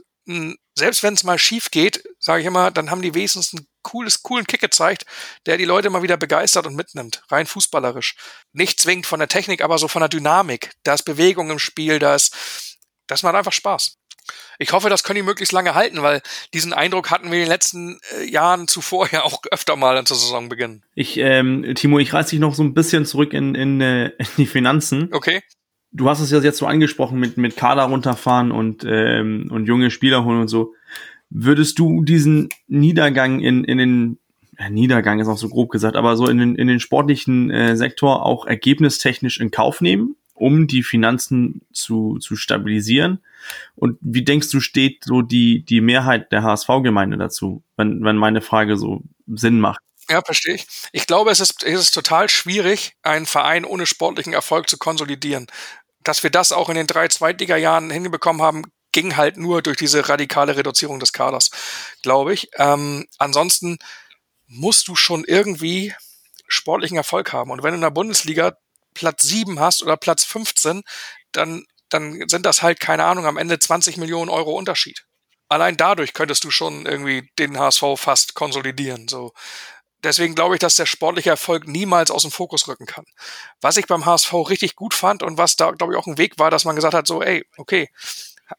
selbst 0.75 1.03
wenn 1.03 1.13
es 1.13 1.23
mal 1.23 1.39
schief 1.39 1.71
geht, 1.71 2.03
sage 2.19 2.41
ich 2.41 2.47
immer, 2.47 2.69
dann 2.71 2.91
haben 2.91 3.01
die 3.01 3.13
wenigstens 3.13 3.53
einen 3.53 3.67
cooles, 3.87 4.21
coolen 4.21 4.45
Kick 4.45 4.59
gezeigt, 4.59 5.05
der 5.45 5.57
die 5.57 5.65
Leute 5.65 5.89
mal 5.89 6.03
wieder 6.03 6.17
begeistert 6.17 6.67
und 6.67 6.75
mitnimmt, 6.75 7.23
rein 7.29 7.45
fußballerisch. 7.45 8.15
Nicht 8.51 8.81
zwingend 8.81 9.05
von 9.05 9.19
der 9.19 9.29
Technik, 9.29 9.63
aber 9.63 9.77
so 9.77 9.87
von 9.87 10.01
der 10.01 10.09
Dynamik. 10.09 10.71
Da 10.83 10.93
ist 10.93 11.03
Bewegung 11.03 11.49
im 11.49 11.59
Spiel, 11.59 11.99
da 11.99 12.13
ist, 12.13 12.77
das 13.07 13.23
macht 13.23 13.35
einfach 13.35 13.53
Spaß. 13.53 13.97
Ich 14.59 14.73
hoffe, 14.73 14.89
das 14.89 15.03
können 15.03 15.15
die 15.15 15.23
möglichst 15.23 15.53
lange 15.53 15.73
halten, 15.73 16.01
weil 16.01 16.21
diesen 16.53 16.73
Eindruck 16.73 17.11
hatten 17.11 17.31
wir 17.31 17.35
in 17.35 17.45
den 17.45 17.49
letzten 17.49 18.01
äh, 18.17 18.25
Jahren 18.25 18.67
zuvor 18.67 19.07
ja 19.09 19.23
auch 19.23 19.41
öfter 19.51 19.77
mal 19.77 20.03
zur 20.03 20.17
Saisonbeginn. 20.17 20.83
Ich, 20.95 21.15
ähm, 21.15 21.73
Timo, 21.75 21.99
ich 21.99 22.11
reiß 22.11 22.27
dich 22.27 22.39
noch 22.39 22.55
so 22.55 22.63
ein 22.63 22.73
bisschen 22.73 23.05
zurück 23.05 23.31
in, 23.31 23.55
in, 23.55 23.79
äh, 23.79 24.07
in 24.17 24.27
die 24.35 24.45
Finanzen. 24.45 25.13
Okay 25.13 25.41
du 25.91 26.09
hast 26.09 26.19
es 26.19 26.31
ja 26.31 26.39
jetzt 26.39 26.57
so 26.57 26.65
angesprochen 26.65 27.19
mit, 27.19 27.37
mit 27.37 27.57
Kader 27.57 27.83
runterfahren 27.83 28.51
und, 28.51 28.85
ähm, 28.87 29.47
und 29.51 29.65
junge 29.65 29.91
Spieler 29.91 30.23
holen 30.23 30.41
und 30.41 30.47
so. 30.47 30.73
Würdest 31.29 31.79
du 31.79 32.03
diesen 32.03 32.49
Niedergang 32.67 33.39
in, 33.39 33.63
in 33.63 33.77
den, 33.77 34.19
ja, 34.57 34.69
Niedergang 34.69 35.19
ist 35.19 35.27
auch 35.27 35.37
so 35.37 35.49
grob 35.49 35.69
gesagt, 35.69 35.95
aber 35.95 36.15
so 36.15 36.27
in 36.27 36.37
den, 36.37 36.55
in 36.55 36.67
den 36.67 36.79
sportlichen 36.79 37.51
äh, 37.51 37.75
Sektor 37.75 38.25
auch 38.25 38.45
ergebnistechnisch 38.45 39.39
in 39.39 39.51
Kauf 39.51 39.81
nehmen, 39.81 40.15
um 40.33 40.67
die 40.67 40.83
Finanzen 40.83 41.61
zu, 41.73 42.17
zu 42.19 42.35
stabilisieren? 42.35 43.19
Und 43.75 43.97
wie 44.01 44.23
denkst 44.23 44.49
du, 44.51 44.59
steht 44.59 45.03
so 45.03 45.21
die, 45.21 45.63
die 45.63 45.81
Mehrheit 45.81 46.31
der 46.31 46.43
HSV-Gemeinde 46.43 47.17
dazu, 47.17 47.63
wenn, 47.75 48.03
wenn 48.03 48.17
meine 48.17 48.41
Frage 48.41 48.77
so 48.77 49.03
Sinn 49.27 49.59
macht? 49.59 49.81
Ja, 50.09 50.21
verstehe 50.21 50.55
ich. 50.55 50.67
Ich 50.93 51.05
glaube, 51.05 51.31
es 51.31 51.41
ist, 51.41 51.63
es 51.63 51.79
ist 51.79 51.93
total 51.93 52.29
schwierig, 52.29 52.93
einen 53.03 53.25
Verein 53.25 53.65
ohne 53.65 53.85
sportlichen 53.85 54.33
Erfolg 54.33 54.69
zu 54.69 54.77
konsolidieren. 54.77 55.47
Dass 56.03 56.23
wir 56.23 56.29
das 56.29 56.53
auch 56.53 56.69
in 56.69 56.75
den 56.75 56.87
drei 56.87 57.09
Zweitliga-Jahren 57.09 57.89
hinbekommen 57.89 58.41
haben, 58.41 58.63
ging 58.91 59.15
halt 59.15 59.37
nur 59.37 59.61
durch 59.61 59.77
diese 59.77 60.09
radikale 60.09 60.55
Reduzierung 60.57 60.99
des 60.99 61.13
Kaders, 61.13 61.51
glaube 62.01 62.33
ich. 62.33 62.49
Ähm, 62.57 63.07
ansonsten 63.17 63.77
musst 64.47 64.87
du 64.87 64.95
schon 64.95 65.23
irgendwie 65.25 65.93
sportlichen 66.47 66.97
Erfolg 66.97 67.33
haben. 67.33 67.51
Und 67.51 67.63
wenn 67.63 67.71
du 67.71 67.75
in 67.75 67.81
der 67.81 67.91
Bundesliga 67.91 68.57
Platz 68.93 69.23
7 69.23 69.59
hast 69.59 69.83
oder 69.83 69.97
Platz 69.97 70.23
15, 70.23 70.83
dann, 71.31 71.65
dann 71.89 72.27
sind 72.27 72.45
das 72.45 72.61
halt, 72.61 72.79
keine 72.79 73.03
Ahnung, 73.03 73.25
am 73.25 73.37
Ende 73.37 73.59
20 73.59 73.97
Millionen 73.97 74.29
Euro 74.29 74.53
Unterschied. 74.53 75.05
Allein 75.49 75.77
dadurch 75.77 76.13
könntest 76.13 76.43
du 76.43 76.51
schon 76.51 76.85
irgendwie 76.85 77.29
den 77.37 77.57
HSV 77.57 77.83
fast 77.95 78.33
konsolidieren. 78.33 79.07
So. 79.07 79.33
Deswegen 80.03 80.35
glaube 80.35 80.55
ich, 80.55 80.59
dass 80.59 80.75
der 80.75 80.85
sportliche 80.85 81.29
Erfolg 81.29 81.67
niemals 81.67 82.11
aus 82.11 82.23
dem 82.23 82.31
Fokus 82.31 82.67
rücken 82.67 82.85
kann. 82.85 83.05
Was 83.61 83.77
ich 83.77 83.87
beim 83.87 84.05
HSV 84.05 84.33
richtig 84.49 84.75
gut 84.75 84.93
fand 84.93 85.23
und 85.23 85.37
was 85.37 85.55
da, 85.55 85.71
glaube 85.71 85.93
ich, 85.93 85.99
auch 85.99 86.07
ein 86.07 86.17
Weg 86.17 86.37
war, 86.39 86.51
dass 86.51 86.65
man 86.65 86.75
gesagt 86.75 86.93
hat, 86.93 87.07
so, 87.07 87.21
ey, 87.21 87.45
okay, 87.57 87.89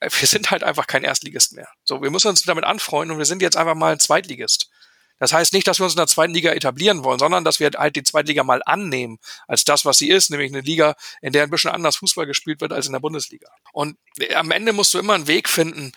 wir 0.01 0.28
sind 0.28 0.51
halt 0.51 0.62
einfach 0.62 0.86
kein 0.86 1.05
Erstligist 1.05 1.55
mehr. 1.55 1.68
So, 1.84 2.03
wir 2.03 2.11
müssen 2.11 2.28
uns 2.28 2.43
damit 2.43 2.64
anfreunden 2.64 3.12
und 3.12 3.18
wir 3.18 3.24
sind 3.24 3.43
jetzt 3.43 3.57
einfach 3.57 3.74
mal 3.74 3.93
ein 3.93 4.01
Zweitligist. 4.01 4.70
Das 5.18 5.32
heißt 5.32 5.53
nicht, 5.53 5.66
dass 5.66 5.80
wir 5.80 5.84
uns 5.84 5.95
in 5.95 5.99
der 5.99 6.07
zweiten 6.07 6.32
Liga 6.32 6.53
etablieren 6.53 7.03
wollen, 7.03 7.18
sondern 7.18 7.45
dass 7.45 7.59
wir 7.59 7.70
halt 7.76 7.97
die 7.97 8.05
zweite 8.05 8.28
Liga 8.28 8.45
mal 8.45 8.62
annehmen 8.64 9.18
als 9.49 9.64
das, 9.64 9.84
was 9.84 9.99
sie 9.99 10.11
ist, 10.11 10.30
nämlich 10.30 10.53
eine 10.53 10.61
Liga, 10.61 10.95
in 11.20 11.32
der 11.32 11.43
ein 11.43 11.51
bisschen 11.51 11.70
anders 11.70 11.97
Fußball 11.97 12.26
gespielt 12.26 12.61
wird 12.61 12.72
als 12.72 12.86
in 12.86 12.93
der 12.93 13.01
Bundesliga. 13.01 13.49
Und 13.72 13.99
am 14.34 14.51
Ende 14.53 14.72
musst 14.72 14.95
du 14.95 14.99
immer 14.99 15.14
einen 15.14 15.26
Weg 15.26 15.49
finden, 15.49 15.93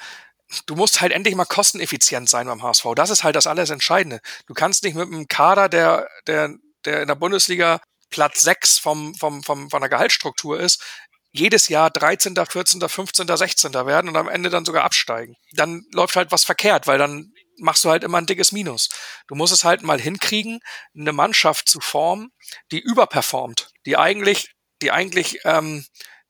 du 0.65 0.75
musst 0.75 1.01
halt 1.01 1.11
endlich 1.11 1.35
mal 1.35 1.45
kosteneffizient 1.45 2.29
sein 2.29 2.47
beim 2.47 2.63
HSV. 2.63 2.85
Das 2.95 3.09
ist 3.09 3.23
halt 3.23 3.35
das 3.35 3.47
alles 3.47 3.69
Entscheidende. 3.69 4.21
Du 4.47 4.53
kannst 4.53 4.83
nicht 4.83 4.95
mit 4.95 5.07
einem 5.07 5.27
Kader, 5.27 5.69
der, 5.69 6.07
der, 6.27 6.55
der 6.85 7.01
in 7.01 7.07
der 7.07 7.15
Bundesliga 7.15 7.79
Platz 8.09 8.41
6 8.41 8.79
vom, 8.79 9.15
vom, 9.15 9.43
vom, 9.43 9.69
von 9.69 9.81
der 9.81 9.89
Gehaltsstruktur 9.89 10.59
ist, 10.59 10.83
jedes 11.31 11.69
Jahr 11.69 11.89
13., 11.89 12.35
14., 12.35 12.81
15., 12.81 13.37
16. 13.37 13.73
werden 13.73 14.09
und 14.09 14.17
am 14.17 14.27
Ende 14.27 14.49
dann 14.49 14.65
sogar 14.65 14.83
absteigen. 14.83 15.35
Dann 15.53 15.85
läuft 15.93 16.15
halt 16.15 16.31
was 16.31 16.43
verkehrt, 16.43 16.87
weil 16.87 16.97
dann 16.97 17.33
machst 17.57 17.85
du 17.85 17.89
halt 17.89 18.03
immer 18.03 18.17
ein 18.17 18.25
dickes 18.25 18.51
Minus. 18.51 18.89
Du 19.27 19.35
musst 19.35 19.53
es 19.53 19.63
halt 19.63 19.83
mal 19.83 19.99
hinkriegen, 19.99 20.59
eine 20.97 21.13
Mannschaft 21.13 21.69
zu 21.69 21.79
formen, 21.79 22.31
die 22.71 22.79
überperformt, 22.79 23.69
die 23.85 23.97
eigentlich, 23.97 24.53
die 24.81 24.91
eigentlich 24.91 25.39
ähm, 25.45 25.85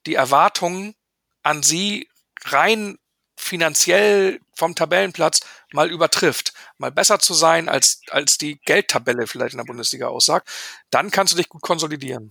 die 0.06 0.14
Erwartungen 0.14 0.94
an 1.42 1.62
sie 1.62 2.08
rein 2.44 2.98
finanziell 3.36 4.40
vom 4.54 4.74
Tabellenplatz 4.74 5.40
mal 5.72 5.90
übertrifft, 5.90 6.52
mal 6.78 6.92
besser 6.92 7.18
zu 7.18 7.34
sein, 7.34 7.68
als, 7.68 8.02
als 8.10 8.38
die 8.38 8.60
Geldtabelle 8.64 9.26
vielleicht 9.26 9.54
in 9.54 9.58
der 9.58 9.64
Bundesliga 9.64 10.06
aussagt, 10.06 10.48
dann 10.90 11.10
kannst 11.10 11.32
du 11.32 11.36
dich 11.36 11.48
gut 11.48 11.62
konsolidieren. 11.62 12.30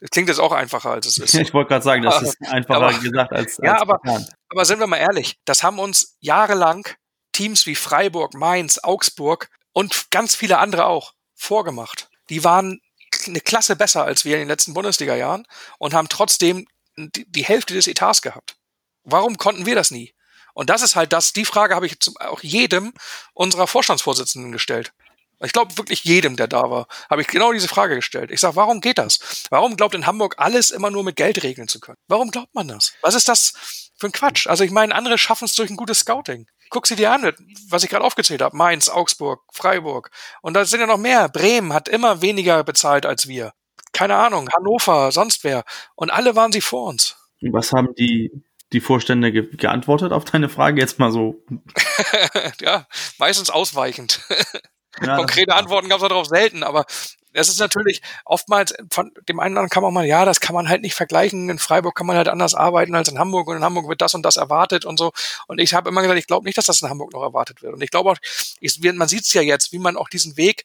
Das 0.00 0.10
klingt 0.10 0.28
jetzt 0.28 0.38
auch 0.38 0.52
einfacher, 0.52 0.90
als 0.90 1.06
es 1.06 1.18
ist. 1.18 1.34
Ich 1.34 1.52
wollte 1.52 1.68
gerade 1.68 1.84
sagen, 1.84 2.02
das 2.02 2.22
ist 2.22 2.36
einfacher 2.48 2.86
aber, 2.86 2.98
gesagt 2.98 3.32
als, 3.32 3.58
als 3.58 3.66
Ja, 3.66 3.80
aber, 3.80 4.00
aber 4.48 4.64
sind 4.64 4.80
wir 4.80 4.86
mal 4.86 4.98
ehrlich, 4.98 5.38
das 5.44 5.62
haben 5.62 5.78
uns 5.78 6.16
jahrelang 6.20 6.86
Teams 7.32 7.66
wie 7.66 7.74
Freiburg, 7.74 8.34
Mainz, 8.34 8.78
Augsburg 8.82 9.48
und 9.72 10.10
ganz 10.10 10.34
viele 10.34 10.58
andere 10.58 10.86
auch 10.86 11.14
vorgemacht. 11.34 12.08
Die 12.30 12.44
waren 12.44 12.80
eine 13.26 13.40
Klasse 13.40 13.76
besser 13.76 14.04
als 14.04 14.24
wir 14.24 14.34
in 14.34 14.40
den 14.40 14.48
letzten 14.48 14.74
Bundesliga-Jahren 14.74 15.44
und 15.78 15.94
haben 15.94 16.08
trotzdem 16.08 16.66
die, 16.96 17.30
die 17.30 17.44
Hälfte 17.44 17.74
des 17.74 17.86
Etats 17.86 18.22
gehabt. 18.22 18.56
Warum 19.04 19.38
konnten 19.38 19.66
wir 19.66 19.74
das 19.74 19.90
nie? 19.90 20.14
Und 20.54 20.70
das 20.70 20.82
ist 20.82 20.96
halt 20.96 21.12
das, 21.12 21.32
die 21.32 21.44
Frage 21.44 21.76
habe 21.76 21.86
ich 21.86 21.96
auch 22.18 22.42
jedem 22.42 22.92
unserer 23.32 23.68
Vorstandsvorsitzenden 23.68 24.50
gestellt. 24.50 24.92
Ich 25.40 25.52
glaube 25.52 25.76
wirklich 25.76 26.04
jedem, 26.04 26.36
der 26.36 26.48
da 26.48 26.68
war, 26.70 26.88
habe 27.08 27.22
ich 27.22 27.28
genau 27.28 27.52
diese 27.52 27.68
Frage 27.68 27.94
gestellt. 27.94 28.30
Ich 28.30 28.40
sage, 28.40 28.56
warum 28.56 28.80
geht 28.80 28.98
das? 28.98 29.46
Warum 29.50 29.76
glaubt 29.76 29.94
in 29.94 30.06
Hamburg 30.06 30.34
alles 30.38 30.70
immer 30.70 30.90
nur 30.90 31.04
mit 31.04 31.16
Geld 31.16 31.42
regeln 31.42 31.68
zu 31.68 31.78
können? 31.78 31.98
Warum 32.08 32.30
glaubt 32.30 32.54
man 32.54 32.66
das? 32.66 32.92
Was 33.02 33.14
ist 33.14 33.28
das 33.28 33.52
für 33.96 34.06
ein 34.06 34.12
Quatsch? 34.12 34.48
Also 34.48 34.64
ich 34.64 34.72
meine, 34.72 34.94
andere 34.94 35.16
schaffen 35.16 35.44
es 35.44 35.54
durch 35.54 35.70
ein 35.70 35.76
gutes 35.76 36.00
Scouting. 36.00 36.46
Guck 36.70 36.86
sie 36.86 36.96
dir 36.96 37.12
an, 37.12 37.32
was 37.68 37.84
ich 37.84 37.90
gerade 37.90 38.04
aufgezählt 38.04 38.42
habe. 38.42 38.56
Mainz, 38.56 38.88
Augsburg, 38.88 39.42
Freiburg. 39.52 40.10
Und 40.42 40.54
da 40.54 40.64
sind 40.64 40.80
ja 40.80 40.86
noch 40.86 40.98
mehr. 40.98 41.28
Bremen 41.28 41.72
hat 41.72 41.88
immer 41.88 42.20
weniger 42.20 42.64
bezahlt 42.64 43.06
als 43.06 43.28
wir. 43.28 43.52
Keine 43.92 44.16
Ahnung, 44.16 44.48
Hannover, 44.54 45.12
sonst 45.12 45.44
wer. 45.44 45.64
Und 45.94 46.10
alle 46.10 46.36
waren 46.36 46.52
sie 46.52 46.60
vor 46.60 46.88
uns. 46.88 47.16
Was 47.40 47.72
haben 47.72 47.94
die, 47.96 48.30
die 48.72 48.80
Vorstände 48.80 49.32
ge 49.32 49.56
geantwortet 49.56 50.12
auf 50.12 50.24
deine 50.24 50.48
Frage? 50.48 50.80
Jetzt 50.80 50.98
mal 50.98 51.10
so. 51.10 51.42
ja, 52.60 52.86
meistens 53.18 53.50
ausweichend. 53.50 54.20
Ja, 55.04 55.16
Konkrete 55.16 55.54
Antworten 55.54 55.88
gab 55.88 56.00
es 56.00 56.08
darauf 56.08 56.26
selten, 56.26 56.62
aber 56.62 56.86
es 57.32 57.48
ist 57.48 57.60
natürlich 57.60 58.02
oftmals 58.24 58.74
von 58.90 59.12
dem 59.28 59.38
einen 59.40 59.56
anderen 59.56 59.68
kann 59.68 59.82
man 59.82 59.92
mal, 59.92 60.06
ja, 60.06 60.24
das 60.24 60.40
kann 60.40 60.54
man 60.54 60.68
halt 60.68 60.82
nicht 60.82 60.94
vergleichen. 60.94 61.48
In 61.50 61.58
Freiburg 61.58 61.94
kann 61.94 62.06
man 62.06 62.16
halt 62.16 62.28
anders 62.28 62.54
arbeiten 62.54 62.94
als 62.94 63.08
in 63.08 63.18
Hamburg 63.18 63.48
und 63.48 63.56
in 63.56 63.64
Hamburg 63.64 63.88
wird 63.88 64.00
das 64.00 64.14
und 64.14 64.22
das 64.22 64.36
erwartet 64.36 64.84
und 64.84 64.98
so. 64.98 65.12
Und 65.46 65.60
ich 65.60 65.74
habe 65.74 65.90
immer 65.90 66.02
gesagt, 66.02 66.18
ich 66.18 66.26
glaube 66.26 66.46
nicht, 66.46 66.58
dass 66.58 66.66
das 66.66 66.82
in 66.82 66.88
Hamburg 66.88 67.12
noch 67.12 67.22
erwartet 67.22 67.62
wird. 67.62 67.74
Und 67.74 67.82
ich 67.82 67.90
glaube 67.90 68.10
auch, 68.10 68.16
ich, 68.60 68.80
man 68.80 69.08
sieht 69.08 69.24
es 69.24 69.32
ja 69.32 69.42
jetzt, 69.42 69.72
wie 69.72 69.78
man 69.78 69.96
auch 69.96 70.08
diesen 70.08 70.36
Weg 70.36 70.64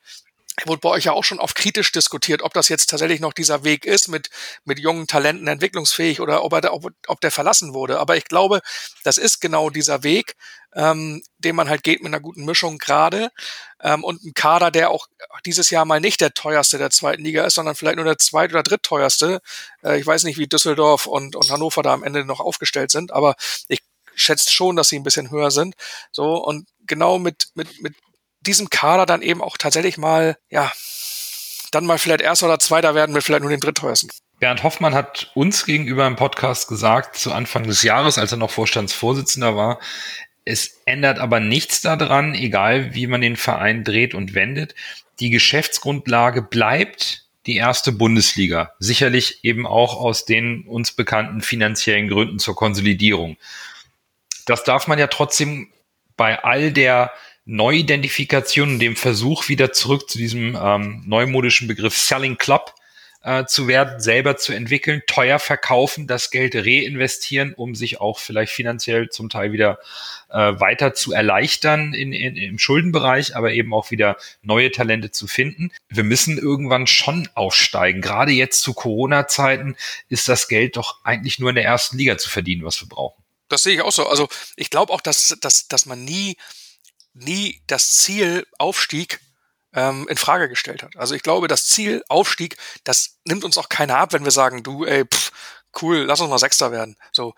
wurde 0.66 0.82
bei 0.82 0.90
euch 0.90 1.06
ja 1.06 1.14
auch 1.14 1.24
schon 1.24 1.40
oft 1.40 1.56
kritisch 1.56 1.92
diskutiert, 1.92 2.44
ob 2.44 2.54
das 2.54 2.70
jetzt 2.70 2.90
tatsächlich 2.90 3.20
noch 3.20 3.34
dieser 3.34 3.64
Weg 3.64 3.86
ist 3.86 4.08
mit, 4.08 4.30
mit 4.66 4.80
jungen 4.80 5.08
Talenten 5.08 5.48
entwicklungsfähig 5.48 6.22
oder 6.22 6.44
ob, 6.44 6.54
er, 6.54 6.74
ob, 6.74 6.92
ob 7.08 7.22
der 7.22 7.32
verlassen 7.32 7.74
wurde. 7.74 8.00
Aber 8.00 8.18
ich 8.18 8.26
glaube, 8.26 8.62
das 9.04 9.18
ist 9.18 9.42
genau 9.42 9.72
dieser 9.72 10.04
Weg, 10.04 10.36
ähm, 10.76 11.24
den 11.40 11.56
man 11.56 11.70
halt 11.70 11.84
geht 11.84 12.02
mit 12.02 12.08
einer 12.08 12.20
guten 12.20 12.46
Mischung 12.46 12.78
gerade 12.78 13.32
ähm, 13.82 14.04
und 14.04 14.24
ein 14.24 14.34
Kader, 14.34 14.70
der 14.70 14.92
auch 14.92 15.08
dieses 15.46 15.72
Jahr 15.72 15.86
mal 15.86 16.00
nicht 16.00 16.22
der 16.22 16.34
teuerste 16.34 16.78
der 16.78 16.92
zweiten 16.92 17.24
Liga 17.24 17.46
ist, 17.46 17.56
sondern 17.56 17.76
vielleicht 17.76 17.96
nur 17.96 18.06
der 18.06 18.20
zweit- 18.20 18.52
oder 18.52 18.64
drittteuerste. 18.64 19.42
Äh, 19.84 20.00
ich 20.00 20.06
weiß 20.06 20.24
nicht, 20.24 20.38
wie 20.38 20.48
Düsseldorf 20.48 21.08
und, 21.08 21.36
und 21.36 21.50
Hannover 21.50 21.82
da 21.82 21.94
am 21.94 22.04
Ende 22.04 22.26
noch 22.26 22.40
aufgestellt 22.40 22.92
sind, 22.92 23.12
aber 23.12 23.36
ich 23.68 23.82
schätze 24.16 24.52
schon, 24.52 24.76
dass 24.76 24.90
sie 24.90 25.00
ein 25.00 25.04
bisschen 25.04 25.32
höher 25.32 25.50
sind. 25.50 25.76
So 26.12 26.36
und 26.36 26.68
genau 26.86 27.18
mit, 27.18 27.48
mit, 27.56 27.82
mit 27.82 27.96
diesem 28.48 28.70
Kader 28.70 29.06
dann 29.06 29.22
eben 29.22 29.42
auch 29.42 29.58
tatsächlich 29.58 29.98
mal, 29.98 30.38
ja, 30.50 30.72
dann 31.72 31.86
mal 31.86 31.98
vielleicht 31.98 32.22
erster 32.22 32.46
oder 32.46 32.60
zweiter 32.60 32.96
werden 32.96 33.14
mit 33.14 33.24
vielleicht 33.24 33.42
nur 33.42 33.50
den 33.50 33.60
drittteuersten. 33.60 34.10
Bernd 34.40 34.64
Hoffmann 34.64 34.94
hat 34.94 35.32
uns 35.36 35.66
gegenüber 35.66 36.06
im 36.06 36.16
Podcast 36.16 36.68
gesagt, 36.68 37.16
zu 37.18 37.32
Anfang 37.32 37.64
des 37.64 37.84
Jahres, 37.84 38.18
als 38.18 38.32
er 38.32 38.38
noch 38.38 38.52
Vorstandsvorsitzender 38.52 39.56
war, 39.56 39.80
es 40.46 40.82
ändert 40.86 41.20
aber 41.20 41.40
nichts 41.40 41.82
daran, 41.82 42.36
egal 42.36 42.94
wie 42.94 43.08
man 43.08 43.22
den 43.22 43.38
Verein 43.38 43.84
dreht 43.84 44.14
und 44.14 44.34
wendet. 44.34 44.76
Die 45.20 45.30
Geschäftsgrundlage 45.30 46.42
bleibt 46.42 47.26
die 47.46 47.56
erste 47.56 47.92
Bundesliga. 47.92 48.74
Sicherlich 48.80 49.44
eben 49.44 49.66
auch 49.66 49.96
aus 49.96 50.26
den 50.26 50.66
uns 50.68 50.92
bekannten 50.92 51.42
finanziellen 51.42 52.10
Gründen 52.10 52.40
zur 52.40 52.56
Konsolidierung. 52.56 53.38
Das 54.46 54.64
darf 54.64 54.88
man 54.88 55.00
ja 55.00 55.08
trotzdem 55.08 55.72
bei 56.18 56.44
all 56.44 56.72
der 56.72 57.12
Neuidentifikation 57.46 58.74
und 58.74 58.80
dem 58.80 58.96
Versuch 58.96 59.50
wieder 59.50 59.74
zurück 59.74 60.10
zu 60.10 60.18
diesem 60.18 60.58
ähm, 60.62 61.04
neumodischen 61.06 61.68
Begriff 61.68 61.98
Selling 61.98 62.38
Club 62.38 62.74
äh, 63.24 63.46
zu 63.46 63.68
werden, 63.68 64.00
selber 64.00 64.38
zu 64.38 64.54
entwickeln, 64.54 65.02
teuer 65.08 65.40
verkaufen, 65.40 66.08
das 66.08 66.30
Geld 66.30 66.56
reinvestieren, 66.56 67.54
um 67.54 67.76
sich 67.76 68.00
auch 68.02 68.20
vielleicht 68.20 68.52
finanziell 68.52 69.10
zum 69.10 69.30
Teil 69.30 69.52
wieder 69.52 69.80
äh, 70.30 70.60
weiter 70.60 70.94
zu 70.94 71.14
erleichtern 71.14 71.94
in, 71.94 72.12
in, 72.12 72.36
im 72.36 72.60
Schuldenbereich, 72.60 73.36
aber 73.36 73.54
eben 73.54 73.74
auch 73.74 73.92
wieder 73.92 74.18
neue 74.42 74.72
Talente 74.72 75.12
zu 75.12 75.28
finden. 75.28 75.72
Wir 75.90 76.04
müssen 76.04 76.38
irgendwann 76.38 76.88
schon 76.88 77.30
aufsteigen. 77.34 78.02
Gerade 78.02 78.32
jetzt 78.32 78.62
zu 78.62 78.74
Corona-Zeiten 78.74 79.76
ist 80.10 80.28
das 80.28 80.48
Geld 80.48 80.78
doch 80.78 81.04
eigentlich 81.04 81.40
nur 81.40 81.50
in 81.50 81.56
der 81.56 81.66
ersten 81.66 81.98
Liga 81.98 82.18
zu 82.18 82.30
verdienen, 82.30 82.66
was 82.66 82.82
wir 82.82 82.90
brauchen. 82.90 83.24
Das 83.50 83.64
sehe 83.64 83.76
ich 83.76 83.82
auch 83.82 83.92
so. 83.92 84.08
Also 84.08 84.28
ich 84.56 84.70
glaube 84.70 84.92
auch, 84.92 85.02
dass, 85.02 85.38
dass, 85.40 85.68
dass 85.68 85.86
man 85.86 86.04
nie 86.04 86.38
nie 87.14 87.62
das 87.68 87.94
Ziel 87.94 88.46
Aufstieg 88.58 89.20
ähm, 89.74 90.08
in 90.08 90.18
Frage 90.18 90.50
gestellt 90.50 90.84
hat. 90.84 90.96
Also 90.96 91.16
ich 91.16 91.24
glaube, 91.24 91.48
das 91.48 91.68
Ziel 91.68 92.04
Aufstieg, 92.10 92.58
das 92.84 93.18
nimmt 93.26 93.44
uns 93.44 93.58
auch 93.58 93.70
keiner 93.70 93.98
ab, 93.98 94.14
wenn 94.14 94.24
wir 94.24 94.32
sagen, 94.32 94.64
du, 94.64 94.86
ey, 94.86 95.06
pff, 95.06 95.32
cool, 95.82 95.98
lass 95.98 96.22
uns 96.22 96.30
mal 96.30 96.38
Sechster 96.38 96.72
werden. 96.72 96.96
So, 97.12 97.34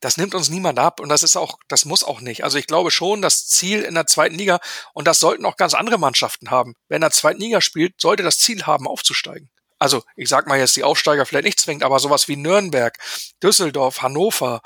das 0.00 0.16
nimmt 0.16 0.34
uns 0.34 0.48
niemand 0.48 0.78
ab 0.78 1.00
und 1.00 1.08
das 1.08 1.22
ist 1.22 1.36
auch, 1.36 1.58
das 1.68 1.84
muss 1.84 2.04
auch 2.04 2.20
nicht. 2.20 2.44
Also 2.44 2.58
ich 2.58 2.66
glaube 2.66 2.90
schon, 2.90 3.22
das 3.22 3.46
Ziel 3.48 3.82
in 3.82 3.94
der 3.94 4.06
zweiten 4.06 4.36
Liga 4.36 4.60
und 4.92 5.08
das 5.08 5.20
sollten 5.20 5.44
auch 5.44 5.56
ganz 5.56 5.74
andere 5.74 5.98
Mannschaften 5.98 6.50
haben. 6.50 6.74
Wer 6.88 6.96
in 6.96 7.02
der 7.02 7.10
zweiten 7.10 7.40
Liga 7.40 7.60
spielt, 7.60 8.00
sollte 8.00 8.22
das 8.22 8.38
Ziel 8.38 8.64
haben, 8.64 8.86
aufzusteigen. 8.86 9.50
Also 9.78 10.02
ich 10.16 10.28
sag 10.28 10.46
mal 10.46 10.58
jetzt 10.58 10.76
die 10.76 10.84
Aufsteiger 10.84 11.24
vielleicht 11.26 11.44
nicht 11.44 11.60
zwingend, 11.60 11.84
aber 11.84 11.98
sowas 11.98 12.28
wie 12.28 12.36
Nürnberg, 12.36 12.96
Düsseldorf, 13.42 14.02
Hannover, 14.02 14.60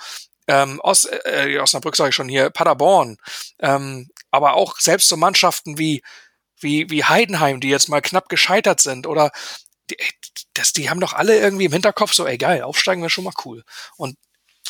ähm, 0.49 0.81
Os 0.83 1.05
äh, 1.05 1.59
Osnabrück 1.59 1.97
sage 1.97 2.11
ich 2.11 2.15
schon 2.15 2.29
hier, 2.29 2.51
Paderborn, 2.51 3.17
ähm, 3.61 4.09
aber 4.33 4.55
auch 4.55 4.81
selbst 4.81 5.09
so 5.09 5.17
Mannschaften 5.17 5.79
wie, 5.79 6.03
wie, 6.59 6.91
wie 6.91 7.05
Heidenheim, 7.05 7.61
die 7.61 7.69
jetzt 7.69 7.89
mal 7.89 8.01
knapp 8.01 8.29
gescheitert 8.29 8.81
sind 8.81 9.07
oder 9.07 9.31
die, 9.91 9.97
das, 10.55 10.73
die 10.73 10.91
haben 10.91 11.01
doch 11.01 11.13
alle 11.13 11.39
irgendwie 11.39 11.67
im 11.67 11.73
Hinterkopf 11.73 12.13
so, 12.13 12.27
ey 12.27 12.39
geil, 12.39 12.63
aufsteigen 12.63 13.03
wäre 13.03 13.11
schon 13.11 13.25
mal 13.25 13.35
cool. 13.45 13.63
Und, 13.97 14.17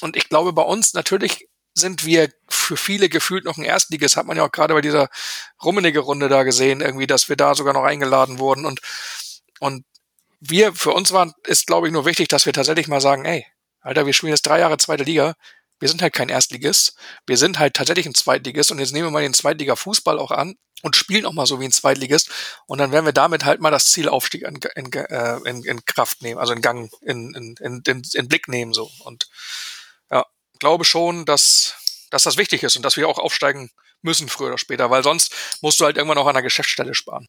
und 0.01 0.17
ich 0.17 0.29
glaube, 0.29 0.53
bei 0.53 0.63
uns 0.63 0.93
natürlich 0.95 1.49
sind 1.75 2.05
wir 2.05 2.31
für 2.49 2.77
viele 2.77 3.09
gefühlt 3.09 3.45
noch 3.45 3.57
ein 3.57 3.65
Erstliges, 3.65 4.17
hat 4.17 4.27
man 4.27 4.37
ja 4.37 4.45
auch 4.45 4.53
gerade 4.53 4.75
bei 4.75 4.83
dieser 4.83 5.09
Rummenige-Runde 5.63 6.29
da 6.29 6.43
gesehen, 6.43 6.81
irgendwie, 6.81 7.07
dass 7.07 7.29
wir 7.29 7.37
da 7.37 7.55
sogar 7.55 7.73
noch 7.73 7.85
eingeladen 7.85 8.39
wurden. 8.39 8.67
Und, 8.67 8.81
und 9.61 9.85
wir, 10.41 10.75
für 10.75 10.91
uns 10.91 11.13
waren, 11.13 11.33
ist 11.45 11.67
glaube 11.67 11.87
ich 11.87 11.93
nur 11.93 12.05
wichtig, 12.05 12.29
dass 12.29 12.47
wir 12.47 12.53
tatsächlich 12.53 12.89
mal 12.89 13.01
sagen, 13.01 13.25
ey, 13.25 13.47
Alter, 13.81 14.07
wir 14.07 14.13
spielen 14.13 14.33
jetzt 14.33 14.43
drei 14.43 14.61
Jahre 14.61 14.77
zweite 14.77 15.05
Liga, 15.05 15.35
wir 15.83 15.89
sind 15.89 16.01
halt 16.01 16.13
kein 16.13 16.29
Erstligist, 16.29 16.95
wir 17.27 17.37
sind 17.37 17.59
halt 17.59 17.75
tatsächlich 17.75 18.07
ein 18.07 18.15
Zweitligist. 18.15 18.71
Und 18.71 18.79
jetzt 18.79 18.93
nehmen 18.93 19.09
wir 19.09 19.11
mal 19.11 19.23
den 19.23 19.35
Zweitliga-Fußball 19.35 20.17
auch 20.21 20.31
an 20.31 20.55
und 20.83 20.95
spielen 20.95 21.27
auch 21.27 21.33
mal 21.33 21.45
so 21.45 21.59
wie 21.59 21.65
ein 21.65 21.73
Zweitligist. 21.73 22.31
Und 22.67 22.79
dann 22.79 22.93
werden 22.93 23.05
wir 23.05 23.13
damit 23.13 23.45
halt 23.45 23.61
mal 23.61 23.73
das 23.73 23.91
Zielaufstieg 23.91 24.43
in, 24.43 24.61
in, 24.77 24.93
äh, 24.93 25.39
in, 25.45 25.65
in 25.65 25.85
Kraft 25.85 26.23
nehmen, 26.23 26.39
also 26.39 26.53
in 26.53 26.63
Gang, 26.63 26.89
in, 27.01 27.35
in, 27.35 27.83
in, 27.85 28.03
in, 28.15 28.29
Blick 28.29 28.47
nehmen 28.47 28.73
so. 28.73 28.93
Und 29.01 29.29
ja, 30.09 30.25
glaube 30.61 30.85
schon, 30.85 31.25
dass, 31.25 31.75
dass 32.11 32.23
das 32.23 32.37
wichtig 32.37 32.63
ist 32.63 32.77
und 32.77 32.85
dass 32.85 32.97
wir 32.97 33.09
auch 33.09 33.19
aufsteigen 33.19 33.73
müssen 34.03 34.29
früher 34.29 34.51
oder 34.51 34.59
später, 34.59 34.89
weil 34.89 35.03
sonst 35.03 35.35
musst 35.63 35.81
du 35.81 35.85
halt 35.85 35.97
irgendwann 35.97 36.19
auch 36.19 36.29
an 36.29 36.35
der 36.35 36.45
Geschäftsstelle 36.45 36.95
sparen. 36.95 37.27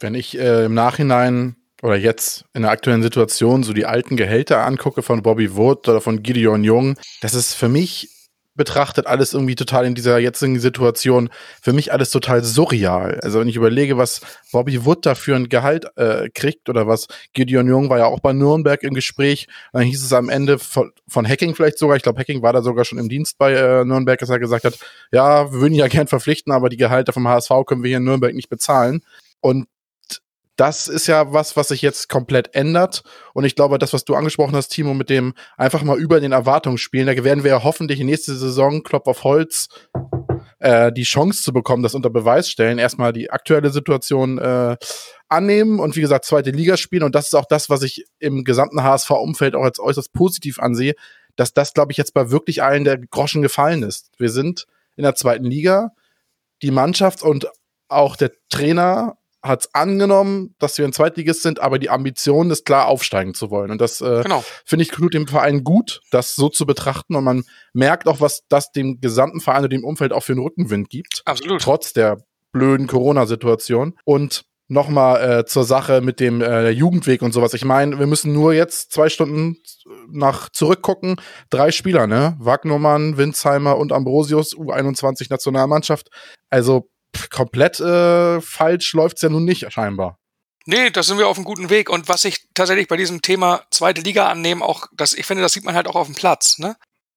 Wenn 0.00 0.16
ich 0.16 0.36
äh, 0.36 0.64
im 0.64 0.74
Nachhinein 0.74 1.63
oder 1.84 1.96
jetzt 1.96 2.46
in 2.54 2.62
der 2.62 2.70
aktuellen 2.70 3.02
Situation 3.02 3.62
so 3.62 3.74
die 3.74 3.84
alten 3.84 4.16
Gehälter 4.16 4.64
angucke 4.64 5.02
von 5.02 5.22
Bobby 5.22 5.54
Wood 5.54 5.86
oder 5.86 6.00
von 6.00 6.22
Gideon 6.22 6.64
Jung, 6.64 6.96
das 7.20 7.34
ist 7.34 7.52
für 7.52 7.68
mich 7.68 8.08
betrachtet 8.54 9.06
alles 9.06 9.34
irgendwie 9.34 9.56
total 9.56 9.84
in 9.84 9.94
dieser 9.94 10.18
jetzigen 10.18 10.58
Situation 10.60 11.28
für 11.60 11.72
mich 11.72 11.92
alles 11.92 12.10
total 12.10 12.42
surreal. 12.42 13.18
Also 13.22 13.40
wenn 13.40 13.48
ich 13.48 13.56
überlege, 13.56 13.98
was 13.98 14.20
Bobby 14.50 14.86
Wood 14.86 15.04
da 15.04 15.14
für 15.14 15.34
ein 15.36 15.48
Gehalt 15.48 15.86
äh, 15.96 16.30
kriegt 16.30 16.68
oder 16.70 16.86
was 16.86 17.08
Gideon 17.34 17.68
Jung 17.68 17.90
war 17.90 17.98
ja 17.98 18.06
auch 18.06 18.20
bei 18.20 18.32
Nürnberg 18.32 18.82
im 18.82 18.94
Gespräch, 18.94 19.48
dann 19.72 19.82
hieß 19.82 20.02
es 20.02 20.12
am 20.12 20.30
Ende 20.30 20.58
von, 20.58 20.92
von 21.06 21.28
Hacking 21.28 21.54
vielleicht 21.54 21.78
sogar, 21.78 21.96
ich 21.96 22.02
glaube 22.02 22.18
Hacking 22.18 22.42
war 22.42 22.52
da 22.54 22.62
sogar 22.62 22.86
schon 22.86 22.98
im 22.98 23.10
Dienst 23.10 23.36
bei 23.36 23.52
äh, 23.52 23.84
Nürnberg, 23.84 24.18
dass 24.20 24.30
er 24.30 24.38
gesagt 24.38 24.64
hat, 24.64 24.78
ja, 25.12 25.52
wir 25.52 25.60
würden 25.60 25.74
ihn 25.74 25.80
ja 25.80 25.88
gern 25.88 26.06
verpflichten, 26.06 26.52
aber 26.52 26.70
die 26.70 26.78
Gehalte 26.78 27.12
vom 27.12 27.28
HSV 27.28 27.50
können 27.66 27.82
wir 27.82 27.88
hier 27.88 27.98
in 27.98 28.04
Nürnberg 28.04 28.34
nicht 28.34 28.48
bezahlen. 28.48 29.02
Und 29.40 29.66
das 30.56 30.86
ist 30.86 31.06
ja 31.06 31.32
was, 31.32 31.56
was 31.56 31.68
sich 31.68 31.82
jetzt 31.82 32.08
komplett 32.08 32.54
ändert. 32.54 33.02
Und 33.32 33.44
ich 33.44 33.56
glaube, 33.56 33.78
das, 33.78 33.92
was 33.92 34.04
du 34.04 34.14
angesprochen 34.14 34.54
hast, 34.54 34.68
Timo, 34.68 34.94
mit 34.94 35.10
dem 35.10 35.34
einfach 35.56 35.82
mal 35.82 35.98
über 35.98 36.20
den 36.20 36.32
Erwartungen 36.32 36.78
spielen, 36.78 37.06
da 37.06 37.24
werden 37.24 37.44
wir 37.44 37.50
ja 37.50 37.64
hoffentlich 37.64 38.00
nächste 38.00 38.34
Saison, 38.34 38.82
Klopf 38.82 39.06
auf 39.06 39.24
Holz, 39.24 39.68
äh, 40.60 40.92
die 40.92 41.02
Chance 41.02 41.42
zu 41.42 41.52
bekommen, 41.52 41.82
das 41.82 41.94
unter 41.94 42.10
Beweis 42.10 42.48
stellen. 42.48 42.78
Erstmal 42.78 43.12
die 43.12 43.30
aktuelle 43.30 43.70
Situation 43.70 44.38
äh, 44.38 44.76
annehmen 45.28 45.80
und 45.80 45.96
wie 45.96 46.00
gesagt, 46.00 46.24
zweite 46.24 46.50
Liga 46.50 46.76
spielen. 46.76 47.02
Und 47.02 47.14
das 47.14 47.26
ist 47.26 47.34
auch 47.34 47.46
das, 47.46 47.68
was 47.68 47.82
ich 47.82 48.04
im 48.20 48.44
gesamten 48.44 48.82
HSV-Umfeld 48.82 49.56
auch 49.56 49.64
als 49.64 49.80
äußerst 49.80 50.12
positiv 50.12 50.60
ansehe, 50.60 50.94
dass 51.36 51.52
das, 51.52 51.74
glaube 51.74 51.90
ich, 51.90 51.98
jetzt 51.98 52.14
bei 52.14 52.30
wirklich 52.30 52.62
allen 52.62 52.84
der 52.84 52.98
Groschen 52.98 53.42
gefallen 53.42 53.82
ist. 53.82 54.12
Wir 54.18 54.30
sind 54.30 54.66
in 54.96 55.02
der 55.02 55.16
zweiten 55.16 55.44
Liga. 55.44 55.90
Die 56.62 56.70
Mannschaft 56.70 57.22
und 57.22 57.48
auch 57.88 58.16
der 58.16 58.30
Trainer 58.48 59.18
hat 59.44 59.60
es 59.60 59.74
angenommen, 59.74 60.54
dass 60.58 60.78
wir 60.78 60.86
ein 60.86 60.92
Zweitligist 60.94 61.42
sind, 61.42 61.60
aber 61.60 61.78
die 61.78 61.90
Ambition 61.90 62.50
ist 62.50 62.64
klar, 62.64 62.86
aufsteigen 62.86 63.34
zu 63.34 63.50
wollen. 63.50 63.70
Und 63.70 63.80
das 63.80 64.00
äh, 64.00 64.22
genau. 64.22 64.42
finde 64.64 64.84
ich 64.84 64.90
tut 64.90 65.12
dem 65.12 65.28
Verein 65.28 65.62
gut, 65.62 66.00
das 66.10 66.34
so 66.34 66.48
zu 66.48 66.64
betrachten. 66.64 67.14
Und 67.14 67.24
man 67.24 67.44
merkt 67.74 68.08
auch, 68.08 68.20
was 68.20 68.42
das 68.48 68.72
dem 68.72 69.00
gesamten 69.00 69.40
Verein 69.40 69.64
und 69.64 69.72
dem 69.72 69.84
Umfeld 69.84 70.12
auch 70.12 70.22
für 70.22 70.32
einen 70.32 70.42
Rückenwind 70.42 70.88
gibt. 70.88 71.22
Absolut. 71.26 71.60
Trotz 71.60 71.92
der 71.92 72.24
blöden 72.52 72.86
Corona-Situation. 72.86 73.94
Und 74.04 74.46
nochmal 74.68 75.40
äh, 75.40 75.44
zur 75.44 75.64
Sache 75.64 76.00
mit 76.00 76.20
dem 76.20 76.40
äh, 76.40 76.70
Jugendweg 76.70 77.20
und 77.20 77.32
sowas. 77.32 77.52
Ich 77.52 77.66
meine, 77.66 77.98
wir 77.98 78.06
müssen 78.06 78.32
nur 78.32 78.54
jetzt 78.54 78.92
zwei 78.92 79.10
Stunden 79.10 79.58
nach 80.10 80.48
zurückgucken. 80.48 81.16
Drei 81.50 81.70
Spieler, 81.70 82.06
ne? 82.06 82.34
Wagnermann, 82.38 83.18
Winsheimer 83.18 83.76
und 83.76 83.92
Ambrosius, 83.92 84.56
U21 84.56 85.26
Nationalmannschaft. 85.28 86.08
Also 86.48 86.88
komplett 87.30 87.80
äh, 87.80 88.40
falsch 88.40 88.92
läuft's 88.92 89.22
ja 89.22 89.28
nun 89.28 89.44
nicht, 89.44 89.70
scheinbar. 89.72 90.18
Nee, 90.66 90.90
da 90.90 91.02
sind 91.02 91.18
wir 91.18 91.28
auf 91.28 91.36
einem 91.36 91.44
guten 91.44 91.68
Weg. 91.68 91.90
Und 91.90 92.08
was 92.08 92.24
ich 92.24 92.48
tatsächlich 92.54 92.88
bei 92.88 92.96
diesem 92.96 93.20
Thema 93.20 93.62
zweite 93.70 94.00
Liga 94.00 94.28
annehme, 94.28 94.64
auch, 94.64 94.86
das, 94.92 95.12
ich 95.12 95.26
finde, 95.26 95.42
das 95.42 95.52
sieht 95.52 95.64
man 95.64 95.74
halt 95.74 95.86
auch 95.86 95.96
auf 95.96 96.06
dem 96.06 96.14
Platz, 96.14 96.58
ne? 96.58 96.76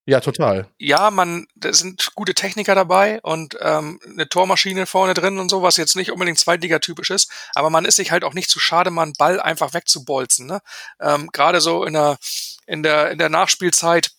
Ja, 0.10 0.22
total. 0.22 0.70
Ja, 0.78 1.12
man, 1.12 1.48
da 1.56 1.74
sind 1.74 2.12
gute 2.16 2.34
Techniker 2.34 2.76
dabei 2.76 3.20
und 3.24 3.58
ähm, 3.60 4.00
eine 4.06 4.30
Tormaschine 4.30 4.86
vorne 4.86 5.14
drin 5.14 5.38
und 5.38 5.50
so, 5.50 5.64
was 5.64 5.76
jetzt 5.76 5.98
nicht 5.98 6.14
unbedingt 6.14 6.40
Zweitligatypisch 6.40 7.10
ist, 7.10 7.30
aber 7.54 7.70
man 7.70 7.84
ist 7.84 7.98
sich 7.98 8.10
halt 8.12 8.24
auch 8.24 8.34
nicht 8.34 8.50
zu 8.50 8.58
schade, 8.58 8.90
mal 8.90 9.04
einen 9.04 9.14
Ball 9.18 9.42
einfach 9.42 9.74
wegzubolzen. 9.74 10.48
Ne? 10.48 10.62
Ähm, 11.02 11.30
Gerade 11.34 11.60
so 11.60 11.84
in 11.84 11.92
der, 11.92 12.18
in 12.68 12.84
der, 12.84 13.12
in 13.12 13.18
der 13.18 13.28
Nachspielzeit 13.28 14.12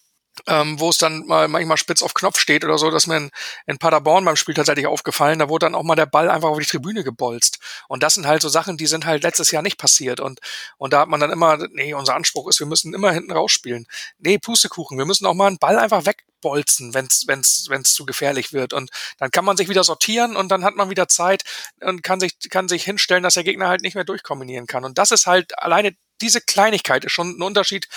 ähm, 0.46 0.78
wo 0.80 0.90
es 0.90 0.98
dann 0.98 1.26
mal 1.26 1.48
manchmal 1.48 1.76
spitz 1.76 2.02
auf 2.02 2.14
Knopf 2.14 2.38
steht 2.38 2.64
oder 2.64 2.78
so, 2.78 2.90
dass 2.90 3.06
mir 3.06 3.16
in, 3.16 3.30
in 3.66 3.78
Paderborn 3.78 4.24
beim 4.24 4.36
Spiel 4.36 4.54
tatsächlich 4.54 4.86
aufgefallen, 4.86 5.38
da 5.38 5.48
wurde 5.48 5.66
dann 5.66 5.74
auch 5.74 5.82
mal 5.82 5.94
der 5.94 6.06
Ball 6.06 6.30
einfach 6.30 6.48
auf 6.48 6.58
die 6.58 6.66
Tribüne 6.66 7.04
gebolzt. 7.04 7.58
Und 7.88 8.02
das 8.02 8.14
sind 8.14 8.26
halt 8.26 8.42
so 8.42 8.48
Sachen, 8.48 8.76
die 8.76 8.86
sind 8.86 9.06
halt 9.06 9.22
letztes 9.22 9.50
Jahr 9.50 9.62
nicht 9.62 9.78
passiert. 9.78 10.20
Und, 10.20 10.40
und 10.76 10.92
da 10.92 11.00
hat 11.00 11.08
man 11.08 11.20
dann 11.20 11.30
immer, 11.30 11.58
nee, 11.72 11.94
unser 11.94 12.14
Anspruch 12.14 12.48
ist, 12.48 12.60
wir 12.60 12.66
müssen 12.66 12.94
immer 12.94 13.12
hinten 13.12 13.32
rausspielen. 13.32 13.86
Nee, 14.18 14.38
Pustekuchen, 14.38 14.98
wir 14.98 15.06
müssen 15.06 15.26
auch 15.26 15.34
mal 15.34 15.46
einen 15.46 15.58
Ball 15.58 15.78
einfach 15.78 16.06
wegbolzen, 16.06 16.94
wenn's 16.94 17.24
wenn's 17.26 17.66
wenn's 17.68 17.92
zu 17.94 18.06
gefährlich 18.06 18.52
wird. 18.52 18.72
Und 18.72 18.90
dann 19.18 19.30
kann 19.30 19.44
man 19.44 19.56
sich 19.56 19.68
wieder 19.68 19.84
sortieren 19.84 20.36
und 20.36 20.48
dann 20.50 20.64
hat 20.64 20.76
man 20.76 20.90
wieder 20.90 21.08
Zeit 21.08 21.42
und 21.80 22.02
kann 22.02 22.20
sich, 22.20 22.38
kann 22.50 22.68
sich 22.68 22.84
hinstellen, 22.84 23.22
dass 23.22 23.34
der 23.34 23.44
Gegner 23.44 23.68
halt 23.68 23.82
nicht 23.82 23.94
mehr 23.94 24.04
durchkombinieren 24.04 24.66
kann. 24.66 24.84
Und 24.84 24.98
das 24.98 25.10
ist 25.10 25.26
halt 25.26 25.58
alleine 25.58 25.96
diese 26.20 26.40
Kleinigkeit 26.40 27.04
ist 27.04 27.12
schon 27.12 27.38
ein 27.38 27.42
Unterschied, 27.42 27.88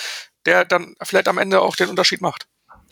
der 0.45 0.65
dann 0.65 0.95
vielleicht 1.03 1.27
am 1.27 1.37
Ende 1.37 1.61
auch 1.61 1.75
den 1.75 1.89
Unterschied 1.89 2.21
macht. 2.21 2.47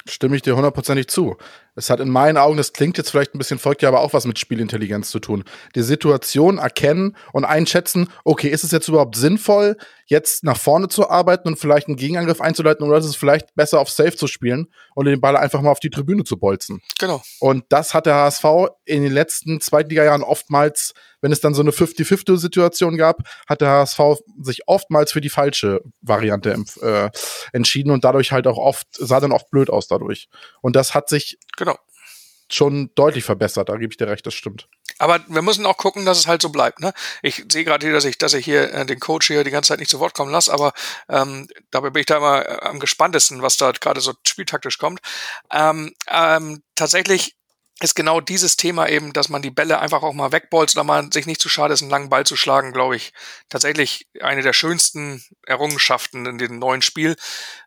Stimme 0.08 0.36
ich 0.36 0.42
dir 0.42 0.56
hundertprozentig 0.56 1.08
zu. 1.08 1.38
Es 1.76 1.90
hat 1.90 2.00
in 2.00 2.10
meinen 2.10 2.38
Augen, 2.38 2.58
das 2.58 2.74
klingt 2.74 2.98
jetzt 2.98 3.12
vielleicht 3.12 3.36
ein 3.36 3.38
bisschen 3.38 3.60
folgt 3.60 3.82
ja 3.82 3.90
aber 3.90 4.00
auch 4.00 4.14
was 4.14 4.26
mit 4.26 4.40
Spielintelligenz 4.40 5.12
zu 5.12 5.20
tun. 5.20 5.44
Die 5.76 5.84
Situation 5.84 6.58
erkennen 6.58 7.16
und 7.34 7.46
einschätzen, 7.46 8.10
okay, 8.24 8.48
ist 8.48 8.64
es 8.64 8.72
jetzt 8.72 8.88
überhaupt 8.88 9.16
sinnvoll, 9.16 9.78
jetzt 10.10 10.44
nach 10.44 10.58
vorne 10.58 10.88
zu 10.88 11.10
arbeiten 11.10 11.48
und 11.48 11.58
vielleicht 11.58 11.88
einen 11.88 11.96
Gegenangriff 11.96 12.42
einzuleiten 12.42 12.86
oder 12.86 12.98
ist 12.98 13.06
es 13.06 13.16
vielleicht 13.16 13.54
besser 13.56 13.80
auf 13.80 13.90
Safe 13.90 14.16
zu 14.16 14.28
spielen 14.28 14.68
und 14.96 15.06
den 15.06 15.22
Ball 15.22 15.38
einfach 15.38 15.62
mal 15.62 15.72
auf 15.72 15.80
die 15.80 15.92
Tribüne 15.92 16.24
zu 16.24 16.38
bolzen. 16.38 16.82
Genau. 16.98 17.22
Und 17.40 17.66
das 17.70 17.94
hat 17.94 18.08
der 18.08 18.16
HSV 18.16 18.44
in 18.86 19.04
den 19.04 19.12
letzten 19.12 19.62
Zweitliga-Jahren 19.62 20.24
oftmals, 20.24 20.94
wenn 21.22 21.32
es 21.32 21.42
dann 21.42 21.54
so 21.54 21.62
eine 21.62 21.72
50-50-Situation 21.72 22.98
gab, 22.98 23.22
hat 23.48 23.62
der 23.62 23.70
HSV 23.70 24.00
sich 24.42 24.68
oftmals 24.68 25.12
für 25.12 25.22
die 25.22 25.30
falsche 25.30 25.82
Variante 26.02 26.64
äh, 26.82 27.10
entschieden 27.54 27.92
und 27.92 28.04
dadurch 28.04 28.32
halt 28.32 28.48
auch 28.48 28.58
oft, 28.58 28.88
sah 28.92 29.20
dann 29.20 29.32
oft 29.32 29.52
blöd 29.52 29.70
aus 29.70 29.88
dadurch. 29.88 30.28
Und 30.62 30.76
das 30.76 30.96
hat 30.96 31.10
sich 31.10 31.38
genau 31.56 31.78
schon 32.52 32.90
deutlich 32.96 33.24
verbessert, 33.24 33.70
da 33.70 33.78
gebe 33.78 33.94
ich 33.94 33.98
dir 33.98 34.08
recht, 34.08 34.26
das 34.26 34.34
stimmt. 34.34 34.68
Aber 35.00 35.20
wir 35.28 35.42
müssen 35.42 35.66
auch 35.66 35.78
gucken, 35.78 36.06
dass 36.06 36.20
es 36.20 36.28
halt 36.28 36.42
so 36.42 36.50
bleibt. 36.50 36.80
Ne? 36.80 36.94
Ich 37.22 37.46
sehe 37.52 37.64
gerade 37.64 37.86
hier, 37.86 37.94
dass 37.94 38.06
ich, 38.06 38.18
dass 38.18 38.34
ich 38.34 38.46
hier 38.46 38.72
äh, 38.74 38.86
den 38.86 39.00
Coach 39.00 39.28
hier 39.28 39.44
die 39.44 39.52
ganze 39.52 39.70
Zeit 39.70 39.80
nicht 39.80 39.90
zu 39.90 40.00
Wort 40.00 40.14
kommen 40.14 40.32
lasse, 40.32 40.54
aber 40.54 40.74
ähm, 41.10 41.48
dabei 41.72 41.90
bin 41.90 42.02
ich 42.02 42.06
da 42.06 42.18
immer 42.18 42.46
äh, 42.46 42.60
am 42.68 42.80
gespanntesten, 42.80 43.42
was 43.42 43.58
da 43.58 43.72
gerade 43.72 44.02
so 44.02 44.14
spieltaktisch 44.28 44.78
kommt. 44.78 45.00
Ähm, 45.52 45.94
ähm, 46.08 46.62
tatsächlich 46.76 47.36
ist 47.82 47.96
genau 47.96 48.20
dieses 48.20 48.58
Thema 48.58 48.90
eben, 48.90 49.14
dass 49.14 49.30
man 49.30 49.42
die 49.42 49.52
Bälle 49.52 49.80
einfach 49.80 50.04
auch 50.04 50.14
mal 50.14 50.34
wegbolzt 50.34 50.76
oder 50.76 50.84
man 50.84 51.12
sich 51.12 51.26
nicht 51.26 51.42
zu 51.42 51.48
schade 51.48 51.74
ist, 51.74 51.82
einen 51.82 51.90
langen 51.92 52.10
Ball 52.10 52.26
zu 52.26 52.36
schlagen, 52.36 52.74
glaube 52.74 52.98
ich, 52.98 53.14
tatsächlich 53.48 54.08
eine 54.22 54.42
der 54.42 54.52
schönsten 54.52 55.24
Errungenschaften 55.46 56.26
in 56.26 56.38
dem 56.38 56.60
neuen 56.60 56.82
Spiel. 56.82 57.16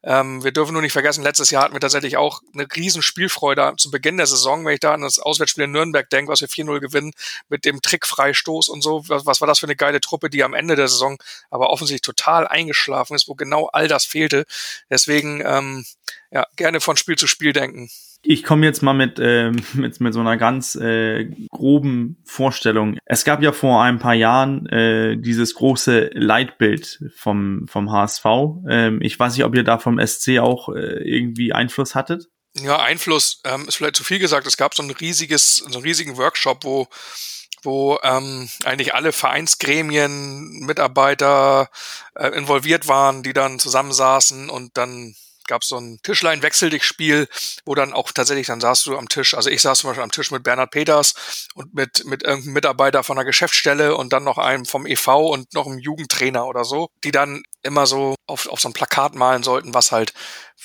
Ähm, 0.02 0.44
wir 0.44 0.52
dürfen 0.52 0.74
nur 0.74 0.82
nicht 0.82 0.92
vergessen, 0.92 1.24
letztes 1.24 1.50
Jahr 1.50 1.64
hatten 1.64 1.74
wir 1.74 1.80
tatsächlich 1.80 2.18
auch 2.18 2.42
eine 2.52 2.66
riesen 2.76 3.00
Spielfreude 3.00 3.72
zu 3.78 3.90
Beginn 3.90 4.18
der 4.18 4.26
Saison, 4.26 4.64
wenn 4.66 4.74
ich 4.74 4.80
da 4.80 4.92
an 4.92 5.00
das 5.00 5.18
Auswärtsspiel 5.18 5.64
in 5.64 5.72
Nürnberg 5.72 6.08
denke, 6.10 6.30
was 6.30 6.42
wir 6.42 6.48
4-0 6.48 6.80
gewinnen, 6.80 7.12
mit 7.48 7.64
dem 7.64 7.80
Trickfreistoß 7.80 8.68
und 8.68 8.82
so. 8.82 9.08
Was, 9.08 9.24
was 9.24 9.40
war 9.40 9.48
das 9.48 9.60
für 9.60 9.66
eine 9.66 9.76
geile 9.76 10.00
Truppe, 10.00 10.28
die 10.28 10.44
am 10.44 10.52
Ende 10.54 10.76
der 10.76 10.88
Saison 10.88 11.16
aber 11.50 11.70
offensichtlich 11.70 12.02
total 12.02 12.46
eingeschlafen 12.46 13.14
ist, 13.14 13.28
wo 13.28 13.34
genau 13.34 13.66
all 13.68 13.88
das 13.88 14.04
fehlte. 14.04 14.44
Deswegen, 14.90 15.42
ähm, 15.44 15.86
ja, 16.30 16.46
gerne 16.56 16.80
von 16.80 16.96
Spiel 16.96 17.16
zu 17.16 17.26
Spiel 17.26 17.52
denken. 17.52 17.90
Ich 18.25 18.45
komme 18.45 18.64
jetzt 18.64 18.83
mal 18.83 18.93
mit, 18.93 19.18
äh, 19.18 19.51
mit, 19.75 20.01
mit 20.01 20.14
so 20.14 20.20
einer 20.20 20.37
ganz 20.37 20.75
äh, 20.77 21.25
groben 21.51 22.23
Vorstellung. 22.25 22.99
Es 23.05 23.25
gab 23.25 23.43
ja 23.43 23.53
vor 23.53 23.83
ein 23.83 23.99
paar 23.99 24.14
Jahren 24.14 24.66
äh, 24.66 25.16
dieses 25.16 25.55
große 25.55 26.11
Leitbild 26.14 27.03
vom, 27.16 27.66
vom 27.68 27.91
HSV. 27.91 28.25
Ähm, 28.68 29.03
ich 29.03 29.18
weiß 29.18 29.37
nicht, 29.37 29.45
ob 29.45 29.55
ihr 29.55 29.64
da 29.64 29.79
vom 29.79 30.05
SC 30.05 30.39
auch 30.39 30.68
äh, 30.68 31.03
irgendwie 31.03 31.53
Einfluss 31.53 31.95
hattet. 31.95 32.29
Ja, 32.55 32.81
Einfluss 32.81 33.41
ähm, 33.45 33.66
ist 33.66 33.77
vielleicht 33.77 33.97
zu 33.97 34.05
viel 34.05 34.18
gesagt. 34.18 34.47
Es 34.47 34.57
gab 34.57 34.75
so 34.75 34.83
ein 34.83 34.91
riesiges, 34.91 35.57
so 35.57 35.66
einen 35.66 35.83
riesigen 35.83 36.16
Workshop, 36.16 36.64
wo 36.64 36.89
wo 37.64 37.99
ähm, 38.03 38.49
eigentlich 38.64 38.95
alle 38.95 39.12
Vereinsgremien, 39.12 40.64
Mitarbeiter 40.66 41.70
äh, 42.16 42.29
involviert 42.31 42.89
waren, 42.89 43.23
die 43.23 43.33
dann 43.33 43.61
zusammensaßen 43.61 44.51
und 44.51 44.77
dann 44.77 45.14
gab 45.53 45.64
so 45.64 45.76
ein 45.76 45.98
Tischlein-Wechsel-Dich-Spiel, 46.03 47.28
wo 47.66 47.74
dann 47.74 47.92
auch 47.92 48.11
tatsächlich, 48.11 48.46
dann 48.46 48.62
saßt 48.62 48.86
du 48.86 48.96
am 48.96 49.11
Tisch, 49.11 49.34
also 49.34 49.50
ich 49.50 49.61
saß 49.61 49.80
zum 49.80 49.90
Beispiel 49.90 50.03
am 50.03 50.11
Tisch 50.11 50.30
mit 50.30 50.42
Bernhard 50.42 50.70
Peters 50.70 51.50
und 51.55 51.74
mit, 51.74 52.07
mit 52.07 52.22
irgendeinem 52.22 52.55
Mitarbeiter 52.55 53.03
von 53.03 53.16
der 53.16 53.26
Geschäftsstelle 53.26 53.94
und 53.94 54.14
dann 54.14 54.24
noch 54.24 54.38
einem 54.38 54.64
vom 54.64 54.86
EV 54.86 55.09
und 55.30 55.53
noch 55.53 55.66
einem 55.66 55.78
Jugendtrainer 55.78 56.46
oder 56.46 56.64
so, 56.64 56.88
die 57.05 57.11
dann 57.11 57.42
immer 57.62 57.84
so 57.84 58.14
auf, 58.26 58.48
auf 58.48 58.61
so 58.61 58.70
ein 58.70 58.72
Plakat 58.72 59.14
malen 59.14 59.42
sollten, 59.42 59.74
was 59.74 59.92
halt, 59.92 60.14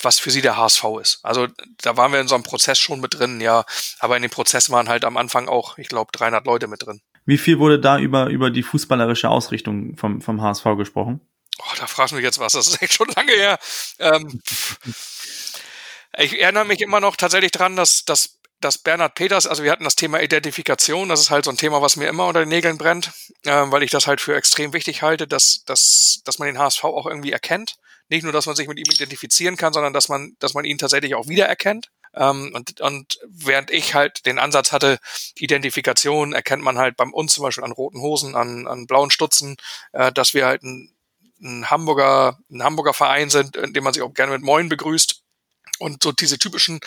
was 0.01 0.19
für 0.19 0.31
sie 0.31 0.41
der 0.41 0.55
HSV 0.55 0.85
ist. 1.01 1.19
Also 1.21 1.47
da 1.81 1.97
waren 1.97 2.13
wir 2.13 2.21
in 2.21 2.29
so 2.29 2.35
einem 2.35 2.45
Prozess 2.45 2.79
schon 2.79 3.01
mit 3.01 3.19
drin, 3.19 3.41
ja, 3.41 3.65
aber 3.99 4.15
in 4.15 4.21
dem 4.21 4.31
Prozess 4.31 4.69
waren 4.69 4.87
halt 4.87 5.03
am 5.03 5.17
Anfang 5.17 5.49
auch, 5.49 5.77
ich 5.77 5.89
glaube, 5.89 6.11
300 6.13 6.45
Leute 6.45 6.67
mit 6.67 6.85
drin. 6.85 7.01
Wie 7.25 7.37
viel 7.37 7.59
wurde 7.59 7.77
da 7.77 7.99
über, 7.99 8.27
über 8.27 8.51
die 8.51 8.63
fußballerische 8.63 9.27
Ausrichtung 9.27 9.97
vom, 9.97 10.21
vom 10.21 10.41
HSV 10.41 10.63
gesprochen? 10.77 11.19
Oh, 11.59 11.75
da 11.77 11.87
fragst 11.87 12.11
du 12.11 12.15
mich 12.15 12.23
jetzt 12.23 12.39
was, 12.39 12.53
das 12.53 12.67
ist 12.67 12.81
echt 12.81 12.93
schon 12.93 13.09
lange 13.15 13.31
her. 13.33 13.59
Ähm, 13.99 14.41
Ich 16.17 16.39
erinnere 16.39 16.65
mich 16.65 16.81
immer 16.81 16.99
noch 16.99 17.15
tatsächlich 17.15 17.51
dran, 17.51 17.75
dass, 17.75 18.03
dass, 18.05 18.39
dass 18.59 18.79
Bernhard 18.79 19.15
Peters, 19.15 19.45
also 19.45 19.63
wir 19.63 19.71
hatten 19.71 19.83
das 19.83 19.95
Thema 19.95 20.19
Identifikation, 20.21 21.09
das 21.09 21.21
ist 21.21 21.29
halt 21.29 21.45
so 21.45 21.51
ein 21.51 21.57
Thema, 21.57 21.81
was 21.81 21.95
mir 21.95 22.07
immer 22.07 22.25
unter 22.27 22.39
den 22.39 22.49
Nägeln 22.49 22.77
brennt, 22.77 23.11
äh, 23.45 23.51
weil 23.51 23.83
ich 23.83 23.91
das 23.91 24.07
halt 24.07 24.19
für 24.21 24.35
extrem 24.35 24.73
wichtig 24.73 25.01
halte, 25.03 25.27
dass, 25.27 25.63
dass, 25.65 26.21
dass 26.25 26.39
man 26.39 26.47
den 26.47 26.57
HSV 26.57 26.83
auch 26.85 27.05
irgendwie 27.05 27.31
erkennt. 27.31 27.75
Nicht 28.09 28.23
nur, 28.23 28.31
dass 28.31 28.45
man 28.45 28.55
sich 28.55 28.67
mit 28.67 28.79
ihm 28.79 28.89
identifizieren 28.89 29.57
kann, 29.57 29.73
sondern 29.73 29.93
dass 29.93 30.07
man, 30.09 30.35
dass 30.39 30.53
man 30.53 30.65
ihn 30.65 30.77
tatsächlich 30.77 31.13
auch 31.13 31.27
wiedererkennt. 31.27 31.89
Ähm, 32.15 32.51
und, 32.55 32.79
und 32.81 33.19
während 33.27 33.69
ich 33.69 33.93
halt 33.93 34.25
den 34.25 34.39
Ansatz 34.39 34.71
hatte, 34.71 34.97
Identifikation 35.35 36.33
erkennt 36.33 36.63
man 36.63 36.77
halt 36.77 36.95
bei 36.95 37.03
uns 37.03 37.33
zum 37.33 37.43
Beispiel 37.43 37.65
an 37.65 37.73
roten 37.73 37.99
Hosen, 38.01 38.35
an, 38.35 38.65
an 38.65 38.87
blauen 38.87 39.11
Stutzen, 39.11 39.57
äh, 39.91 40.11
dass 40.11 40.33
wir 40.33 40.45
halt 40.45 40.63
ein, 40.63 40.89
ein 41.41 41.69
Hamburger, 41.69 42.37
ein 42.51 42.63
Hamburger 42.63 42.93
Verein 42.93 43.29
sind, 43.29 43.55
in 43.55 43.73
dem 43.73 43.83
man 43.83 43.93
sich 43.93 44.03
auch 44.03 44.13
gerne 44.13 44.31
mit 44.31 44.41
Moin 44.41 44.69
begrüßt. 44.69 45.21
Und 45.79 46.03
so 46.03 46.11
diese 46.11 46.39
typischen 46.39 46.79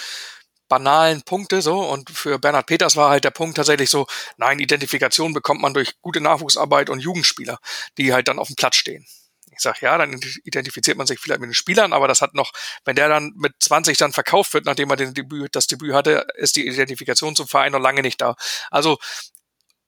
banalen 0.71 1.23
Punkte 1.23 1.63
so 1.63 1.81
und 1.81 2.11
für 2.11 2.39
Bernhard 2.39 2.67
Peters 2.67 2.97
war 2.97 3.11
halt 3.11 3.25
der 3.25 3.33
Punkt 3.33 3.57
tatsächlich 3.57 3.91
so, 3.91 4.07
nein, 4.37 4.61
Identifikation 4.61 5.35
bekommt 5.35 5.61
man 5.61 5.75
durch 5.75 6.01
gute 6.01 6.21
Nachwuchsarbeit 6.21 6.89
und 6.91 7.01
Jugendspieler, 7.01 7.59
die 7.99 8.13
halt 8.13 8.29
dann 8.29 8.39
auf 8.39 8.47
dem 8.47 8.57
Platz 8.57 8.77
stehen. 8.77 9.05
Ich 9.53 9.61
sage, 9.61 9.79
ja, 9.83 9.99
dann 9.99 10.19
identifiziert 10.45 10.97
man 10.97 11.09
sich 11.09 11.19
vielleicht 11.19 11.41
mit 11.41 11.51
den 11.51 11.55
Spielern, 11.55 11.93
aber 11.93 12.07
das 12.09 12.23
hat 12.23 12.35
noch, 12.35 12.53
wenn 12.85 12.95
der 12.97 13.09
dann 13.09 13.33
mit 13.37 13.53
20 13.59 13.99
dann 13.99 14.13
verkauft 14.13 14.55
wird, 14.55 14.65
nachdem 14.65 14.91
er 14.91 14.97
den 14.97 15.13
Debüt, 15.13 15.57
das 15.57 15.67
Debüt 15.67 15.93
hatte, 15.93 16.27
ist 16.37 16.57
die 16.57 16.67
Identifikation 16.67 17.35
zum 17.35 17.49
Verein 17.49 17.73
noch 17.73 17.81
lange 17.81 18.03
nicht 18.03 18.21
da. 18.21 18.37
Also 18.71 18.99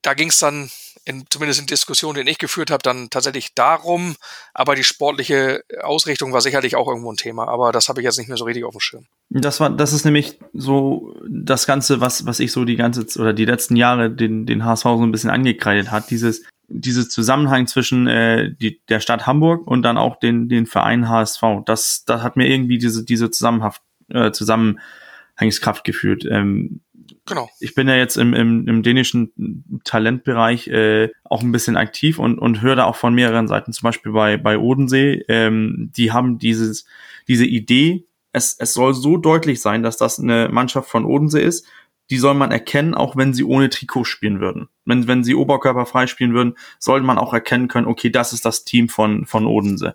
da 0.03 0.15
ging 0.15 0.29
es 0.29 0.39
dann 0.39 0.71
in, 1.05 1.25
zumindest 1.31 1.61
in 1.61 1.67
Diskussionen, 1.67 2.25
die 2.25 2.31
ich 2.31 2.39
geführt 2.39 2.71
habe, 2.71 2.83
dann 2.83 3.11
tatsächlich 3.11 3.55
darum, 3.55 4.17
aber 4.55 4.75
die 4.75 4.85
sportliche 4.85 5.65
Ausrichtung 5.83 6.33
war 6.33 6.41
sicherlich 6.41 6.77
auch 6.77 6.87
irgendwo 6.87 7.11
ein 7.11 7.17
Thema, 7.17 7.49
aber 7.49 7.73
das 7.73 7.89
habe 7.89 8.01
ich 8.01 8.05
jetzt 8.05 8.19
nicht 8.19 8.29
mehr 8.29 8.37
so 8.37 8.45
richtig 8.45 8.65
auf 8.65 8.75
dem 8.75 8.81
Schirm. 8.81 9.07
Das 9.31 9.59
war, 9.61 9.71
das 9.71 9.93
ist 9.93 10.05
nämlich 10.05 10.39
so 10.53 11.15
das 11.29 11.67
Ganze, 11.67 12.01
was, 12.01 12.27
was 12.27 12.39
ich 12.39 12.53
so 12.53 12.65
die 12.65 12.77
ganze 12.77 13.07
oder 13.21 13.33
die 13.33 13.45
letzten 13.45 13.77
Jahre 13.77 14.11
den, 14.11 14.47
den 14.47 14.65
HSV 14.65 14.85
so 14.85 15.03
ein 15.03 15.13
bisschen 15.13 15.31
angekreidet 15.31 15.91
hat, 15.91 16.11
dieses, 16.11 16.45
dieses 16.69 17.09
Zusammenhang 17.09 17.67
zwischen 17.67 18.07
äh, 18.07 18.55
die, 18.55 18.81
der 18.89 19.01
Stadt 19.01 19.27
Hamburg 19.27 19.67
und 19.67 19.83
dann 19.83 19.99
auch 19.99 20.17
den, 20.17 20.49
den 20.49 20.67
Verein 20.67 21.09
HSV. 21.09 21.43
Das, 21.67 22.05
das 22.07 22.23
hat 22.23 22.37
mir 22.37 22.47
irgendwie 22.47 22.79
diese, 22.79 23.05
diese 23.05 23.31
Zusammenhaft, 23.31 23.83
äh, 24.09 24.31
Zusammenhangskraft 24.31 25.85
gefühlt. 25.85 26.25
Ähm, 26.31 26.82
Genau. 27.27 27.49
Ich 27.61 27.75
bin 27.75 27.89
ja 27.89 27.95
jetzt 27.95 28.17
im, 28.17 28.35
im, 28.35 28.67
im 28.67 28.83
dänischen 28.83 29.81
Talentbereich 29.85 30.67
äh, 30.69 31.11
auch 31.25 31.43
ein 31.43 31.53
bisschen 31.53 31.77
aktiv 31.77 32.19
und, 32.19 32.39
und 32.39 32.63
höre 32.63 32.77
da 32.77 32.85
auch 32.85 32.97
von 32.97 33.15
mehreren 33.15 33.47
Seiten, 33.47 33.73
zum 33.73 33.87
Beispiel 33.87 34.13
bei, 34.13 34.37
bei 34.37 34.59
Odensee, 34.59 35.25
ähm, 35.29 35.91
die 35.97 36.11
haben 36.11 36.39
dieses, 36.39 36.85
diese 37.29 37.47
Idee, 37.47 38.07
es, 38.33 38.57
es 38.59 38.75
soll 38.75 38.95
so 38.95 39.19
deutlich 39.19 39.61
sein, 39.61 39.83
dass 39.85 39.97
das 39.97 40.19
eine 40.19 40.49
Mannschaft 40.49 40.89
von 40.89 41.05
Odensee 41.05 41.43
ist, 41.43 41.67
die 42.11 42.19
soll 42.19 42.35
man 42.35 42.51
erkennen, 42.51 42.95
auch 42.95 43.17
wenn 43.17 43.33
sie 43.33 43.45
ohne 43.45 43.71
Trikot 43.71 44.05
spielen 44.05 44.41
würden. 44.41 44.69
Wenn, 44.85 45.07
wenn 45.07 45.23
sie 45.23 45.37
oberkörperfrei 45.37 46.09
spielen 46.09 46.35
würden, 46.35 46.57
sollte 46.79 47.07
man 47.07 47.19
auch 47.19 47.33
erkennen 47.33 47.69
können, 47.69 47.87
okay, 47.87 48.11
das 48.11 48.33
ist 48.33 48.45
das 48.45 48.65
Team 48.65 48.89
von, 48.89 49.27
von 49.27 49.47
Odense. 49.47 49.95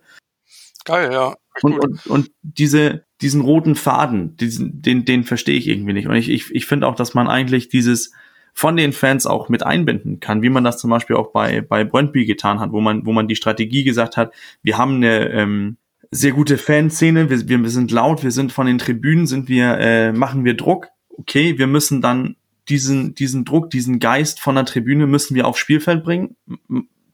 Geil, 0.86 1.12
ja. 1.12 1.36
Und, 1.62 1.80
und, 1.80 2.08
und 2.08 2.32
diese, 2.42 3.04
diesen 3.22 3.42
roten 3.42 3.76
Faden, 3.76 4.36
diesen, 4.38 4.82
den, 4.82 5.06
den 5.06 5.24
verstehe 5.24 5.58
ich 5.58 5.68
irgendwie 5.68 5.94
nicht. 5.94 6.08
Und 6.08 6.16
ich, 6.16 6.30
ich, 6.30 6.54
ich 6.54 6.66
finde 6.66 6.88
auch, 6.88 6.96
dass 6.96 7.14
man 7.14 7.28
eigentlich 7.28 7.70
dieses 7.70 8.12
von 8.54 8.76
den 8.76 8.92
Fans 8.92 9.28
auch 9.28 9.50
mit 9.50 9.64
einbinden 9.64 10.20
kann, 10.20 10.42
wie 10.42 10.50
man 10.50 10.64
das 10.64 10.80
zum 10.80 10.90
Beispiel 10.90 11.16
auch 11.16 11.32
bei, 11.32 11.62
bei 11.62 11.84
Brøndby 11.84 12.26
getan 12.26 12.60
hat, 12.60 12.72
wo 12.72 12.82
man, 12.82 13.06
wo 13.06 13.14
man 13.14 13.28
die 13.28 13.36
Strategie 13.36 13.84
gesagt 13.84 14.18
hat, 14.18 14.34
wir 14.64 14.78
haben 14.78 14.96
eine 14.96 15.30
ähm, 15.30 15.78
sehr 16.10 16.32
gute 16.32 16.58
Fanszene, 16.58 17.30
wir, 17.30 17.48
wir 17.48 17.70
sind 17.70 17.92
laut, 17.92 18.24
wir 18.24 18.32
sind 18.32 18.52
von 18.52 18.66
den 18.66 18.78
Tribünen, 18.78 19.28
sind 19.28 19.48
wir, 19.48 19.78
äh, 19.78 20.12
machen 20.12 20.44
wir 20.44 20.56
Druck. 20.56 20.88
Okay, 21.10 21.58
wir 21.58 21.68
müssen 21.68 22.02
dann 22.02 22.36
diesen, 22.70 23.14
diesen 23.16 23.46
Druck, 23.46 23.70
diesen 23.70 24.00
Geist 24.00 24.40
von 24.40 24.56
der 24.56 24.66
Tribüne 24.66 25.08
müssen 25.08 25.36
wir 25.36 25.48
aufs 25.48 25.60
Spielfeld 25.60 26.04
bringen. 26.04 26.36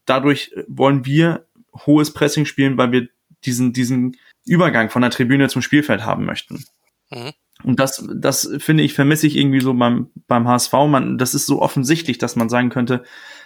Dadurch 0.06 0.50
wollen 0.66 1.04
wir 1.06 1.46
hohes 1.86 2.12
Pressing 2.12 2.44
spielen, 2.44 2.76
weil 2.76 2.92
wir 2.92 3.08
diesen, 3.44 3.72
diesen 3.72 4.16
Übergang 4.46 4.90
von 4.90 5.02
der 5.02 5.10
Tribüne 5.10 5.48
zum 5.48 5.62
Spielfeld 5.62 6.04
haben 6.04 6.24
möchten. 6.24 6.64
Mhm. 7.10 7.32
Und 7.62 7.80
das, 7.80 8.06
das 8.14 8.50
finde 8.58 8.82
ich, 8.82 8.94
vermisse 8.94 9.26
ich 9.26 9.36
irgendwie 9.36 9.60
so 9.60 9.72
beim, 9.74 10.10
beim 10.26 10.48
HSV. 10.48 10.72
Man, 10.88 11.18
das 11.18 11.34
ist 11.34 11.46
so 11.46 11.62
offensichtlich, 11.62 12.18
dass 12.18 12.36
man 12.36 12.48
sagen 12.48 12.68
könnte, 12.68 13.04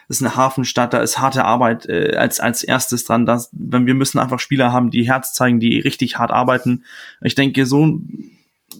das 0.08 0.18
ist 0.18 0.22
eine 0.22 0.36
Hafenstadt, 0.36 0.94
da 0.94 0.98
ist 1.00 1.18
harte 1.18 1.44
Arbeit 1.44 1.86
äh, 1.86 2.16
als, 2.16 2.40
als 2.40 2.64
erstes 2.64 3.04
dran. 3.04 3.26
Dass, 3.26 3.50
wenn 3.52 3.86
wir 3.86 3.94
müssen 3.94 4.18
einfach 4.18 4.40
Spieler 4.40 4.72
haben, 4.72 4.90
die 4.90 5.06
Herz 5.06 5.34
zeigen, 5.34 5.60
die 5.60 5.78
richtig 5.78 6.18
hart 6.18 6.30
arbeiten. 6.30 6.84
Ich 7.20 7.34
denke, 7.34 7.66
so, 7.66 8.00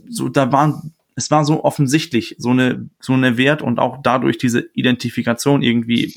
so, 0.08 0.28
da 0.30 0.50
waren, 0.50 0.94
es 1.14 1.30
war 1.30 1.44
so 1.44 1.62
offensichtlich, 1.62 2.36
so 2.38 2.50
eine, 2.50 2.88
so 2.98 3.12
eine 3.12 3.36
Wert 3.36 3.60
und 3.60 3.78
auch 3.78 3.98
dadurch 4.02 4.38
diese 4.38 4.70
Identifikation 4.72 5.62
irgendwie 5.62 6.14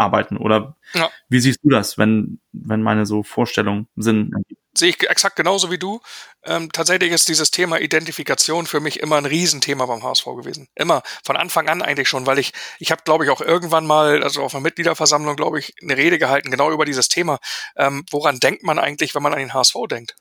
hervorzuarbeiten. 0.00 0.36
Oder 0.36 0.76
ja. 0.94 1.10
wie 1.28 1.40
siehst 1.40 1.60
du 1.62 1.70
das, 1.70 1.98
wenn, 1.98 2.40
wenn 2.52 2.82
meine 2.82 3.06
so 3.06 3.22
Vorstellungen 3.22 3.88
sind? 3.96 4.32
sehe 4.72 4.90
ich 4.90 5.10
exakt 5.10 5.34
genauso 5.34 5.70
wie 5.72 5.78
du. 5.78 6.00
Ähm, 6.44 6.70
tatsächlich 6.72 7.10
ist 7.10 7.28
dieses 7.28 7.50
Thema 7.50 7.80
Identifikation 7.80 8.66
für 8.66 8.78
mich 8.78 9.00
immer 9.00 9.16
ein 9.16 9.26
Riesenthema 9.26 9.84
beim 9.86 10.02
HSV 10.02 10.24
gewesen. 10.36 10.68
Immer. 10.76 11.02
Von 11.24 11.36
Anfang 11.36 11.68
an 11.68 11.82
eigentlich 11.82 12.08
schon, 12.08 12.24
weil 12.24 12.38
ich, 12.38 12.52
ich 12.78 12.92
habe, 12.92 13.02
glaube 13.04 13.24
ich, 13.24 13.30
auch 13.30 13.40
irgendwann 13.40 13.84
mal, 13.84 14.22
also 14.22 14.42
auf 14.42 14.54
einer 14.54 14.62
Mitgliederversammlung, 14.62 15.34
glaube 15.34 15.58
ich, 15.58 15.74
eine 15.82 15.96
Rede 15.96 16.18
gehalten, 16.18 16.52
genau 16.52 16.70
über 16.70 16.84
dieses 16.84 17.08
Thema. 17.08 17.38
Ähm, 17.76 18.04
woran 18.10 18.38
denkt 18.38 18.62
man 18.62 18.78
eigentlich, 18.78 19.14
wenn 19.14 19.24
man 19.24 19.32
an 19.32 19.40
den 19.40 19.54
HSV 19.54 19.74
denkt? 19.90 20.14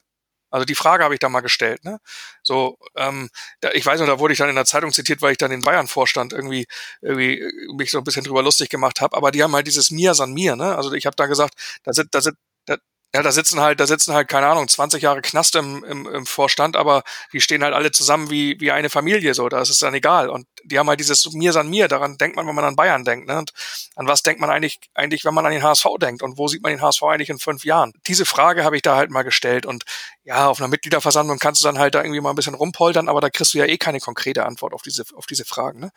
Also 0.50 0.66
die 0.66 0.76
Frage 0.76 1.04
habe 1.04 1.14
ich 1.14 1.20
da 1.20 1.30
mal 1.30 1.42
gestellt. 1.42 1.84
Ne? 1.84 2.00
So, 2.44 2.78
ähm, 2.96 3.30
da, 3.62 3.72
ich 3.72 3.86
weiß 3.86 4.00
noch, 4.00 4.08
da 4.08 4.20
wurde 4.20 4.34
ich 4.34 4.40
dann 4.40 4.50
in 4.50 4.56
der 4.56 4.66
Zeitung 4.66 4.92
zitiert, 4.92 5.22
weil 5.22 5.32
ich 5.32 5.38
dann 5.38 5.52
den 5.52 5.64
Bayern-Vorstand 5.64 6.34
irgendwie, 6.34 6.68
irgendwie 7.02 7.40
äh, 7.40 7.74
mich 7.76 7.92
so 7.92 7.98
ein 8.00 8.04
bisschen 8.04 8.24
drüber 8.24 8.44
lustig 8.44 8.70
gemacht 8.70 9.02
habe. 9.02 9.16
Aber 9.16 9.32
die 9.32 9.44
haben 9.44 9.56
halt 9.56 9.68
dieses 9.68 9.92
Mir 9.92 10.14
san 10.14 10.34
mir. 10.34 10.56
Ne? 10.56 10.76
Also 10.76 10.94
ich 10.94 11.06
habe 11.06 11.16
da 11.16 11.26
gesagt, 11.28 11.54
da 11.84 11.94
sind, 11.94 12.14
da 12.14 12.22
sind, 12.22 12.38
ja, 13.14 13.24
da 13.24 13.32
sitzen 13.32 13.60
halt, 13.60 13.80
da 13.80 13.88
sitzen 13.88 14.14
halt, 14.14 14.28
keine 14.28 14.46
Ahnung, 14.46 14.68
20 14.68 15.02
Jahre 15.02 15.22
Knast 15.22 15.56
im, 15.56 15.84
im, 15.84 16.06
im 16.08 16.26
Vorstand, 16.28 16.78
aber 16.78 17.02
die 17.34 17.42
stehen 17.42 17.64
halt 17.64 17.74
alle 17.74 17.92
zusammen 17.92 18.30
wie, 18.30 18.60
wie 18.60 18.72
eine 18.72 18.92
Familie, 18.92 19.34
so, 19.34 19.50
da 19.50 19.62
ist 19.62 19.70
es 19.70 19.80
dann 19.80 19.96
egal. 19.96 20.30
Und 20.30 20.46
die 20.64 20.78
haben 20.78 20.88
halt 20.88 21.00
dieses 21.00 21.32
Mir 21.34 21.52
san 21.52 21.70
mir, 21.70 21.88
daran 21.88 22.18
denkt 22.18 22.36
man, 22.36 22.46
wenn 22.46 22.54
man 22.54 22.66
an 22.66 22.76
Bayern 22.76 23.04
denkt, 23.06 23.28
ne? 23.28 23.40
Und 23.40 23.52
an 23.96 24.08
was 24.08 24.22
denkt 24.22 24.40
man 24.40 24.52
eigentlich, 24.52 24.80
eigentlich, 24.94 25.26
wenn 25.26 25.34
man 25.34 25.44
an 25.46 25.52
den 25.52 25.64
HSV 25.64 25.86
denkt? 26.00 26.22
Und 26.22 26.38
wo 26.38 26.48
sieht 26.48 26.62
man 26.62 26.72
den 26.72 26.82
HSV 26.82 27.02
eigentlich 27.02 27.30
in 27.30 27.40
fünf 27.40 27.66
Jahren? 27.66 27.94
Diese 28.06 28.28
Frage 28.28 28.64
habe 28.64 28.76
ich 28.76 28.84
da 28.84 28.96
halt 28.96 29.10
mal 29.10 29.24
gestellt. 29.24 29.66
Und 29.66 29.86
ja, 30.24 30.48
auf 30.48 30.60
einer 30.60 30.68
Mitgliederversammlung 30.68 31.40
kannst 31.40 31.64
du 31.64 31.66
dann 31.66 31.80
halt 31.80 31.96
da 31.96 32.04
irgendwie 32.04 32.22
mal 32.22 32.30
ein 32.30 32.36
bisschen 32.36 32.54
rumpoltern, 32.54 33.10
aber 33.10 33.22
da 33.22 33.32
kriegst 33.32 33.56
du 33.56 33.58
ja 33.58 33.66
eh 33.66 33.80
keine 33.80 34.00
konkrete 34.00 34.46
Antwort 34.46 34.74
auf 34.74 34.84
diese, 34.84 35.04
auf 35.16 35.26
diese 35.26 35.46
Fragen, 35.46 35.80
ne? 35.80 35.92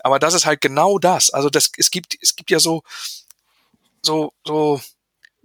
Aber 0.00 0.18
das 0.18 0.32
ist 0.32 0.46
halt 0.46 0.62
genau 0.62 0.98
das. 0.98 1.28
Also 1.28 1.50
das, 1.50 1.70
es 1.76 1.90
gibt, 1.90 2.16
es 2.22 2.36
gibt 2.36 2.50
ja 2.50 2.58
so, 2.58 2.82
so, 4.02 4.32
so, 4.46 4.80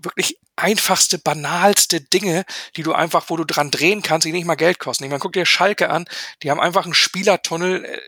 wirklich 0.04 0.39
einfachste, 0.56 1.18
banalste 1.18 2.02
Dinge, 2.02 2.45
die 2.76 2.84
du 2.84 2.93
einfach, 2.93 3.26
wo 3.30 3.38
du 3.38 3.45
dran 3.45 3.72
drehen 3.72 4.02
kannst, 4.02 4.26
die 4.26 4.32
nicht 4.32 4.45
mal 4.45 4.56
Geld 4.56 4.80
kosten. 4.80 5.04
Ich 5.04 5.10
meine, 5.10 5.20
guck 5.20 5.34
dir 5.34 5.45
Schalke 5.45 5.89
an, 5.89 6.06
die 6.43 6.52
haben 6.52 6.60
einfach 6.60 6.86
einen 6.86 6.93
Spielertunnel 6.93 7.86
äh, 7.86 8.00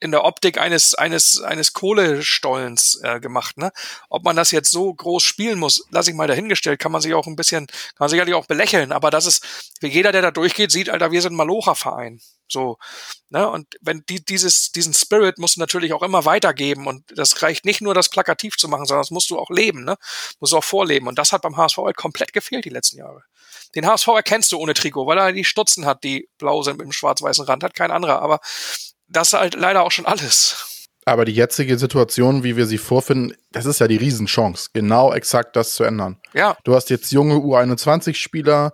in 0.00 0.10
der 0.10 0.24
Optik 0.24 0.58
eines 0.58 0.94
eines 0.94 1.40
eines 1.42 1.72
Kohlestollens 1.72 3.00
äh, 3.02 3.20
gemacht. 3.20 3.58
Ne? 3.58 3.72
Ob 4.08 4.24
man 4.24 4.36
das 4.36 4.50
jetzt 4.50 4.70
so 4.70 4.92
groß 4.92 5.22
spielen 5.22 5.58
muss, 5.58 5.84
lasse 5.90 6.10
ich 6.10 6.16
mal 6.16 6.28
dahingestellt. 6.28 6.80
Kann 6.80 6.92
man 6.92 7.00
sich 7.00 7.14
auch 7.14 7.26
ein 7.26 7.36
bisschen, 7.36 7.66
kann 7.66 7.96
man 8.00 8.08
sicherlich 8.08 8.34
auch 8.34 8.46
belächeln. 8.46 8.92
Aber 8.92 9.10
das 9.10 9.26
ist, 9.26 9.72
wie 9.80 9.88
jeder, 9.88 10.12
der 10.12 10.22
da 10.22 10.30
durchgeht, 10.30 10.70
sieht, 10.70 10.90
Alter, 10.90 11.10
wir 11.10 11.22
sind 11.22 11.32
ein 11.32 11.36
Malocha-Verein. 11.36 12.20
So, 12.50 12.78
ne? 13.28 13.48
Und 13.48 13.66
wenn 13.80 14.04
die, 14.08 14.24
dieses, 14.24 14.72
diesen 14.72 14.94
Spirit 14.94 15.38
musst 15.38 15.56
du 15.56 15.60
natürlich 15.60 15.92
auch 15.92 16.02
immer 16.02 16.24
weitergeben. 16.24 16.86
Und 16.86 17.04
das 17.14 17.42
reicht 17.42 17.64
nicht 17.64 17.80
nur, 17.80 17.94
das 17.94 18.08
plakativ 18.08 18.56
zu 18.56 18.68
machen, 18.68 18.86
sondern 18.86 19.02
das 19.02 19.10
musst 19.10 19.30
du 19.30 19.38
auch 19.38 19.50
leben, 19.50 19.84
ne? 19.84 19.96
Musst 20.40 20.52
du 20.52 20.58
auch 20.58 20.64
vorleben. 20.64 21.08
Und 21.08 21.18
das 21.18 21.32
hat 21.32 21.42
beim 21.42 21.56
HSV 21.56 21.78
halt 21.78 21.96
komplett 21.96 22.32
gefehlt 22.32 22.64
die 22.64 22.70
letzten 22.70 22.98
Jahre. 22.98 23.22
Den 23.74 23.86
HSV 23.86 24.08
erkennst 24.08 24.52
du 24.52 24.58
ohne 24.58 24.74
Trikot, 24.74 25.06
weil 25.06 25.18
er 25.18 25.32
die 25.32 25.44
Stutzen 25.44 25.84
hat, 25.84 26.04
die 26.04 26.28
blau 26.38 26.62
sind 26.62 26.78
mit 26.78 26.86
dem 26.86 26.92
schwarz-weißen 26.92 27.44
Rand, 27.44 27.62
hat 27.62 27.74
kein 27.74 27.90
anderer. 27.90 28.22
Aber 28.22 28.40
das 29.08 29.28
ist 29.28 29.38
halt 29.38 29.54
leider 29.54 29.82
auch 29.82 29.90
schon 29.90 30.06
alles. 30.06 30.64
Aber 31.04 31.24
die 31.24 31.32
jetzige 31.32 31.78
Situation, 31.78 32.44
wie 32.44 32.56
wir 32.56 32.66
sie 32.66 32.76
vorfinden, 32.76 33.34
das 33.50 33.64
ist 33.64 33.80
ja 33.80 33.88
die 33.88 33.96
Riesenchance, 33.96 34.70
genau 34.74 35.12
exakt 35.12 35.56
das 35.56 35.72
zu 35.74 35.84
ändern. 35.84 36.20
Ja. 36.34 36.56
Du 36.64 36.74
hast 36.74 36.90
jetzt 36.90 37.12
junge 37.12 37.36
U21-Spieler, 37.36 38.72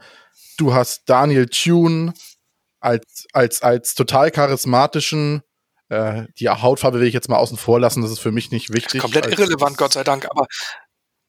du 0.56 0.74
hast 0.74 1.08
Daniel 1.08 1.46
Thune 1.46 2.12
als, 2.80 3.26
als, 3.32 3.62
als 3.62 3.94
total 3.94 4.32
charismatischen, 4.32 5.42
äh, 5.90 6.24
die 6.38 6.48
Hautfarbe 6.48 6.98
will 6.98 7.06
ich 7.06 7.14
jetzt 7.14 7.28
mal 7.28 7.36
außen 7.36 7.56
vor 7.56 7.78
lassen, 7.78 8.02
das 8.02 8.10
ist 8.10 8.18
für 8.18 8.32
mich 8.32 8.50
nicht 8.50 8.72
wichtig. 8.72 9.00
Komplett 9.00 9.26
als, 9.26 9.38
irrelevant, 9.38 9.78
Gott 9.78 9.92
sei 9.92 10.02
Dank, 10.02 10.26
aber 10.28 10.46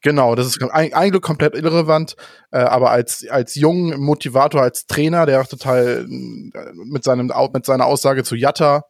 Genau, 0.01 0.35
das 0.35 0.45
ist 0.45 0.61
eigentlich 0.61 1.21
komplett 1.23 1.55
irrelevant, 1.55 2.15
äh, 2.51 2.59
aber 2.59 2.91
als, 2.91 3.25
als 3.27 3.55
jungen 3.55 3.99
Motivator, 3.99 4.61
als 4.61 4.85
Trainer, 4.85 5.25
der 5.25 5.41
auch 5.41 5.47
total 5.47 6.05
äh, 6.07 6.73
mit, 6.75 7.03
seinem, 7.03 7.31
mit 7.53 7.65
seiner 7.65 7.85
Aussage 7.85 8.23
zu 8.23 8.35
Jatta 8.35 8.83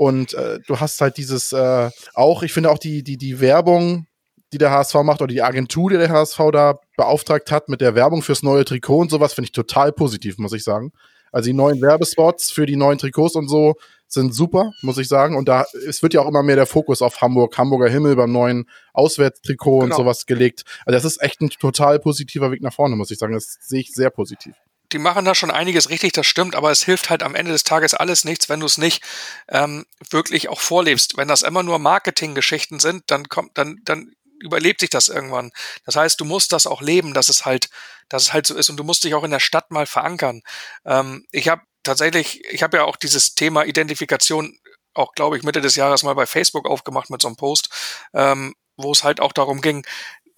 und 0.00 0.32
äh, 0.32 0.60
du 0.66 0.80
hast 0.80 1.02
halt 1.02 1.18
dieses 1.18 1.52
äh, 1.52 1.90
auch, 2.14 2.42
ich 2.42 2.54
finde 2.54 2.70
auch 2.70 2.78
die, 2.78 3.02
die, 3.02 3.18
die 3.18 3.38
Werbung, 3.38 4.06
die 4.50 4.56
der 4.56 4.70
HSV 4.70 4.94
macht 5.02 5.20
oder 5.20 5.30
die 5.30 5.42
Agentur, 5.42 5.90
die 5.90 5.98
der 5.98 6.08
HSV 6.08 6.38
da 6.54 6.78
beauftragt 6.96 7.52
hat 7.52 7.68
mit 7.68 7.82
der 7.82 7.94
Werbung 7.94 8.22
fürs 8.22 8.42
neue 8.42 8.64
Trikot 8.64 8.96
und 8.96 9.10
sowas, 9.10 9.34
finde 9.34 9.48
ich 9.48 9.52
total 9.52 9.92
positiv, 9.92 10.38
muss 10.38 10.54
ich 10.54 10.64
sagen. 10.64 10.92
Also 11.32 11.48
die 11.48 11.52
neuen 11.52 11.82
Werbespots 11.82 12.50
für 12.50 12.64
die 12.64 12.76
neuen 12.76 12.96
Trikots 12.96 13.36
und 13.36 13.48
so 13.48 13.74
sind 14.08 14.34
super, 14.34 14.72
muss 14.80 14.96
ich 14.96 15.06
sagen. 15.06 15.36
Und 15.36 15.50
da, 15.50 15.66
es 15.86 16.02
wird 16.02 16.14
ja 16.14 16.22
auch 16.22 16.28
immer 16.28 16.42
mehr 16.42 16.56
der 16.56 16.64
Fokus 16.64 17.02
auf 17.02 17.20
Hamburg, 17.20 17.58
Hamburger 17.58 17.90
Himmel 17.90 18.16
beim 18.16 18.32
neuen 18.32 18.70
Auswärtstrikot 18.94 19.80
genau. 19.80 19.84
und 19.84 19.94
sowas 19.94 20.24
gelegt. 20.24 20.62
Also 20.86 20.96
das 20.96 21.04
ist 21.04 21.20
echt 21.20 21.42
ein 21.42 21.50
total 21.50 21.98
positiver 21.98 22.50
Weg 22.50 22.62
nach 22.62 22.72
vorne, 22.72 22.96
muss 22.96 23.10
ich 23.10 23.18
sagen. 23.18 23.34
Das 23.34 23.58
sehe 23.60 23.80
ich 23.80 23.92
sehr 23.92 24.08
positiv 24.08 24.54
die 24.92 24.98
machen 24.98 25.24
da 25.24 25.34
schon 25.34 25.50
einiges 25.50 25.90
richtig, 25.90 26.12
das 26.12 26.26
stimmt, 26.26 26.54
aber 26.54 26.70
es 26.70 26.82
hilft 26.82 27.10
halt 27.10 27.22
am 27.22 27.34
Ende 27.34 27.52
des 27.52 27.64
Tages 27.64 27.94
alles 27.94 28.24
nichts, 28.24 28.48
wenn 28.48 28.60
du 28.60 28.66
es 28.66 28.78
nicht 28.78 29.02
ähm, 29.48 29.86
wirklich 30.10 30.48
auch 30.48 30.60
vorlebst. 30.60 31.16
Wenn 31.16 31.28
das 31.28 31.42
immer 31.42 31.62
nur 31.62 31.78
Marketinggeschichten 31.78 32.80
sind, 32.80 33.04
dann 33.10 33.28
kommt, 33.28 33.56
dann, 33.56 33.80
dann 33.84 34.12
überlebt 34.40 34.80
sich 34.80 34.90
das 34.90 35.08
irgendwann. 35.08 35.52
Das 35.84 35.96
heißt, 35.96 36.20
du 36.20 36.24
musst 36.24 36.52
das 36.52 36.66
auch 36.66 36.80
leben, 36.80 37.14
dass 37.14 37.28
es 37.28 37.44
halt, 37.44 37.68
dass 38.08 38.24
es 38.24 38.32
halt 38.32 38.46
so 38.46 38.56
ist 38.56 38.70
und 38.70 38.76
du 38.76 38.84
musst 38.84 39.04
dich 39.04 39.14
auch 39.14 39.24
in 39.24 39.30
der 39.30 39.40
Stadt 39.40 39.70
mal 39.70 39.86
verankern. 39.86 40.42
Ähm, 40.84 41.26
ich 41.30 41.48
habe 41.48 41.62
tatsächlich, 41.82 42.44
ich 42.50 42.62
habe 42.62 42.78
ja 42.78 42.84
auch 42.84 42.96
dieses 42.96 43.34
Thema 43.34 43.64
Identifikation 43.64 44.58
auch, 44.94 45.12
glaube 45.14 45.36
ich, 45.36 45.44
Mitte 45.44 45.60
des 45.60 45.76
Jahres 45.76 46.02
mal 46.02 46.14
bei 46.14 46.26
Facebook 46.26 46.66
aufgemacht 46.66 47.10
mit 47.10 47.22
so 47.22 47.28
einem 47.28 47.36
Post, 47.36 47.70
ähm, 48.12 48.54
wo 48.76 48.92
es 48.92 49.04
halt 49.04 49.20
auch 49.20 49.32
darum 49.32 49.60
ging, 49.60 49.86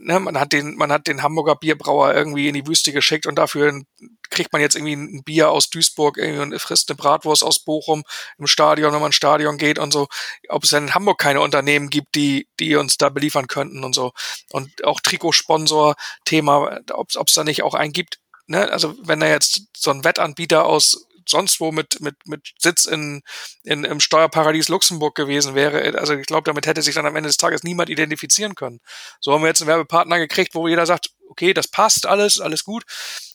ne, 0.02 0.20
man 0.20 0.38
hat 0.38 0.52
den, 0.52 0.76
man 0.76 0.92
hat 0.92 1.06
den 1.06 1.22
Hamburger 1.22 1.56
Bierbrauer 1.56 2.14
irgendwie 2.14 2.48
in 2.48 2.54
die 2.54 2.66
Wüste 2.66 2.92
geschickt 2.92 3.26
und 3.26 3.36
dafür 3.36 3.82
kriegt 4.30 4.52
man 4.52 4.60
jetzt 4.60 4.74
irgendwie 4.74 4.94
ein 4.94 5.22
Bier 5.24 5.50
aus 5.50 5.70
Duisburg 5.70 6.16
und 6.18 6.58
frisst 6.58 6.90
eine 6.90 6.96
Bratwurst 6.96 7.44
aus 7.44 7.60
Bochum 7.60 8.02
im 8.38 8.46
Stadion, 8.46 8.92
wenn 8.92 9.00
man 9.00 9.08
ins 9.08 9.16
Stadion 9.16 9.58
geht 9.58 9.78
und 9.78 9.92
so. 9.92 10.08
Ob 10.48 10.64
es 10.64 10.72
in 10.72 10.94
Hamburg 10.94 11.18
keine 11.18 11.40
Unternehmen 11.40 11.90
gibt, 11.90 12.14
die, 12.14 12.48
die 12.58 12.76
uns 12.76 12.98
da 12.98 13.08
beliefern 13.08 13.46
könnten 13.46 13.84
und 13.84 13.94
so. 13.94 14.12
Und 14.50 14.84
auch 14.84 15.00
Trikotsponsor-Thema, 15.00 16.80
ob 16.92 17.28
es 17.28 17.34
da 17.34 17.44
nicht 17.44 17.62
auch 17.62 17.74
einen 17.74 17.92
gibt. 17.92 18.18
Ne? 18.46 18.70
Also 18.72 18.94
wenn 19.02 19.20
da 19.20 19.28
jetzt 19.28 19.66
so 19.76 19.90
ein 19.90 20.04
Wettanbieter 20.04 20.64
aus 20.64 21.06
sonst 21.28 21.60
wo 21.60 21.72
mit, 21.72 22.00
mit, 22.00 22.16
mit 22.26 22.52
Sitz 22.58 22.84
in, 22.84 23.22
in, 23.62 23.84
im 23.84 24.00
Steuerparadies 24.00 24.68
Luxemburg 24.68 25.14
gewesen 25.14 25.54
wäre. 25.54 25.98
Also 25.98 26.14
ich 26.14 26.26
glaube, 26.26 26.44
damit 26.44 26.66
hätte 26.66 26.82
sich 26.82 26.94
dann 26.94 27.06
am 27.06 27.16
Ende 27.16 27.28
des 27.28 27.36
Tages 27.36 27.62
niemand 27.62 27.90
identifizieren 27.90 28.54
können. 28.54 28.80
So 29.20 29.32
haben 29.32 29.42
wir 29.42 29.48
jetzt 29.48 29.62
einen 29.62 29.68
Werbepartner 29.68 30.18
gekriegt, 30.18 30.54
wo 30.54 30.68
jeder 30.68 30.86
sagt, 30.86 31.10
okay, 31.28 31.54
das 31.54 31.68
passt 31.68 32.06
alles, 32.06 32.40
alles 32.40 32.64
gut. 32.64 32.84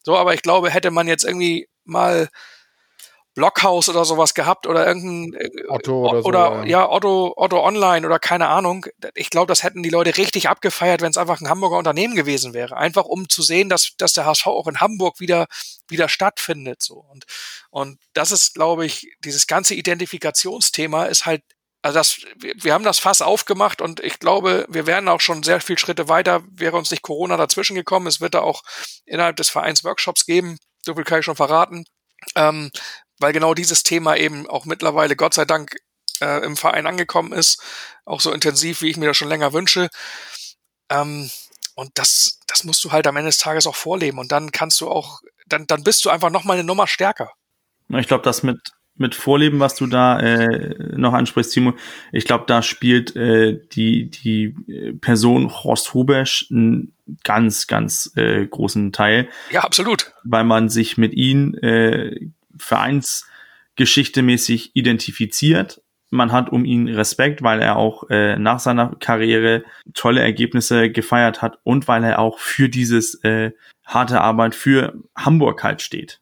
So, 0.03 0.17
aber 0.17 0.33
ich 0.33 0.41
glaube, 0.41 0.69
hätte 0.69 0.91
man 0.91 1.07
jetzt 1.07 1.23
irgendwie 1.23 1.67
mal 1.83 2.29
Blockhaus 3.37 3.87
oder 3.87 4.03
sowas 4.03 4.33
gehabt 4.33 4.65
oder 4.65 4.87
irgendein 4.87 5.39
äh, 5.39 5.49
Otto 5.67 6.09
oder, 6.09 6.25
oder 6.25 6.47
so, 6.47 6.55
ja. 6.61 6.65
ja. 6.65 6.89
Otto 6.89 7.33
Otto 7.37 7.63
Online 7.63 8.03
oder 8.03 8.17
keine 8.17 8.47
Ahnung. 8.47 8.87
Ich 9.13 9.29
glaube, 9.29 9.45
das 9.45 9.61
hätten 9.61 9.83
die 9.83 9.91
Leute 9.91 10.17
richtig 10.17 10.49
abgefeiert, 10.49 11.01
wenn 11.01 11.11
es 11.11 11.17
einfach 11.17 11.39
ein 11.39 11.47
Hamburger 11.47 11.77
Unternehmen 11.77 12.15
gewesen 12.15 12.55
wäre, 12.55 12.75
einfach 12.77 13.05
um 13.05 13.29
zu 13.29 13.43
sehen, 13.43 13.69
dass 13.69 13.91
dass 13.97 14.13
der 14.13 14.25
HSV 14.25 14.47
auch 14.47 14.65
in 14.65 14.81
Hamburg 14.81 15.19
wieder 15.19 15.45
wieder 15.87 16.09
stattfindet 16.09 16.81
so 16.81 16.95
und 16.95 17.25
und 17.69 17.99
das 18.13 18.31
ist, 18.31 18.55
glaube 18.55 18.87
ich, 18.87 19.07
dieses 19.23 19.45
ganze 19.45 19.75
Identifikationsthema 19.75 21.05
ist 21.05 21.27
halt 21.27 21.43
also 21.83 21.99
das, 21.99 22.17
wir 22.35 22.73
haben 22.73 22.83
das 22.83 22.97
Fass 22.97 23.21
aufgemacht 23.21 23.81
und 23.81 23.99
ich 23.99 24.17
glaube, 24.17 24.65
wir 24.67 24.87
wären 24.87 25.07
auch 25.07 25.21
schon 25.21 25.43
sehr 25.43 25.61
viele 25.61 25.77
Schritte 25.77 26.09
weiter, 26.09 26.41
wäre 26.49 26.75
uns 26.75 26.89
nicht 26.89 27.03
Corona 27.03 27.37
dazwischen 27.37 27.75
gekommen. 27.75 28.07
Es 28.07 28.19
wird 28.19 28.33
da 28.33 28.41
auch 28.41 28.63
innerhalb 29.05 29.35
des 29.35 29.49
Vereins 29.49 29.83
Workshops 29.83 30.25
geben, 30.25 30.57
so 30.83 30.95
viel 30.95 31.03
kann 31.03 31.19
ich 31.19 31.25
schon 31.25 31.35
verraten, 31.35 31.85
ähm, 32.35 32.71
weil 33.19 33.33
genau 33.33 33.53
dieses 33.53 33.83
Thema 33.83 34.15
eben 34.15 34.47
auch 34.47 34.65
mittlerweile 34.65 35.15
Gott 35.15 35.33
sei 35.33 35.45
Dank 35.45 35.75
äh, 36.21 36.43
im 36.45 36.57
Verein 36.57 36.87
angekommen 36.87 37.33
ist, 37.33 37.61
auch 38.05 38.21
so 38.21 38.31
intensiv, 38.31 38.81
wie 38.81 38.89
ich 38.89 38.97
mir 38.97 39.07
das 39.07 39.17
schon 39.17 39.29
länger 39.29 39.53
wünsche. 39.53 39.89
Ähm, 40.89 41.29
und 41.75 41.91
das, 41.95 42.39
das 42.47 42.63
musst 42.63 42.83
du 42.83 42.91
halt 42.91 43.07
am 43.07 43.17
Ende 43.17 43.29
des 43.29 43.37
Tages 43.37 43.67
auch 43.67 43.75
vorleben 43.75 44.17
und 44.17 44.31
dann 44.31 44.51
kannst 44.51 44.81
du 44.81 44.89
auch, 44.89 45.21
dann, 45.47 45.67
dann 45.67 45.83
bist 45.83 46.03
du 46.05 46.09
einfach 46.09 46.29
noch 46.29 46.43
mal 46.43 46.53
eine 46.53 46.63
Nummer 46.63 46.87
stärker. 46.87 47.31
Ich 47.89 48.07
glaube, 48.07 48.23
das 48.23 48.43
mit 48.43 48.59
mit 48.97 49.15
Vorleben, 49.15 49.59
was 49.59 49.75
du 49.75 49.87
da 49.87 50.19
äh, 50.19 50.97
noch 50.97 51.13
ansprichst, 51.13 51.53
Timo, 51.53 51.73
ich 52.11 52.25
glaube, 52.25 52.45
da 52.47 52.61
spielt 52.61 53.15
äh, 53.15 53.59
die 53.73 54.09
die 54.09 54.55
Person 55.01 55.53
Horst 55.53 55.93
Hubesch 55.93 56.47
einen 56.49 56.93
ganz 57.23 57.67
ganz 57.67 58.11
äh, 58.15 58.45
großen 58.45 58.91
Teil. 58.91 59.29
Ja, 59.51 59.61
absolut. 59.61 60.13
Weil 60.23 60.43
man 60.43 60.69
sich 60.69 60.97
mit 60.97 61.13
ihm 61.13 61.53
äh, 61.61 62.27
vereinsgeschichtemäßig 62.59 64.75
identifiziert. 64.75 65.81
Man 66.09 66.31
hat 66.31 66.51
um 66.51 66.63
ihn 66.63 66.87
Respekt, 66.87 67.43
weil 67.43 67.61
er 67.61 67.75
auch 67.75 68.09
äh, 68.09 68.37
nach 68.37 68.59
seiner 68.59 68.95
Karriere 68.99 69.63
tolle 69.93 70.21
Ergebnisse 70.21 70.89
gefeiert 70.89 71.41
hat 71.41 71.59
und 71.63 71.87
weil 71.87 72.03
er 72.03 72.19
auch 72.19 72.39
für 72.39 72.69
dieses 72.69 73.15
äh, 73.23 73.51
harte 73.85 74.21
Arbeit 74.21 74.55
für 74.55 74.93
Hamburg 75.17 75.63
halt 75.63 75.81
steht. 75.81 76.21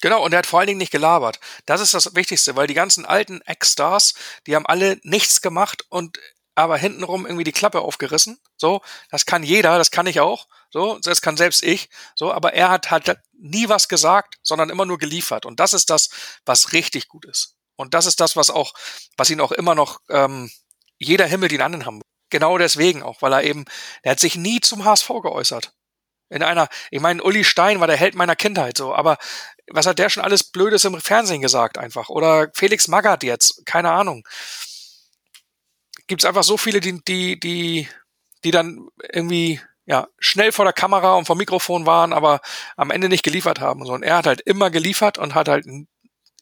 Genau, 0.00 0.24
und 0.24 0.32
er 0.32 0.38
hat 0.38 0.46
vor 0.46 0.60
allen 0.60 0.68
Dingen 0.68 0.78
nicht 0.78 0.92
gelabert. 0.92 1.38
Das 1.66 1.80
ist 1.80 1.94
das 1.94 2.14
Wichtigste, 2.14 2.56
weil 2.56 2.66
die 2.66 2.74
ganzen 2.74 3.04
alten 3.04 3.42
Ex-Stars, 3.42 4.14
die 4.46 4.56
haben 4.56 4.66
alle 4.66 4.98
nichts 5.02 5.42
gemacht 5.42 5.84
und 5.90 6.18
aber 6.54 6.76
hintenrum 6.76 7.26
irgendwie 7.26 7.44
die 7.44 7.52
Klappe 7.52 7.80
aufgerissen. 7.80 8.38
So, 8.56 8.80
das 9.10 9.26
kann 9.26 9.42
jeder, 9.42 9.78
das 9.78 9.90
kann 9.90 10.06
ich 10.06 10.20
auch. 10.20 10.46
So, 10.70 10.98
das 11.02 11.20
kann 11.20 11.36
selbst 11.36 11.62
ich. 11.62 11.88
So, 12.14 12.32
aber 12.32 12.54
er 12.54 12.70
hat 12.70 12.90
halt 12.90 13.18
nie 13.32 13.68
was 13.68 13.88
gesagt, 13.88 14.36
sondern 14.42 14.70
immer 14.70 14.86
nur 14.86 14.98
geliefert. 14.98 15.44
Und 15.44 15.60
das 15.60 15.72
ist 15.72 15.90
das, 15.90 16.10
was 16.46 16.72
richtig 16.72 17.08
gut 17.08 17.24
ist. 17.24 17.56
Und 17.76 17.94
das 17.94 18.06
ist 18.06 18.20
das, 18.20 18.36
was 18.36 18.50
auch, 18.50 18.72
was 19.16 19.30
ihn 19.30 19.40
auch 19.40 19.52
immer 19.52 19.74
noch 19.74 20.00
ähm, 20.10 20.50
jeder 20.98 21.26
Himmel 21.26 21.52
ihn 21.52 21.62
an 21.62 21.74
in 21.74 21.86
Hamburg. 21.86 22.04
Genau 22.30 22.58
deswegen 22.58 23.02
auch, 23.02 23.22
weil 23.22 23.32
er 23.32 23.42
eben, 23.42 23.64
er 24.02 24.12
hat 24.12 24.20
sich 24.20 24.36
nie 24.36 24.60
zum 24.60 24.84
HSV 24.84 25.08
geäußert. 25.22 25.72
In 26.28 26.44
einer, 26.44 26.68
ich 26.92 27.00
meine, 27.00 27.22
Uli 27.24 27.42
Stein 27.42 27.80
war 27.80 27.88
der 27.88 27.96
Held 27.96 28.14
meiner 28.14 28.36
Kindheit 28.36 28.76
so, 28.76 28.94
aber 28.94 29.18
was 29.68 29.86
hat 29.86 29.98
der 29.98 30.10
schon 30.10 30.22
alles 30.22 30.44
Blödes 30.44 30.84
im 30.84 31.00
Fernsehen 31.00 31.40
gesagt 31.40 31.76
einfach? 31.76 32.08
Oder 32.08 32.50
Felix 32.54 32.86
Magath 32.86 33.24
jetzt, 33.24 33.66
keine 33.66 33.90
Ahnung. 33.90 34.22
Gibt 36.06 36.22
es 36.22 36.28
einfach 36.28 36.44
so 36.44 36.56
viele, 36.56 36.78
die, 36.78 37.02
die, 37.02 37.40
die, 37.40 37.88
die 38.44 38.50
dann 38.52 38.88
irgendwie 39.12 39.60
ja, 39.90 40.06
schnell 40.20 40.52
vor 40.52 40.64
der 40.64 40.72
Kamera 40.72 41.16
und 41.16 41.26
vor 41.26 41.34
Mikrofon 41.34 41.84
waren, 41.84 42.12
aber 42.12 42.40
am 42.76 42.92
Ende 42.92 43.08
nicht 43.08 43.24
geliefert 43.24 43.58
haben. 43.58 43.82
Und 43.82 44.04
er 44.04 44.18
hat 44.18 44.26
halt 44.26 44.40
immer 44.40 44.70
geliefert 44.70 45.18
und 45.18 45.34
hat 45.34 45.48
halt 45.48 45.66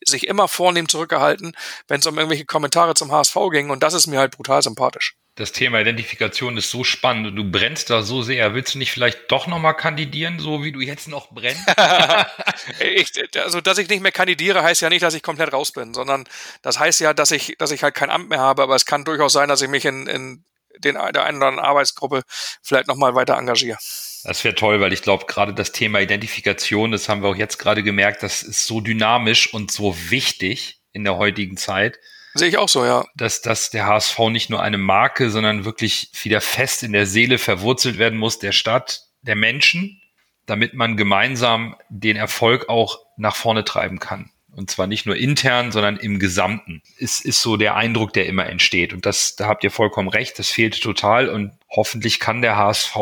sich 0.05 0.29
immer 0.29 0.49
vornehm 0.49 0.87
zurückgehalten, 0.87 1.57
wenn 1.89 2.01
es 2.01 2.07
um 2.07 2.19
irgendwelche 2.19 2.45
Kommentare 2.45 2.93
zum 2.93 3.11
HSV 3.11 3.37
ging. 3.51 3.71
Und 3.71 3.83
das 3.83 3.95
ist 3.95 4.07
mir 4.07 4.19
halt 4.19 4.37
brutal 4.37 4.61
sympathisch 4.63 5.17
das 5.39 5.53
Thema 5.53 5.81
Identifikation 5.81 6.57
ist 6.57 6.69
so 6.69 6.83
spannend 6.83 7.29
und 7.29 7.37
du 7.37 7.49
brennst 7.49 7.91
da 7.91 8.03
so 8.03 8.23
sehr. 8.23 8.55
Willst 8.55 8.75
du 8.75 8.79
nicht 8.79 8.91
vielleicht 8.91 9.31
doch 9.31 9.47
nochmal 9.47 9.77
kandidieren, 9.77 10.41
so 10.41 10.65
wie 10.65 10.73
du 10.73 10.81
jetzt 10.81 11.07
noch 11.07 11.31
brennst? 11.31 11.63
ich, 12.81 13.13
also, 13.37 13.61
dass 13.61 13.79
ich 13.79 13.89
nicht 13.89 14.03
mehr 14.03 14.11
kandidiere, 14.11 14.65
heißt 14.65 14.83
ja 14.83 14.89
nicht, 14.89 15.03
dass 15.03 15.15
ich 15.15 15.23
komplett 15.23 15.53
raus 15.53 15.71
bin, 15.71 15.95
sondern 15.95 16.25
das 16.63 16.81
heißt 16.81 16.99
ja, 17.01 17.15
dass 17.15 17.31
ich, 17.31 17.55
dass 17.59 17.71
ich 17.71 17.85
halt 17.85 17.95
kein 17.95 18.11
Amt 18.11 18.31
mehr 18.31 18.41
habe, 18.41 18.65
aber 18.65 18.75
es 18.75 18.85
kann 18.85 19.05
durchaus 19.05 19.33
sein, 19.33 19.49
dass 19.49 19.63
ich 19.63 19.69
mich 19.69 19.85
in, 19.85 20.09
in 20.09 20.45
den, 20.85 20.95
der 20.95 21.25
einen 21.25 21.39
oder 21.39 21.47
anderen 21.47 21.59
Arbeitsgruppe 21.59 22.23
vielleicht 22.63 22.89
nochmal 22.89 23.15
weiter 23.15 23.37
engagiere. 23.37 23.79
Das 24.25 24.45
wäre 24.45 24.55
toll, 24.55 24.81
weil 24.81 24.93
ich 24.93 25.03
glaube, 25.03 25.27
gerade 25.27 25.55
das 25.55 25.73
Thema 25.73 26.01
Identifikation, 26.01 26.91
das 26.91 27.09
haben 27.09 27.23
wir 27.23 27.29
auch 27.29 27.37
jetzt 27.37 27.59
gerade 27.59 27.83
gemerkt, 27.83 28.23
das 28.23 28.43
ist 28.43 28.67
so 28.67 28.81
dynamisch 28.81 29.53
und 29.55 29.71
so 29.71 29.97
wichtig 30.11 30.81
in 30.93 31.05
der 31.05 31.17
heutigen 31.17 31.57
Zeit 31.57 31.99
Sehe 32.35 32.49
ich 32.49 32.59
auch 32.59 32.69
so, 32.69 32.85
ja. 32.85 33.05
Dass, 33.17 33.41
dass 33.41 33.71
der 33.71 33.87
HSV 33.87 34.19
nicht 34.31 34.51
nur 34.51 34.63
eine 34.63 34.79
Marke, 34.79 35.31
sondern 35.31 35.65
wirklich 35.65 36.11
wieder 36.23 36.41
fest 36.41 36.83
in 36.83 36.93
der 36.93 37.07
Seele 37.07 37.39
verwurzelt 37.39 37.99
werden 37.99 38.19
muss, 38.19 38.39
der 38.39 38.53
Stadt, 38.53 39.03
der 39.23 39.35
Menschen, 39.35 40.01
damit 40.47 40.75
man 40.75 40.97
gemeinsam 40.97 41.77
den 41.89 42.17
Erfolg 42.17 42.69
auch 42.69 43.01
nach 43.17 43.37
vorne 43.37 43.65
treiben 43.65 43.99
kann. 43.99 44.31
Und 44.59 44.69
zwar 44.73 44.89
nicht 44.89 45.07
nur 45.07 45.15
intern, 45.15 45.71
sondern 45.71 45.97
im 45.99 46.19
Gesamten. 46.19 46.83
Es 46.99 47.21
ist 47.21 47.41
so 47.43 47.57
der 47.57 47.77
Eindruck, 47.77 48.13
der 48.13 48.27
immer 48.27 48.47
entsteht. 48.47 48.93
Und 48.93 49.07
das, 49.07 49.37
da 49.37 49.47
habt 49.47 49.63
ihr 49.63 49.71
vollkommen 49.71 50.09
recht, 50.09 50.37
das 50.37 50.49
fehlt 50.49 50.83
total. 50.83 51.29
Und 51.29 51.53
hoffentlich 51.71 52.19
kann 52.19 52.43
der 52.43 52.57
HSV 52.57 52.97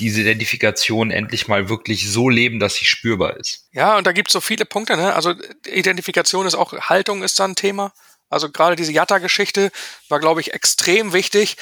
diese 0.00 0.22
Identifikation 0.22 1.12
endlich 1.12 1.46
mal 1.46 1.68
wirklich 1.68 2.10
so 2.10 2.28
leben, 2.28 2.58
dass 2.58 2.74
sie 2.74 2.86
spürbar 2.86 3.36
ist. 3.36 3.68
Ja, 3.70 3.96
und 3.96 4.04
da 4.04 4.10
gibt 4.10 4.30
es 4.30 4.32
so 4.32 4.40
viele 4.40 4.64
Punkte. 4.64 4.96
Ne? 4.96 5.14
Also 5.14 5.32
Identifikation 5.64 6.44
ist 6.44 6.56
auch, 6.56 6.72
Haltung 6.72 7.22
ist 7.22 7.38
da 7.38 7.44
ein 7.44 7.54
Thema. 7.54 7.92
Also 8.28 8.50
gerade 8.50 8.74
diese 8.74 8.90
Jatta-Geschichte 8.90 9.70
war, 10.08 10.18
glaube 10.18 10.40
ich, 10.40 10.54
extrem 10.54 11.12
wichtig. 11.12 11.56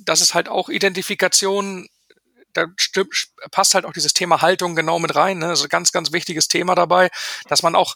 Das 0.00 0.20
ist 0.20 0.34
halt 0.34 0.48
auch 0.48 0.68
Identifikation. 0.68 1.88
Da 2.54 2.66
passt 3.52 3.74
halt 3.74 3.84
auch 3.84 3.92
dieses 3.92 4.14
Thema 4.14 4.42
Haltung 4.42 4.74
genau 4.74 4.98
mit 4.98 5.14
rein. 5.14 5.38
Ne? 5.38 5.46
Das 5.46 5.60
ist 5.60 5.66
ein 5.66 5.68
ganz, 5.68 5.92
ganz 5.92 6.10
wichtiges 6.10 6.48
Thema 6.48 6.74
dabei, 6.74 7.10
dass 7.48 7.62
man 7.62 7.76
auch, 7.76 7.94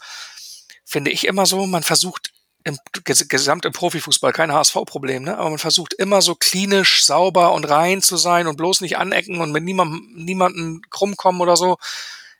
finde 0.88 1.10
ich 1.10 1.26
immer 1.26 1.46
so, 1.46 1.66
man 1.66 1.82
versucht 1.82 2.32
im 2.64 2.78
gesamt 3.04 3.64
im 3.64 3.72
Profifußball 3.72 4.32
kein 4.32 4.52
HSV-Problem, 4.52 5.22
ne? 5.22 5.38
Aber 5.38 5.50
man 5.50 5.58
versucht 5.58 5.94
immer 5.94 6.20
so 6.20 6.34
klinisch, 6.34 7.04
sauber 7.04 7.52
und 7.52 7.64
rein 7.64 8.02
zu 8.02 8.16
sein 8.16 8.46
und 8.46 8.56
bloß 8.56 8.80
nicht 8.80 8.98
anecken 8.98 9.40
und 9.40 9.52
mit 9.52 9.62
niemandem, 9.62 10.12
niemanden 10.16 10.82
krumm 10.90 11.16
kommen 11.16 11.40
oder 11.40 11.56
so 11.56 11.78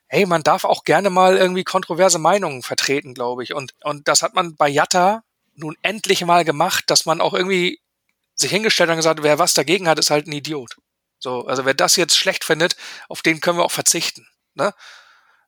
hey, 0.09 0.26
man 0.26 0.42
darf 0.42 0.64
auch 0.64 0.84
gerne 0.84 1.11
mal 1.11 1.36
irgendwie 1.36 1.64
kontroverse 1.64 2.18
Meinungen 2.18 2.62
vertreten, 2.62 3.14
glaube 3.14 3.44
ich. 3.44 3.55
Und, 3.55 3.74
und 3.84 4.09
das 4.09 4.22
hat 4.22 4.34
man 4.34 4.57
bei 4.57 4.68
Jatta 4.68 5.22
nun 5.55 5.76
endlich 5.82 6.24
mal 6.24 6.44
gemacht, 6.44 6.84
dass 6.88 7.07
man 7.07 7.20
auch 7.20 7.34
irgendwie 7.34 7.80
sich 8.34 8.51
hingestellt 8.51 8.88
hat 8.88 8.94
und 8.94 8.99
gesagt, 8.99 9.22
wer 9.22 9.38
was 9.38 9.55
dagegen 9.55 9.88
hat, 9.88 9.99
ist 9.99 10.11
halt 10.11 10.26
ein 10.26 10.32
Idiot. 10.32 10.76
So, 11.18 11.46
also 11.46 11.64
wer 11.64 11.74
das 11.74 11.96
jetzt 11.96 12.16
schlecht 12.16 12.44
findet, 12.44 12.76
auf 13.09 13.22
den 13.22 13.40
können 13.40 13.59
wir 13.59 13.64
auch 13.64 13.72
verzichten. 13.72 14.26
Ne? 14.55 14.72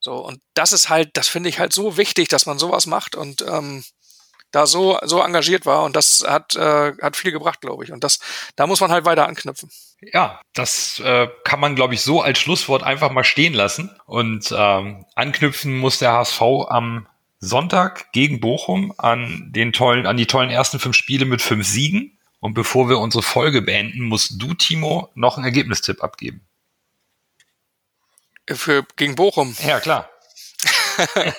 So, 0.00 0.14
und 0.14 0.40
das 0.54 0.72
ist 0.72 0.88
halt, 0.88 1.10
das 1.14 1.28
finde 1.28 1.48
ich 1.50 1.58
halt 1.58 1.72
so 1.72 1.96
wichtig, 1.96 2.28
dass 2.28 2.46
man 2.46 2.58
sowas 2.58 2.86
macht 2.86 3.14
und 3.14 3.42
ähm, 3.42 3.84
da 4.50 4.66
so, 4.66 4.98
so 5.04 5.20
engagiert 5.20 5.66
war 5.66 5.84
und 5.84 5.94
das 5.94 6.24
hat, 6.26 6.56
äh, 6.56 6.92
hat 7.00 7.16
viel 7.16 7.32
gebracht, 7.32 7.60
glaube 7.60 7.84
ich. 7.84 7.92
Und 7.92 8.02
das, 8.02 8.18
da 8.56 8.66
muss 8.66 8.80
man 8.80 8.90
halt 8.90 9.04
weiter 9.04 9.28
anknüpfen. 9.28 9.70
Ja, 10.00 10.40
das 10.54 10.98
äh, 11.00 11.28
kann 11.44 11.60
man, 11.60 11.76
glaube 11.76 11.94
ich, 11.94 12.00
so 12.00 12.20
als 12.22 12.38
Schlusswort 12.38 12.82
einfach 12.82 13.12
mal 13.12 13.24
stehen 13.24 13.54
lassen. 13.54 13.90
Und 14.06 14.52
ähm, 14.56 15.04
anknüpfen 15.14 15.78
muss 15.78 15.98
der 15.98 16.12
HSV 16.12 16.40
am 16.68 17.06
Sonntag 17.38 18.12
gegen 18.12 18.40
Bochum 18.40 18.92
an 18.98 19.50
den 19.54 19.72
tollen, 19.72 20.06
an 20.06 20.16
die 20.16 20.26
tollen 20.26 20.50
ersten 20.50 20.78
fünf 20.78 20.96
Spiele 20.96 21.26
mit 21.26 21.42
fünf 21.42 21.66
Siegen. 21.66 22.18
Und 22.40 22.54
bevor 22.54 22.88
wir 22.88 22.98
unsere 22.98 23.22
Folge 23.22 23.62
beenden, 23.62 24.02
musst 24.02 24.40
du, 24.40 24.54
Timo, 24.54 25.10
noch 25.14 25.36
einen 25.36 25.44
Ergebnistipp 25.44 26.02
abgeben. 26.02 26.40
Für 28.54 28.84
gegen 28.96 29.14
Bochum. 29.14 29.56
Ja, 29.64 29.80
klar. 29.80 30.10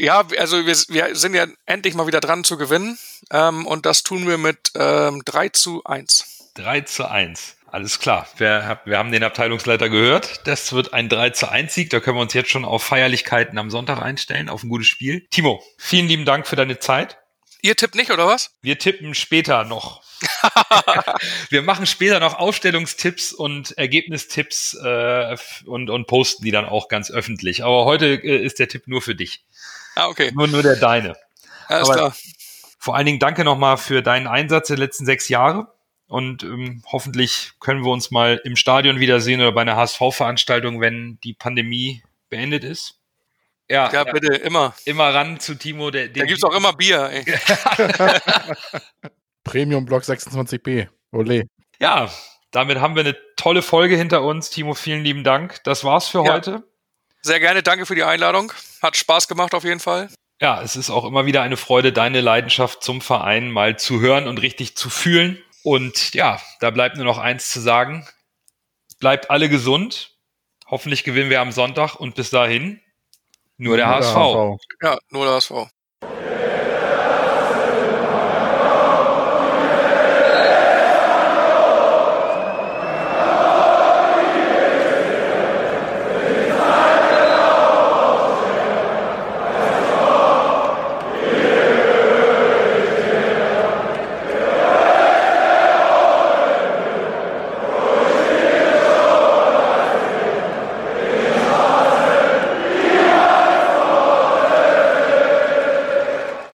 Ja, 0.00 0.24
also 0.38 0.64
wir, 0.64 0.74
wir 0.88 1.14
sind 1.14 1.34
ja 1.34 1.46
endlich 1.66 1.94
mal 1.94 2.06
wieder 2.06 2.20
dran 2.20 2.42
zu 2.42 2.56
gewinnen. 2.56 2.98
Ähm, 3.30 3.66
und 3.66 3.84
das 3.84 4.02
tun 4.02 4.26
wir 4.26 4.38
mit 4.38 4.72
ähm, 4.74 5.22
3 5.26 5.50
zu 5.50 5.84
1. 5.84 6.52
3 6.54 6.80
zu 6.82 7.04
1. 7.04 7.56
Alles 7.66 8.00
klar. 8.00 8.26
Wir, 8.38 8.80
wir 8.86 8.96
haben 8.96 9.12
den 9.12 9.22
Abteilungsleiter 9.22 9.90
gehört. 9.90 10.46
Das 10.46 10.72
wird 10.72 10.94
ein 10.94 11.10
3 11.10 11.30
zu 11.30 11.50
1 11.50 11.74
Sieg. 11.74 11.90
Da 11.90 12.00
können 12.00 12.16
wir 12.16 12.22
uns 12.22 12.32
jetzt 12.32 12.50
schon 12.50 12.64
auf 12.64 12.82
Feierlichkeiten 12.82 13.58
am 13.58 13.70
Sonntag 13.70 14.00
einstellen, 14.00 14.48
auf 14.48 14.62
ein 14.62 14.70
gutes 14.70 14.86
Spiel. 14.86 15.26
Timo, 15.30 15.62
vielen 15.76 16.08
lieben 16.08 16.24
Dank 16.24 16.46
für 16.46 16.56
deine 16.56 16.78
Zeit. 16.78 17.18
Ihr 17.62 17.76
tippt 17.76 17.94
nicht, 17.94 18.10
oder 18.10 18.26
was? 18.26 18.54
Wir 18.62 18.78
tippen 18.78 19.14
später 19.14 19.64
noch. 19.64 20.02
wir 21.50 21.62
machen 21.62 21.86
später 21.86 22.20
noch 22.20 22.38
Aufstellungstipps 22.38 23.32
und 23.32 23.76
Ergebnistipps 23.78 24.74
äh, 24.74 25.36
und, 25.66 25.90
und 25.90 26.06
posten 26.06 26.44
die 26.44 26.50
dann 26.50 26.66
auch 26.66 26.88
ganz 26.88 27.10
öffentlich. 27.10 27.64
Aber 27.64 27.84
heute 27.84 28.06
äh, 28.06 28.44
ist 28.44 28.58
der 28.58 28.68
Tipp 28.68 28.86
nur 28.86 29.02
für 29.02 29.14
dich. 29.14 29.44
Ah, 29.94 30.08
okay. 30.08 30.30
Nur, 30.34 30.48
nur 30.48 30.62
der 30.62 30.76
deine. 30.76 31.16
Alles 31.68 31.88
Aber 31.88 31.98
klar. 31.98 32.16
Vor 32.78 32.96
allen 32.96 33.06
Dingen 33.06 33.18
danke 33.18 33.44
nochmal 33.44 33.76
für 33.76 34.02
deinen 34.02 34.26
Einsatz 34.26 34.68
der 34.68 34.78
letzten 34.78 35.04
sechs 35.04 35.28
Jahre. 35.28 35.72
Und 36.06 36.42
ähm, 36.42 36.82
hoffentlich 36.90 37.52
können 37.60 37.84
wir 37.84 37.92
uns 37.92 38.10
mal 38.10 38.40
im 38.44 38.56
Stadion 38.56 38.98
wiedersehen 38.98 39.40
oder 39.40 39.52
bei 39.52 39.60
einer 39.62 39.76
HSV-Veranstaltung, 39.76 40.80
wenn 40.80 41.18
die 41.22 41.34
Pandemie 41.34 42.02
beendet 42.30 42.64
ist. 42.64 42.99
Ja, 43.70 43.88
ja, 43.92 44.02
bitte, 44.02 44.34
immer. 44.34 44.74
Immer 44.84 45.14
ran 45.14 45.38
zu 45.38 45.54
Timo. 45.54 45.92
Der, 45.92 46.08
da 46.08 46.24
gibt's 46.24 46.42
auch 46.42 46.54
immer 46.54 46.72
Bier. 46.72 47.08
Ey. 47.08 47.24
Premium 49.44 49.84
Block 49.84 50.02
26b. 50.02 50.88
Ole. 51.12 51.44
Ja, 51.78 52.10
damit 52.50 52.80
haben 52.80 52.96
wir 52.96 53.04
eine 53.04 53.16
tolle 53.36 53.62
Folge 53.62 53.96
hinter 53.96 54.22
uns. 54.22 54.50
Timo, 54.50 54.74
vielen 54.74 55.04
lieben 55.04 55.22
Dank. 55.22 55.62
Das 55.62 55.84
war's 55.84 56.08
für 56.08 56.24
ja. 56.24 56.32
heute. 56.32 56.64
Sehr 57.22 57.38
gerne, 57.38 57.62
danke 57.62 57.86
für 57.86 57.94
die 57.94 58.02
Einladung. 58.02 58.52
Hat 58.82 58.96
Spaß 58.96 59.28
gemacht 59.28 59.54
auf 59.54 59.62
jeden 59.62 59.80
Fall. 59.80 60.08
Ja, 60.40 60.60
es 60.62 60.74
ist 60.74 60.90
auch 60.90 61.04
immer 61.04 61.26
wieder 61.26 61.42
eine 61.42 61.56
Freude, 61.56 61.92
deine 61.92 62.20
Leidenschaft 62.20 62.82
zum 62.82 63.00
Verein 63.00 63.52
mal 63.52 63.78
zu 63.78 64.00
hören 64.00 64.26
und 64.26 64.38
richtig 64.42 64.76
zu 64.76 64.90
fühlen. 64.90 65.40
Und 65.62 66.12
ja, 66.12 66.40
da 66.58 66.70
bleibt 66.70 66.96
nur 66.96 67.04
noch 67.04 67.18
eins 67.18 67.50
zu 67.50 67.60
sagen. 67.60 68.04
Bleibt 68.98 69.30
alle 69.30 69.48
gesund. 69.48 70.16
Hoffentlich 70.66 71.04
gewinnen 71.04 71.30
wir 71.30 71.40
am 71.40 71.52
Sonntag 71.52 71.94
und 71.94 72.16
bis 72.16 72.30
dahin 72.30 72.80
nur 73.60 73.76
der, 73.76 73.86
nur 73.86 73.96
HSV. 73.96 74.14
der 74.14 74.14
HSV. 74.14 74.58
Ja, 74.82 74.98
nur 75.10 75.24
der 75.24 75.34
HSV. 75.34 75.52